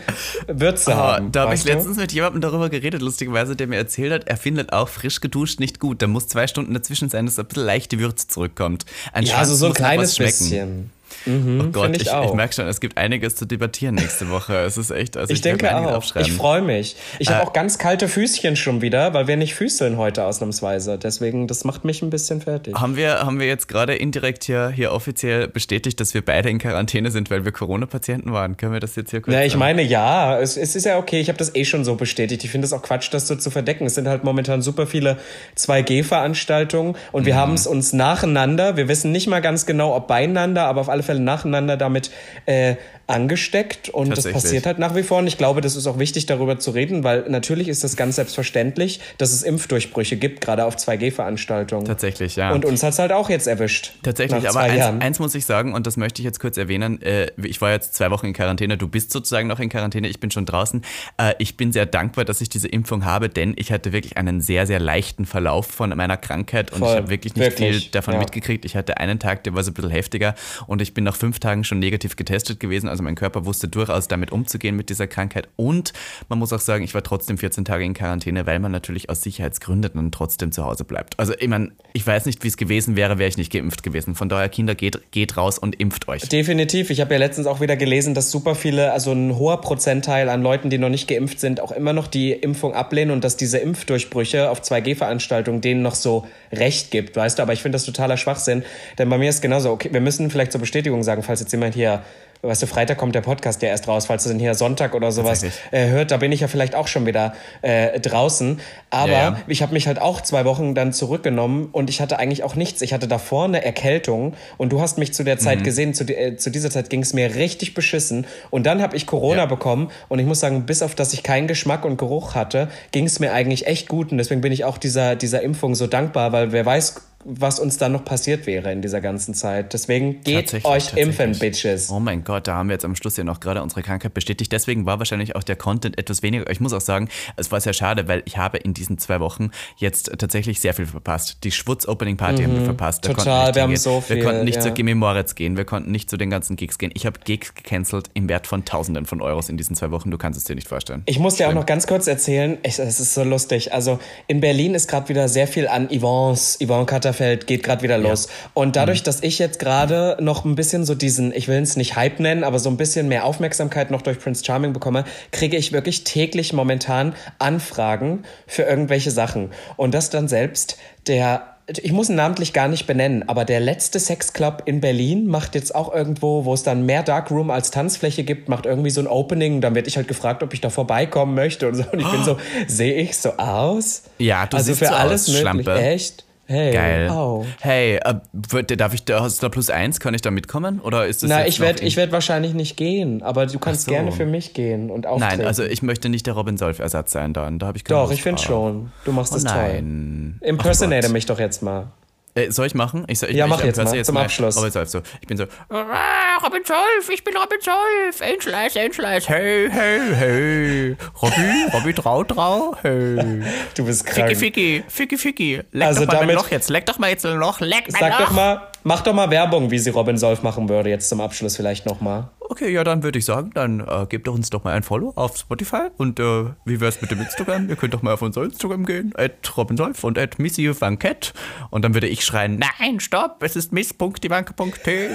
Würze 0.46 0.92
oh, 0.92 0.94
haben. 0.94 1.30
Da 1.30 1.42
habe 1.42 1.54
ich 1.54 1.64
letztens 1.64 1.98
mit 1.98 2.12
jemandem 2.12 2.40
darüber 2.40 2.70
geredet, 2.70 3.02
lustigerweise, 3.02 3.54
der 3.54 3.66
mir 3.66 3.76
erzählt 3.76 4.12
hat, 4.12 4.28
er 4.28 4.38
findet 4.38 4.72
auch 4.72 4.88
frisch 4.88 5.20
geduscht 5.20 5.60
nicht 5.60 5.78
gut. 5.78 6.00
Da 6.00 6.06
muss 6.06 6.26
zwei 6.26 6.46
Stunden 6.46 6.72
dazwischen 6.72 7.10
sein, 7.10 7.26
dass 7.26 7.38
ein 7.38 7.44
bisschen 7.44 7.64
leichte 7.64 7.98
Würze 7.98 8.28
zurückkommt. 8.28 8.86
Ein 9.12 9.24
ja, 9.24 9.36
also 9.36 9.54
so 9.54 9.66
ein 9.66 9.74
kleines 9.74 10.16
bisschen. 10.16 10.90
Mhm, 11.26 11.60
oh 11.60 11.70
Gott, 11.72 11.96
ich, 11.96 12.02
ich, 12.02 12.12
ich 12.12 12.32
merke 12.34 12.54
schon, 12.54 12.66
es 12.66 12.80
gibt 12.80 12.96
einiges 12.98 13.36
zu 13.36 13.44
debattieren 13.46 13.94
nächste 13.94 14.30
Woche. 14.30 14.54
Es 14.56 14.76
ist 14.76 14.90
echt, 14.90 15.16
also 15.16 15.30
Ich, 15.32 15.38
ich, 15.38 15.42
denke 15.42 15.74
auch. 15.76 15.92
aufschreiben. 15.92 16.28
Ich 16.28 16.36
freue 16.36 16.62
mich. 16.62 16.96
Ich 17.18 17.28
Äh, 17.30 17.34
habe 17.34 17.46
auch 17.48 17.52
ganz 17.52 17.78
kalte 17.78 18.08
Füßchen 18.08 18.56
schon 18.56 18.82
wieder, 18.82 19.14
weil 19.14 19.26
wir 19.28 19.36
nicht 19.36 19.54
füßeln 19.54 19.96
heute 19.96 20.24
ausnahmsweise. 20.24 20.98
Deswegen, 20.98 21.46
das 21.46 21.64
macht 21.64 21.84
mich 21.84 22.02
ein 22.02 22.10
bisschen 22.10 22.40
fertig. 22.40 22.74
Haben 22.74 22.96
wir, 22.96 23.20
haben 23.20 23.38
wir 23.38 23.46
jetzt 23.46 23.68
gerade 23.68 23.94
indirekt 23.94 24.44
hier, 24.44 24.68
hier 24.74 24.92
offiziell 24.92 25.48
bestätigt, 25.48 26.00
dass 26.00 26.14
wir 26.14 26.24
beide 26.24 26.50
in 26.50 26.58
Quarantäne 26.58 27.10
sind, 27.10 27.30
weil 27.30 27.44
wir 27.44 27.52
Corona-Patienten 27.52 28.32
waren? 28.32 28.56
Können 28.56 28.72
wir 28.72 28.80
das 28.80 28.96
jetzt 28.96 29.10
hier 29.10 29.20
kurz 29.20 29.34
Ja, 29.34 29.42
ich 29.42 29.52
sagen? 29.52 29.60
meine, 29.60 29.82
ja, 29.82 30.38
es, 30.38 30.56
es 30.56 30.74
ist 30.76 30.84
ja 30.86 30.98
okay. 30.98 31.20
Ich 31.20 31.28
habe 31.28 31.38
das 31.38 31.54
eh 31.54 31.64
schon 31.64 31.84
so 31.84 31.94
bestätigt. 31.94 32.44
Ich 32.44 32.50
finde 32.50 32.66
es 32.66 32.72
auch 32.72 32.82
Quatsch, 32.82 33.08
das 33.12 33.28
so 33.28 33.36
zu 33.36 33.50
verdecken. 33.50 33.86
Es 33.86 33.94
sind 33.94 34.08
halt 34.08 34.24
momentan 34.24 34.62
super 34.62 34.86
viele 34.86 35.18
2G-Veranstaltungen 35.56 36.96
und 37.12 37.22
Mhm. 37.22 37.26
wir 37.26 37.36
haben 37.36 37.54
es 37.54 37.66
uns 37.66 37.92
nacheinander, 37.92 38.76
wir 38.76 38.88
wissen 38.88 39.12
nicht 39.12 39.26
mal 39.28 39.40
ganz 39.40 39.66
genau, 39.66 39.94
ob 39.94 40.08
beieinander, 40.08 40.64
aber 40.66 40.80
auf 40.80 40.88
alle 40.88 41.02
Fälle 41.02 41.11
nacheinander 41.20 41.76
damit 41.76 42.10
äh, 42.46 42.76
angesteckt 43.12 43.88
und 43.88 44.16
das 44.16 44.30
passiert 44.30 44.66
halt 44.66 44.78
nach 44.78 44.94
wie 44.94 45.02
vor 45.02 45.18
und 45.18 45.26
ich 45.26 45.38
glaube, 45.38 45.60
das 45.60 45.76
ist 45.76 45.86
auch 45.86 45.98
wichtig, 45.98 46.26
darüber 46.26 46.58
zu 46.58 46.70
reden, 46.70 47.04
weil 47.04 47.28
natürlich 47.28 47.68
ist 47.68 47.84
das 47.84 47.96
ganz 47.96 48.16
selbstverständlich, 48.16 49.00
dass 49.18 49.32
es 49.32 49.42
Impfdurchbrüche 49.42 50.16
gibt, 50.16 50.40
gerade 50.40 50.64
auf 50.64 50.76
2G-Veranstaltungen. 50.76 51.84
Tatsächlich, 51.84 52.36
ja. 52.36 52.52
Und 52.52 52.64
uns 52.64 52.82
hat 52.82 52.92
es 52.92 52.98
halt 52.98 53.12
auch 53.12 53.30
jetzt 53.30 53.46
erwischt. 53.46 53.92
Tatsächlich, 54.02 54.48
aber 54.48 54.60
eins, 54.60 55.02
eins 55.02 55.18
muss 55.18 55.34
ich 55.34 55.44
sagen, 55.44 55.74
und 55.74 55.86
das 55.86 55.96
möchte 55.96 56.22
ich 56.22 56.24
jetzt 56.24 56.40
kurz 56.40 56.56
erwähnen, 56.56 57.00
äh, 57.02 57.28
ich 57.42 57.60
war 57.60 57.70
jetzt 57.70 57.94
zwei 57.94 58.10
Wochen 58.10 58.26
in 58.26 58.32
Quarantäne, 58.32 58.76
du 58.76 58.88
bist 58.88 59.12
sozusagen 59.12 59.48
noch 59.48 59.60
in 59.60 59.68
Quarantäne, 59.68 60.08
ich 60.08 60.20
bin 60.20 60.30
schon 60.30 60.46
draußen. 60.46 60.82
Äh, 61.18 61.34
ich 61.38 61.56
bin 61.56 61.72
sehr 61.72 61.86
dankbar, 61.86 62.24
dass 62.24 62.40
ich 62.40 62.48
diese 62.48 62.68
Impfung 62.68 63.04
habe, 63.04 63.28
denn 63.28 63.54
ich 63.56 63.72
hatte 63.72 63.92
wirklich 63.92 64.16
einen 64.16 64.40
sehr, 64.40 64.66
sehr 64.66 64.80
leichten 64.80 65.26
Verlauf 65.26 65.66
von 65.66 65.90
meiner 65.90 66.16
Krankheit 66.16 66.72
und 66.72 66.78
Voll, 66.78 66.90
ich 66.90 66.96
habe 66.96 67.10
wirklich 67.10 67.34
nicht 67.34 67.44
wirklich, 67.44 67.76
viel 67.82 67.90
davon 67.90 68.14
ja. 68.14 68.20
mitgekriegt. 68.20 68.64
Ich 68.64 68.76
hatte 68.76 68.98
einen 68.98 69.18
Tag, 69.18 69.44
der 69.44 69.54
war 69.54 69.62
so 69.62 69.70
ein 69.70 69.74
bisschen 69.74 69.90
heftiger 69.90 70.34
und 70.66 70.82
ich 70.82 70.94
bin 70.94 71.04
nach 71.04 71.16
fünf 71.16 71.38
Tagen 71.40 71.64
schon 71.64 71.78
negativ 71.78 72.16
getestet 72.16 72.60
gewesen, 72.60 72.88
also 72.88 73.01
mein 73.02 73.14
Körper 73.14 73.44
wusste 73.44 73.68
durchaus 73.68 74.08
damit 74.08 74.32
umzugehen 74.32 74.76
mit 74.76 74.88
dieser 74.88 75.06
Krankheit 75.06 75.48
und 75.56 75.92
man 76.28 76.38
muss 76.38 76.52
auch 76.52 76.60
sagen, 76.60 76.84
ich 76.84 76.94
war 76.94 77.02
trotzdem 77.02 77.38
14 77.38 77.64
Tage 77.64 77.84
in 77.84 77.94
Quarantäne, 77.94 78.46
weil 78.46 78.58
man 78.58 78.72
natürlich 78.72 79.10
aus 79.10 79.22
Sicherheitsgründen 79.22 79.92
dann 79.94 80.12
trotzdem 80.12 80.52
zu 80.52 80.64
Hause 80.64 80.84
bleibt. 80.84 81.18
Also 81.18 81.34
ich 81.38 81.48
meine, 81.48 81.72
ich 81.92 82.06
weiß 82.06 82.26
nicht, 82.26 82.42
wie 82.44 82.48
es 82.48 82.56
gewesen 82.56 82.96
wäre, 82.96 83.18
wäre 83.18 83.28
ich 83.28 83.36
nicht 83.36 83.52
geimpft 83.52 83.82
gewesen. 83.82 84.14
Von 84.14 84.28
daher, 84.28 84.48
Kinder, 84.48 84.74
geht, 84.74 85.00
geht 85.10 85.36
raus 85.36 85.58
und 85.58 85.78
impft 85.80 86.08
euch. 86.08 86.28
Definitiv. 86.28 86.90
Ich 86.90 87.00
habe 87.00 87.14
ja 87.14 87.18
letztens 87.18 87.46
auch 87.46 87.60
wieder 87.60 87.76
gelesen, 87.76 88.14
dass 88.14 88.30
super 88.30 88.54
viele, 88.54 88.92
also 88.92 89.12
ein 89.12 89.36
hoher 89.36 89.60
Prozentteil 89.60 90.28
an 90.28 90.42
Leuten, 90.42 90.70
die 90.70 90.78
noch 90.78 90.88
nicht 90.88 91.08
geimpft 91.08 91.40
sind, 91.40 91.60
auch 91.60 91.72
immer 91.72 91.92
noch 91.92 92.06
die 92.06 92.32
Impfung 92.32 92.74
ablehnen 92.74 93.10
und 93.10 93.24
dass 93.24 93.36
diese 93.36 93.58
Impfdurchbrüche 93.58 94.50
auf 94.50 94.62
2G-Veranstaltungen 94.62 95.60
denen 95.60 95.82
noch 95.82 95.94
so 95.94 96.26
Recht 96.52 96.90
gibt, 96.90 97.16
weißt 97.16 97.38
du? 97.38 97.42
Aber 97.42 97.52
ich 97.52 97.62
finde 97.62 97.76
das 97.76 97.84
totaler 97.84 98.16
Schwachsinn, 98.16 98.64
denn 98.98 99.08
bei 99.08 99.18
mir 99.18 99.30
ist 99.30 99.42
genauso, 99.42 99.70
okay, 99.70 99.88
wir 99.92 100.00
müssen 100.00 100.30
vielleicht 100.30 100.52
zur 100.52 100.60
Bestätigung 100.60 101.02
sagen, 101.02 101.22
falls 101.22 101.40
jetzt 101.40 101.52
jemand 101.52 101.74
hier 101.74 102.02
Weißt 102.44 102.60
du, 102.60 102.66
Freitag 102.66 102.98
kommt 102.98 103.14
der 103.14 103.20
Podcast 103.20 103.62
ja 103.62 103.68
erst 103.68 103.86
raus, 103.86 104.06
falls 104.06 104.24
du 104.24 104.30
den 104.30 104.40
hier 104.40 104.56
Sonntag 104.56 104.94
oder 104.96 105.12
sowas 105.12 105.44
äh, 105.70 105.88
hört, 105.90 106.10
da 106.10 106.16
bin 106.16 106.32
ich 106.32 106.40
ja 106.40 106.48
vielleicht 106.48 106.74
auch 106.74 106.88
schon 106.88 107.06
wieder 107.06 107.34
äh, 107.62 108.00
draußen. 108.00 108.60
Aber 108.90 109.12
Ja, 109.12 109.18
ja. 109.30 109.36
ich 109.46 109.62
habe 109.62 109.72
mich 109.72 109.86
halt 109.86 110.00
auch 110.00 110.20
zwei 110.20 110.44
Wochen 110.44 110.74
dann 110.74 110.92
zurückgenommen 110.92 111.68
und 111.70 111.88
ich 111.88 112.00
hatte 112.00 112.18
eigentlich 112.18 112.42
auch 112.42 112.56
nichts. 112.56 112.82
Ich 112.82 112.92
hatte 112.92 113.06
davor 113.06 113.44
eine 113.44 113.64
Erkältung 113.64 114.34
und 114.58 114.72
du 114.72 114.80
hast 114.80 114.98
mich 114.98 115.14
zu 115.14 115.22
der 115.22 115.38
Zeit 115.38 115.60
Mhm. 115.60 115.62
gesehen. 115.62 115.94
Zu, 115.94 116.02
äh, 116.08 116.36
zu 116.36 116.50
dieser 116.50 116.70
Zeit 116.70 116.90
ging 116.90 117.02
es 117.02 117.12
mir 117.14 117.36
richtig 117.36 117.74
beschissen 117.74 118.26
und 118.50 118.66
dann 118.66 118.82
habe 118.82 118.96
ich 118.96 119.06
Corona 119.06 119.42
Ja. 119.42 119.46
bekommen 119.46 119.92
und 120.08 120.18
ich 120.18 120.26
muss 120.26 120.40
sagen, 120.40 120.66
bis 120.66 120.82
auf 120.82 120.96
dass 120.96 121.12
ich 121.12 121.22
keinen 121.22 121.46
Geschmack 121.46 121.84
und 121.84 121.96
Geruch 121.96 122.34
hatte, 122.34 122.68
ging 122.90 123.06
es 123.06 123.20
mir 123.20 123.32
eigentlich 123.32 123.68
echt 123.68 123.86
gut 123.88 124.10
und 124.10 124.18
deswegen 124.18 124.40
bin 124.40 124.50
ich 124.50 124.64
auch 124.64 124.78
dieser, 124.78 125.14
dieser 125.14 125.42
Impfung 125.42 125.76
so 125.76 125.86
dankbar, 125.86 126.32
weil 126.32 126.50
wer 126.50 126.66
weiß, 126.66 127.02
was 127.24 127.60
uns 127.60 127.78
dann 127.78 127.92
noch 127.92 128.04
passiert 128.04 128.46
wäre 128.46 128.72
in 128.72 128.82
dieser 128.82 129.00
ganzen 129.00 129.34
Zeit. 129.34 129.72
Deswegen 129.72 130.22
geht 130.22 130.64
euch 130.64 130.94
impfen. 130.96 131.38
Bitches. 131.38 131.90
Oh 131.90 132.00
mein 132.00 132.24
Gott, 132.24 132.46
da 132.48 132.54
haben 132.54 132.68
wir 132.68 132.74
jetzt 132.74 132.84
am 132.84 132.96
Schluss 132.96 133.16
ja 133.16 133.24
noch 133.24 133.40
gerade 133.40 133.62
unsere 133.62 133.82
Krankheit 133.82 134.14
bestätigt. 134.14 134.52
Deswegen 134.52 134.86
war 134.86 134.98
wahrscheinlich 134.98 135.36
auch 135.36 135.42
der 135.42 135.56
Content 135.56 135.98
etwas 135.98 136.22
weniger. 136.22 136.50
Ich 136.50 136.60
muss 136.60 136.72
auch 136.72 136.80
sagen, 136.80 137.08
es 137.36 137.52
war 137.52 137.60
sehr 137.60 137.72
schade, 137.72 138.08
weil 138.08 138.22
ich 138.24 138.36
habe 138.36 138.58
in 138.58 138.74
diesen 138.74 138.98
zwei 138.98 139.20
Wochen 139.20 139.50
jetzt 139.76 140.10
tatsächlich 140.18 140.60
sehr 140.60 140.74
viel 140.74 140.86
verpasst. 140.86 141.38
Die 141.44 141.50
Schwutz 141.50 141.86
Opening 141.86 142.16
Party 142.16 142.42
haben 142.42 142.54
wir 142.54 142.64
verpasst. 142.64 143.04
Total, 143.04 143.14
konnten 143.14 143.46
nicht 143.46 143.54
wir 143.54 143.62
haben 143.62 143.76
so 143.76 144.00
viel, 144.00 144.16
Wir 144.16 144.24
konnten 144.24 144.44
nicht 144.44 144.56
ja. 144.56 144.62
zur 144.62 144.72
Gimme 144.72 144.94
Moritz 144.94 145.34
gehen, 145.34 145.56
wir 145.56 145.64
konnten 145.64 145.90
nicht 145.90 146.10
zu 146.10 146.16
den 146.16 146.30
ganzen 146.30 146.56
Gigs 146.56 146.78
gehen. 146.78 146.90
Ich 146.94 147.06
habe 147.06 147.20
Gigs 147.24 147.54
gecancelt 147.54 148.10
im 148.14 148.28
Wert 148.28 148.46
von 148.46 148.64
Tausenden 148.64 149.06
von 149.06 149.20
Euros 149.20 149.48
in 149.48 149.56
diesen 149.56 149.76
zwei 149.76 149.90
Wochen. 149.90 150.10
Du 150.10 150.18
kannst 150.18 150.38
es 150.38 150.44
dir 150.44 150.54
nicht 150.54 150.68
vorstellen. 150.68 151.02
Ich 151.06 151.18
muss 151.18 151.36
dir 151.36 151.48
auch 151.48 151.54
noch 151.54 151.66
ganz 151.66 151.86
kurz 151.86 152.06
erzählen, 152.06 152.58
es 152.62 152.78
ist 152.78 153.14
so 153.14 153.24
lustig. 153.24 153.72
Also 153.72 153.98
in 154.26 154.40
Berlin 154.40 154.74
ist 154.74 154.88
gerade 154.88 155.08
wieder 155.08 155.28
sehr 155.28 155.46
viel 155.46 155.68
an 155.68 155.88
Yvonne's, 155.88 156.58
Yvonne 156.62 156.86
Katterfeld 157.12 157.46
geht 157.46 157.62
gerade 157.62 157.82
wieder 157.82 157.98
los. 157.98 158.28
Und 158.54 158.76
dadurch, 158.76 159.00
Mhm. 159.00 159.04
dass 159.04 159.22
ich 159.22 159.38
jetzt 159.38 159.58
gerade 159.58 160.16
noch 160.20 160.44
ein 160.44 160.54
bisschen 160.54 160.84
so 160.84 160.94
diesen, 160.94 161.32
ich 161.34 161.48
will 161.48 161.60
es 161.62 161.76
nicht 161.76 161.96
Hype 161.96 162.20
nennen, 162.20 162.44
aber 162.44 162.58
so 162.58 162.70
ein 162.70 162.76
bisschen 162.76 163.08
mehr 163.08 163.24
Aufmerksamkeit 163.24 163.90
noch 163.90 164.02
durch 164.02 164.18
Prince 164.18 164.44
Charming 164.44 164.72
bekomme, 164.72 165.04
kriege 165.30 165.56
ich 165.56 165.72
wirklich 165.72 166.04
täglich 166.04 166.52
momentan 166.52 167.14
Anfragen 167.38 168.22
für 168.46 168.62
irgendwelche 168.62 169.10
Sachen. 169.10 169.50
Und 169.76 169.94
das 169.94 170.10
dann 170.10 170.28
selbst 170.28 170.76
der 171.06 171.52
ich 171.68 171.92
muss 171.92 172.08
ihn 172.08 172.16
namentlich 172.16 172.52
gar 172.52 172.66
nicht 172.66 172.86
benennen, 172.86 173.28
aber 173.28 173.44
der 173.44 173.60
letzte 173.60 174.00
Sexclub 174.00 174.62
in 174.66 174.80
Berlin 174.80 175.28
macht 175.28 175.54
jetzt 175.54 175.74
auch 175.74 175.94
irgendwo, 175.94 176.44
wo 176.44 176.54
es 176.54 176.64
dann 176.64 176.84
mehr 176.84 177.04
Darkroom 177.04 177.50
als 177.50 177.70
Tanzfläche 177.70 178.24
gibt, 178.24 178.48
macht 178.48 178.66
irgendwie 178.66 178.90
so 178.90 179.00
ein 179.00 179.06
Opening. 179.06 179.60
Dann 179.60 179.74
werde 179.76 179.88
ich 179.88 179.96
halt 179.96 180.08
gefragt, 180.08 180.42
ob 180.42 180.52
ich 180.52 180.60
da 180.60 180.70
vorbeikommen 180.70 181.34
möchte 181.34 181.68
und 181.68 181.76
so. 181.76 181.84
Und 181.92 182.00
ich 182.00 182.10
bin 182.10 182.24
so, 182.24 182.36
sehe 182.66 182.94
ich 182.94 183.16
so 183.16 183.36
aus? 183.36 184.02
Ja, 184.18 184.44
du 184.46 184.56
also 184.56 184.66
siehst 184.66 184.80
für 184.80 184.86
so 184.86 184.94
alles 184.94 185.22
aus, 185.22 185.28
möglich. 185.28 185.40
Schlampe. 185.40 185.80
Echt? 185.80 186.24
Hey. 186.46 186.72
Geil. 186.72 187.08
Au. 187.08 187.46
Hey, 187.60 187.96
äh, 187.96 188.14
wird- 188.32 188.78
darf 188.80 188.92
ich 188.94 189.04
da, 189.04 189.20
hast 189.22 189.40
du 189.42 189.46
da 189.46 189.48
plus 189.48 189.70
eins? 189.70 190.00
Kann 190.00 190.12
ich 190.12 190.20
da 190.22 190.30
mitkommen? 190.30 190.80
Oder 190.80 191.06
ist 191.06 191.22
das 191.22 191.30
Na, 191.30 191.46
ich 191.46 191.60
werde 191.60 191.82
ich 191.84 191.96
werd 191.96 192.12
wahrscheinlich 192.12 192.52
nicht 192.52 192.76
gehen, 192.76 193.22
aber 193.22 193.46
du 193.46 193.58
kannst 193.58 193.84
so. 193.86 193.90
gerne 193.92 194.12
für 194.12 194.26
mich 194.26 194.52
gehen 194.52 194.90
und 194.90 195.06
auftreten. 195.06 195.38
Nein, 195.38 195.46
also 195.46 195.62
ich 195.62 195.82
möchte 195.82 196.08
nicht 196.08 196.26
der 196.26 196.34
Robin 196.34 196.56
Solf-Ersatz 196.56 197.12
sein 197.12 197.32
dann. 197.32 197.58
Da 197.58 197.66
habe 197.68 197.78
ich 197.78 197.84
keine 197.84 198.00
Doch, 198.00 198.06
Lust 198.08 198.14
ich 198.18 198.22
finde 198.22 198.42
schon. 198.42 198.92
Du 199.04 199.12
machst 199.12 199.32
Oh 199.32 199.36
es 199.36 199.44
toll. 199.44 199.54
nein. 199.54 200.38
Impersonate 200.42 201.08
mich 201.10 201.26
doch 201.26 201.38
jetzt 201.38 201.62
mal. 201.62 201.86
Äh, 202.34 202.50
soll 202.50 202.66
ich 202.66 202.74
machen? 202.74 203.04
Ich, 203.08 203.22
ich, 203.22 203.30
Ja, 203.36 203.44
ich 203.44 203.50
mach 203.50 203.62
jetzt 203.62 203.76
imperse 203.78 203.96
mal, 203.96 204.04
zum 204.04 204.16
Abschluss. 204.16 204.56
Robin 204.56 204.70
Solf 204.70 204.88
so. 204.88 205.02
Ich 205.20 205.26
bin 205.26 205.36
so, 205.36 205.44
"Ah, 205.68 206.38
Robin 206.42 206.62
Solf, 206.64 207.10
ich 207.12 207.22
bin 207.24 207.36
Robin 207.36 207.58
Solf. 207.60 208.20
Endschleiß, 208.20 208.74
Endschleiß. 208.76 209.28
Hey, 209.28 209.68
hey, 209.70 210.00
hey. 210.14 210.96
Robby, 211.20 211.66
Robby 211.74 211.92
Trau, 211.92 212.24
Trau. 212.24 212.74
Hey. 212.82 213.42
Du 213.76 213.84
bist 213.84 214.06
krank. 214.06 214.30
Ficky, 214.34 214.82
Ficky, 214.82 214.84
Ficky, 214.88 215.18
Ficky. 215.18 215.60
Leck 215.72 215.88
Also 215.88 216.00
doch 216.06 216.12
mal 216.14 216.20
damit- 216.20 216.36
Loch 216.36 216.50
jetzt. 216.50 216.70
Leck 216.70 216.86
doch 216.86 216.98
mal 216.98 217.10
jetzt 217.10 217.26
ein 217.26 217.36
Loch. 217.36 217.60
Leck 217.60 217.92
mein 217.92 218.00
Sag 218.00 218.18
Loch. 218.18 218.26
doch 218.28 218.30
mal, 218.34 218.68
mach 218.84 219.02
doch 219.02 219.14
mal 219.14 219.30
Werbung, 219.30 219.70
wie 219.70 219.78
sie 219.78 219.90
Robin 219.90 220.16
Solf 220.16 220.42
machen 220.42 220.68
würde, 220.68 220.90
jetzt 220.90 221.08
zum 221.08 221.20
Abschluss 221.20 221.56
vielleicht 221.56 221.86
nochmal. 221.86 222.30
Okay, 222.40 222.70
ja, 222.70 222.84
dann 222.84 223.02
würde 223.02 223.18
ich 223.18 223.24
sagen, 223.24 223.50
dann 223.54 223.80
äh, 223.80 224.04
gebt 224.06 224.26
doch 224.26 224.34
uns 224.34 224.50
doch 224.50 224.62
mal 224.62 224.74
ein 224.74 224.82
Follow 224.82 225.12
auf 225.16 225.38
Spotify. 225.38 225.88
Und 225.96 226.20
äh, 226.20 226.44
wie 226.66 226.80
wär's 226.80 227.00
mit 227.00 227.10
dem 227.10 227.20
Instagram? 227.20 227.68
Ihr 227.70 227.76
könnt 227.76 227.94
doch 227.94 228.02
mal 228.02 228.12
auf 228.12 228.20
unser 228.20 228.42
Instagram 228.42 228.84
gehen, 228.84 229.14
at 229.16 229.56
robinsolf 229.56 230.04
und 230.04 230.18
at 230.18 230.38
missy.vanket. 230.38 231.32
Und 231.70 231.82
dann 231.82 231.94
würde 231.94 232.08
ich 232.08 232.24
schreien, 232.24 232.58
nein, 232.78 233.00
stopp, 233.00 233.42
es 233.42 233.56
ist 233.56 233.72
miss.divanke.t. 233.72 235.10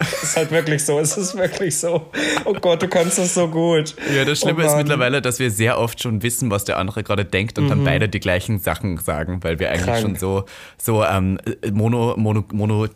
Es 0.00 0.22
ist 0.22 0.36
halt 0.36 0.50
wirklich 0.50 0.84
so, 0.84 0.98
es 0.98 1.16
ist 1.16 1.34
wirklich 1.36 1.78
so. 1.78 2.10
Oh 2.44 2.52
Gott, 2.52 2.82
du 2.82 2.88
kannst 2.88 3.18
das 3.18 3.32
so 3.32 3.48
gut. 3.48 3.94
Ja, 4.14 4.26
das 4.26 4.40
Schlimme 4.40 4.64
oh 4.64 4.66
ist 4.66 4.76
mittlerweile, 4.76 5.22
dass 5.22 5.38
wir 5.38 5.50
sehr 5.50 5.78
oft 5.78 6.02
schon 6.02 6.22
wissen, 6.22 6.50
was 6.50 6.64
der 6.64 6.76
andere 6.76 7.02
gerade 7.02 7.24
denkt 7.24 7.58
und 7.58 7.70
dann 7.70 7.84
beide 7.84 8.08
die 8.10 8.20
gleichen 8.20 8.58
Sachen 8.58 8.98
sagen, 8.98 9.42
weil 9.42 9.58
wir 9.58 9.70
eigentlich 9.70 9.86
Mhm. 9.86 9.86
Krank. 9.86 10.00
schon 10.02 10.16
so, 10.16 10.44
so 10.76 11.04
ähm, 11.04 11.38
mono, 11.72 12.14
mono, 12.18 12.44
mono, 12.52 12.86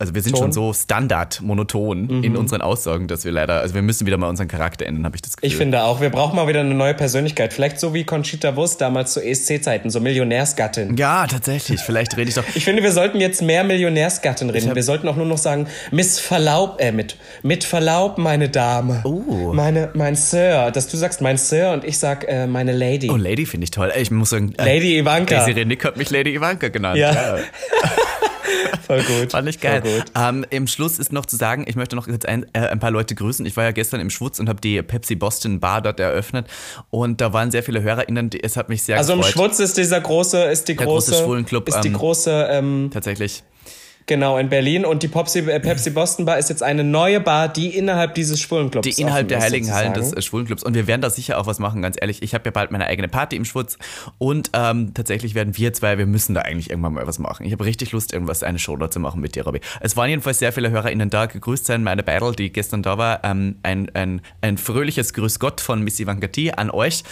also 0.00 0.14
wir 0.14 0.22
sind 0.22 0.32
Ton? 0.32 0.40
Mhm. 0.40 0.44
schon 0.44 0.52
so 0.52 0.72
standard 0.72 1.42
monoton 1.42 2.24
in 2.24 2.36
unseren 2.36 2.62
Aussagen, 2.62 3.06
dass 3.06 3.24
wir 3.26 3.32
leider, 3.32 3.60
also 3.60 3.74
wir 3.74 3.82
müssen 3.82 4.06
wieder 4.06 4.16
mal 4.16 4.28
unseren 4.28 4.48
Charakter 4.48 4.86
ändern, 4.86 5.04
habe 5.04 5.16
ich 5.16 5.22
das 5.22 5.36
Gefühl. 5.36 5.46
Ich 5.46 5.56
finde 5.56 5.82
auch, 5.82 6.00
wir 6.00 6.08
brauchen 6.08 6.36
mal 6.36 6.48
wieder 6.48 6.60
eine 6.60 6.74
neue 6.74 6.94
Persönlichkeit. 6.94 7.52
Vielleicht 7.52 7.78
so 7.78 7.92
wie 7.92 8.04
Conchita 8.04 8.56
Wurst 8.56 8.80
damals 8.80 9.12
zu 9.12 9.20
ESC-Zeiten, 9.20 9.90
so 9.90 10.00
Millionärsgattin. 10.00 10.96
ja, 10.96 11.26
tatsächlich. 11.26 11.80
Vielleicht 11.80 12.16
rede 12.16 12.30
ich 12.30 12.34
doch. 12.34 12.44
Ich 12.54 12.64
finde, 12.64 12.82
wir 12.82 12.92
sollten 12.92 13.20
jetzt 13.20 13.42
mehr 13.42 13.62
Millionärsgattin 13.62 14.48
reden. 14.48 14.74
Wir 14.74 14.82
sollten 14.82 15.06
auch 15.06 15.16
nur 15.16 15.26
noch 15.26 15.38
sagen, 15.38 15.66
Miss 15.90 16.18
Verlaub, 16.18 16.80
äh, 16.80 16.92
mit, 16.92 17.16
mit 17.42 17.64
Verlaub, 17.64 18.16
meine 18.16 18.48
Dame. 18.48 19.02
Oh. 19.04 19.52
Meine, 19.52 19.90
mein 19.92 20.16
Sir. 20.16 20.70
Dass 20.70 20.88
du 20.88 20.96
sagst, 20.96 21.20
mein 21.20 21.36
Sir 21.36 21.72
und 21.72 21.84
ich 21.84 21.98
sag, 21.98 22.26
äh, 22.26 22.46
meine 22.46 22.72
Lady. 22.72 23.10
Oh, 23.10 23.16
Lady 23.16 23.44
finde 23.44 23.64
ich 23.64 23.70
toll. 23.70 23.92
Ich 24.00 24.10
muss 24.10 24.30
sagen, 24.30 24.54
äh, 24.56 24.64
Lady 24.64 24.98
Ivanka. 24.98 25.44
Desiree 25.44 25.66
Nick 25.66 25.84
hat 25.84 25.98
mich 25.98 26.10
Lady 26.10 26.34
Ivanka 26.34 26.68
genannt. 26.68 26.96
Ja. 26.96 27.36
Voll 28.86 29.02
gut. 29.02 29.32
Fand 29.32 29.48
ich 29.48 29.60
geil. 29.60 29.82
Voll 29.82 29.92
gut. 30.00 30.04
Ähm, 30.16 30.44
Im 30.50 30.66
Schluss 30.66 30.98
ist 30.98 31.12
noch 31.12 31.26
zu 31.26 31.36
sagen, 31.36 31.64
ich 31.66 31.76
möchte 31.76 31.96
noch 31.96 32.06
jetzt 32.08 32.26
ein, 32.26 32.46
äh, 32.52 32.60
ein 32.68 32.78
paar 32.80 32.90
Leute 32.90 33.14
grüßen. 33.14 33.44
Ich 33.46 33.56
war 33.56 33.64
ja 33.64 33.72
gestern 33.72 34.00
im 34.00 34.10
Schwutz 34.10 34.38
und 34.40 34.48
habe 34.48 34.60
die 34.60 34.80
Pepsi 34.82 35.14
Boston 35.14 35.60
Bar 35.60 35.82
dort 35.82 36.00
eröffnet 36.00 36.46
und 36.90 37.20
da 37.20 37.32
waren 37.32 37.50
sehr 37.50 37.62
viele 37.62 37.82
HörerInnen. 37.82 38.30
die- 38.30 38.42
Es 38.42 38.56
hat 38.56 38.68
mich 38.68 38.82
sehr 38.82 38.96
Also 38.98 39.12
im 39.12 39.20
gefreut. 39.20 39.32
Schwutz 39.34 39.60
ist 39.60 39.76
dieser 39.76 40.00
große, 40.00 40.44
ist 40.44 40.68
die 40.68 40.76
Der 40.76 40.86
große 40.86 41.10
große, 41.12 41.24
Schwulenclub, 41.24 41.68
ist 41.68 41.80
die 41.82 41.88
ähm, 41.88 41.94
große 41.94 42.48
ähm, 42.50 42.90
Tatsächlich. 42.92 43.42
Genau, 44.10 44.38
in 44.38 44.48
Berlin. 44.48 44.84
Und 44.84 45.04
die 45.04 45.08
Popsi, 45.08 45.38
äh, 45.38 45.60
Pepsi 45.60 45.90
Boston 45.90 46.24
Bar 46.24 46.36
ist 46.36 46.50
jetzt 46.50 46.64
eine 46.64 46.82
neue 46.82 47.20
Bar, 47.20 47.46
die 47.46 47.68
innerhalb 47.68 48.16
dieses 48.16 48.40
Schwulenclubs 48.40 48.84
Die 48.84 49.00
innerhalb 49.00 49.28
der 49.28 49.40
heiligen 49.40 49.72
Hallen 49.72 49.94
des 49.94 50.12
äh, 50.12 50.20
Schwulenclubs. 50.20 50.64
Und 50.64 50.74
wir 50.74 50.88
werden 50.88 51.00
da 51.00 51.10
sicher 51.10 51.38
auch 51.38 51.46
was 51.46 51.60
machen, 51.60 51.80
ganz 51.80 51.96
ehrlich. 52.00 52.20
Ich 52.20 52.34
habe 52.34 52.42
ja 52.46 52.50
bald 52.50 52.72
meine 52.72 52.88
eigene 52.88 53.06
Party 53.06 53.36
im 53.36 53.44
Schwutz. 53.44 53.78
Und 54.18 54.50
ähm, 54.52 54.94
tatsächlich 54.94 55.36
werden 55.36 55.56
wir 55.56 55.72
zwei, 55.74 55.96
wir 55.96 56.06
müssen 56.06 56.34
da 56.34 56.40
eigentlich 56.40 56.70
irgendwann 56.70 56.94
mal 56.94 57.06
was 57.06 57.20
machen. 57.20 57.46
Ich 57.46 57.52
habe 57.52 57.64
richtig 57.64 57.92
Lust, 57.92 58.12
irgendwas, 58.12 58.42
eine 58.42 58.58
Show 58.58 58.76
da 58.76 58.90
zu 58.90 58.98
machen 58.98 59.20
mit 59.20 59.36
dir, 59.36 59.44
Robby. 59.44 59.60
Es 59.78 59.96
waren 59.96 60.08
jedenfalls 60.08 60.40
sehr 60.40 60.52
viele 60.52 60.72
HörerInnen 60.72 61.08
da. 61.08 61.26
Gegrüßt 61.26 61.66
sein, 61.66 61.84
meine 61.84 62.02
Battle, 62.02 62.32
die 62.32 62.50
gestern 62.50 62.82
da 62.82 62.98
war. 62.98 63.22
Ähm, 63.22 63.58
ein, 63.62 63.94
ein, 63.94 64.22
ein 64.40 64.58
fröhliches 64.58 65.14
Grüß 65.14 65.38
Gott 65.38 65.60
von 65.60 65.84
Missy 65.84 66.08
Vankati 66.08 66.50
an 66.50 66.70
euch. 66.70 67.04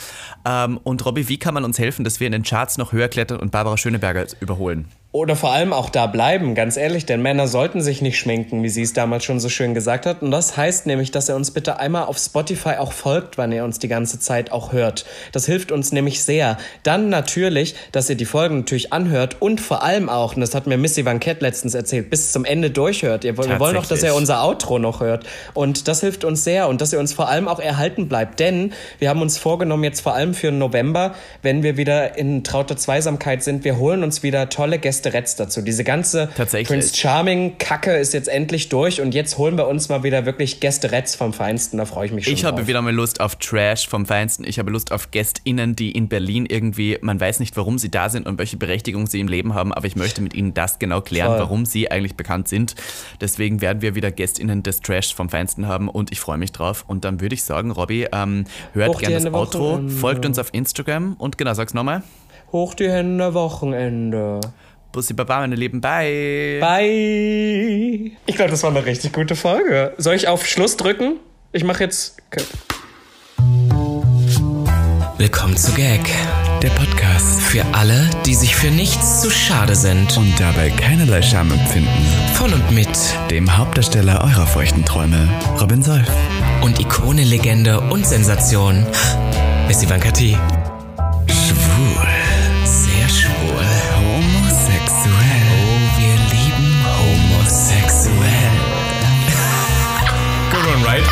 Ähm, 0.45 0.81
und 0.83 1.07
Robby, 1.07 1.29
wie 1.29 1.39
kann 1.39 1.55
man 1.55 1.63
uns 1.63 1.79
helfen, 1.79 2.03
dass 2.03 2.19
wir 2.19 2.27
in 2.27 2.33
den 2.33 2.43
Charts 2.43 2.77
noch 2.77 2.91
höher 2.91 3.07
klettern 3.07 3.39
und 3.39 3.53
Barbara 3.53 3.77
Schöneberger 3.77 4.27
überholen? 4.41 4.87
Oder 5.11 5.37
vor 5.37 5.53
allem 5.53 5.73
auch 5.73 5.89
da 5.89 6.07
bleiben, 6.07 6.55
ganz 6.55 6.77
ehrlich, 6.77 7.07
denn 7.07 7.23
Männer 7.23 7.49
sollten 7.49 7.81
sich 7.81 8.03
nicht 8.03 8.19
schminken, 8.19 8.63
wie 8.63 8.69
sie 8.69 8.83
es 8.83 8.93
damals 8.93 9.25
schon 9.25 9.41
so 9.41 9.49
schön 9.49 9.73
gesagt 9.73 10.05
hat. 10.05 10.21
Und 10.21 10.31
das 10.31 10.59
heißt 10.59 10.85
nämlich, 10.85 11.11
dass 11.11 11.31
er 11.31 11.37
uns 11.37 11.51
bitte 11.51 11.81
einmal 11.81 12.05
auf 12.05 12.19
Spotify 12.19 12.75
auch 12.79 12.93
folgt, 12.93 13.39
wann 13.39 13.51
er 13.51 13.65
uns 13.65 13.79
die 13.79 13.89
ganze 13.89 14.21
Zeit 14.21 14.53
auch 14.53 14.73
hört. 14.73 15.07
Das 15.33 15.47
hilft 15.47 15.73
uns 15.73 15.93
nämlich 15.93 16.23
sehr. 16.23 16.59
Dann 16.83 17.09
natürlich, 17.09 17.75
dass 17.91 18.11
ihr 18.11 18.17
die 18.17 18.27
Folgen 18.27 18.59
natürlich 18.59 18.93
anhört 18.93 19.41
und 19.41 19.63
vor 19.63 19.83
allem 19.83 20.11
auch, 20.11 20.35
und 20.35 20.43
das 20.43 20.55
hat 20.55 20.67
mir 20.67 20.77
Missy 20.77 21.07
Van 21.07 21.21
Kett 21.21 21.41
letztens 21.41 21.73
erzählt, 21.73 22.11
bis 22.11 22.31
zum 22.31 22.45
Ende 22.45 22.71
durchhört. 22.71 23.25
Wir 23.25 23.39
wollen 23.39 23.79
auch, 23.79 23.87
dass 23.87 24.03
er 24.03 24.15
unser 24.15 24.45
Outro 24.45 24.79
noch 24.79 25.01
hört. 25.01 25.25
Und 25.55 25.89
das 25.89 26.03
hilft 26.03 26.25
uns 26.25 26.45
sehr 26.45 26.69
und 26.69 26.83
dass 26.83 26.93
ihr 26.93 27.01
uns 27.01 27.15
vor 27.15 27.31
allem 27.31 27.49
auch 27.49 27.61
erhalten 27.61 28.09
bleibt. 28.09 28.41
Denn 28.41 28.75
wir 28.99 29.09
haben 29.09 29.23
uns 29.23 29.39
vorgenommen, 29.39 29.85
jetzt 29.85 30.03
vor 30.03 30.13
allem 30.13 30.35
für 30.35 30.53
November, 30.53 31.15
wenn 31.41 31.63
wir 31.63 31.79
wieder 31.79 32.19
in 32.19 32.45
trauter 32.45 32.77
Zweisamkeit 32.77 33.43
sind, 33.43 33.65
wir 33.65 33.79
holen 33.79 34.03
uns 34.03 34.23
wieder 34.23 34.51
tolle 34.51 34.79
Gäste 34.79 34.98
Gäste 34.99 35.13
Retz 35.13 35.37
dazu. 35.37 35.63
Diese 35.63 35.85
ganze 35.85 36.27
Prince 36.27 36.97
Charming 36.97 37.57
Kacke 37.59 37.97
ist 37.97 38.15
jetzt 38.15 38.29
endlich 38.29 38.69
durch 38.69 39.01
und 39.01 39.15
jetzt 39.15 39.39
holen 39.39 39.57
wir 39.57 39.69
uns 39.69 39.89
mal 39.89 40.03
wieder 40.03 40.27
wirklich 40.27 40.59
Gäste 40.59 40.91
Retz 40.91 41.15
vom 41.15 41.33
Feinsten. 41.33 41.79
Da 41.79 41.85
freue 41.85 42.07
ich 42.07 42.13
mich 42.13 42.25
schon. 42.25 42.35
Ich 42.35 42.45
habe 42.45 42.67
wieder 42.67 42.83
mal 42.83 42.93
Lust 42.93 43.21
auf 43.21 43.37
Trash 43.37 43.87
vom 43.87 44.07
Feinsten. 44.07 44.45
Ich 44.45 44.59
habe 44.59 44.73
Lust 44.73 44.91
auf 44.91 45.13
GästInnen, 45.13 45.77
die 45.77 45.93
in 45.93 46.09
Berlin 46.09 46.47
irgendwie, 46.47 46.99
man 47.01 47.21
weiß 47.21 47.39
nicht, 47.39 47.57
warum 47.57 47.79
sie 47.79 47.93
da 47.93 48.09
sind 48.09 48.27
und 48.27 48.39
welche 48.39 48.57
Berechtigung 48.57 49.07
sie 49.07 49.21
im 49.21 49.29
Leben 49.29 49.55
haben, 49.55 49.73
aber 49.73 49.87
ich 49.87 49.95
möchte 49.95 50.21
mit 50.21 50.35
ihnen 50.35 50.53
das 50.53 50.81
genau 50.81 51.01
klären, 51.01 51.29
Voll. 51.29 51.39
warum 51.39 51.65
sie 51.65 51.93
eigentlich 51.93 52.17
bekannt 52.17 52.49
sind. 52.49 52.75
Deswegen 53.21 53.61
werden 53.61 53.81
wir 53.81 53.95
wieder 53.95 54.11
GästInnen 54.11 54.65
des 54.65 54.81
Trash 54.81 55.15
vom 55.15 55.29
Feinsten 55.29 55.69
haben 55.69 55.89
und 55.89 56.11
ich 56.11 56.19
freue 56.19 56.39
mich 56.39 56.51
drauf. 56.51 56.85
Und 56.89 57.05
dann 57.05 57.21
würde 57.21 57.37
ich 57.37 57.45
sagen, 57.45 57.71
Robby, 57.71 58.09
ähm, 58.11 58.47
hört 58.73 58.99
gerne 58.99 59.31
das 59.31 59.33
Outro, 59.33 59.81
folgt 59.89 60.27
uns 60.27 60.41
auf 60.41 60.49
Instagram 60.53 61.15
und 61.19 61.39
genau, 61.39 61.55
sag's 61.55 61.73
nochmal. 61.73 62.03
Hoch 62.51 62.75
die 62.75 62.91
Hände, 62.91 63.35
Wochenende. 63.35 64.41
Bussi 64.93 65.13
Baba, 65.13 65.41
meine 65.41 65.55
Lieben. 65.55 65.81
Bye. 65.81 66.59
Bye. 66.61 68.13
Ich 68.27 68.37
glaube, 68.37 68.51
das 68.51 68.63
war 68.63 68.71
eine 68.71 68.85
richtig 68.85 69.13
gute 69.13 69.37
Folge. 69.37 69.93
Soll 69.99 70.15
ich 70.15 70.29
auf 70.29 70.47
Schluss 70.47 70.77
drücken? 70.77 71.17
Ich 71.53 71.63
mache 71.65 71.85
jetzt. 71.85 72.17
Okay. 72.31 72.45
Willkommen 75.19 75.57
zu 75.57 75.73
Gag, 75.73 76.01
der 76.63 76.71
Podcast 76.71 77.41
für 77.43 77.65
alle, 77.73 78.09
die 78.25 78.35
sich 78.35 78.55
für 78.55 78.71
nichts 78.71 79.21
zu 79.21 79.31
schade 79.31 79.75
sind 79.75 80.17
und 80.17 80.33
dabei 80.39 80.71
keinerlei 80.71 81.23
Scham 81.23 81.51
empfinden. 81.53 82.07
Von 82.35 82.53
und 82.53 82.71
mit 82.71 82.89
dem 83.31 83.57
Hauptdarsteller 83.59 84.23
eurer 84.23 84.47
feuchten 84.47 84.85
Träume, 84.85 85.29
Robin 85.61 85.83
Solf. 85.83 86.09
Und 86.63 86.81
Ikone, 86.81 87.25
Legende 87.25 87.81
und 87.81 88.07
Sensation, 88.07 88.87
Miss 89.67 89.83
Ivanka 89.83 90.13
T. 90.13 90.37
Schwul. 91.27 92.18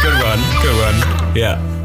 Good 0.07 0.23
one. 0.23 0.39
Good 0.63 0.77
one. 0.79 1.37
Yeah. 1.37 1.76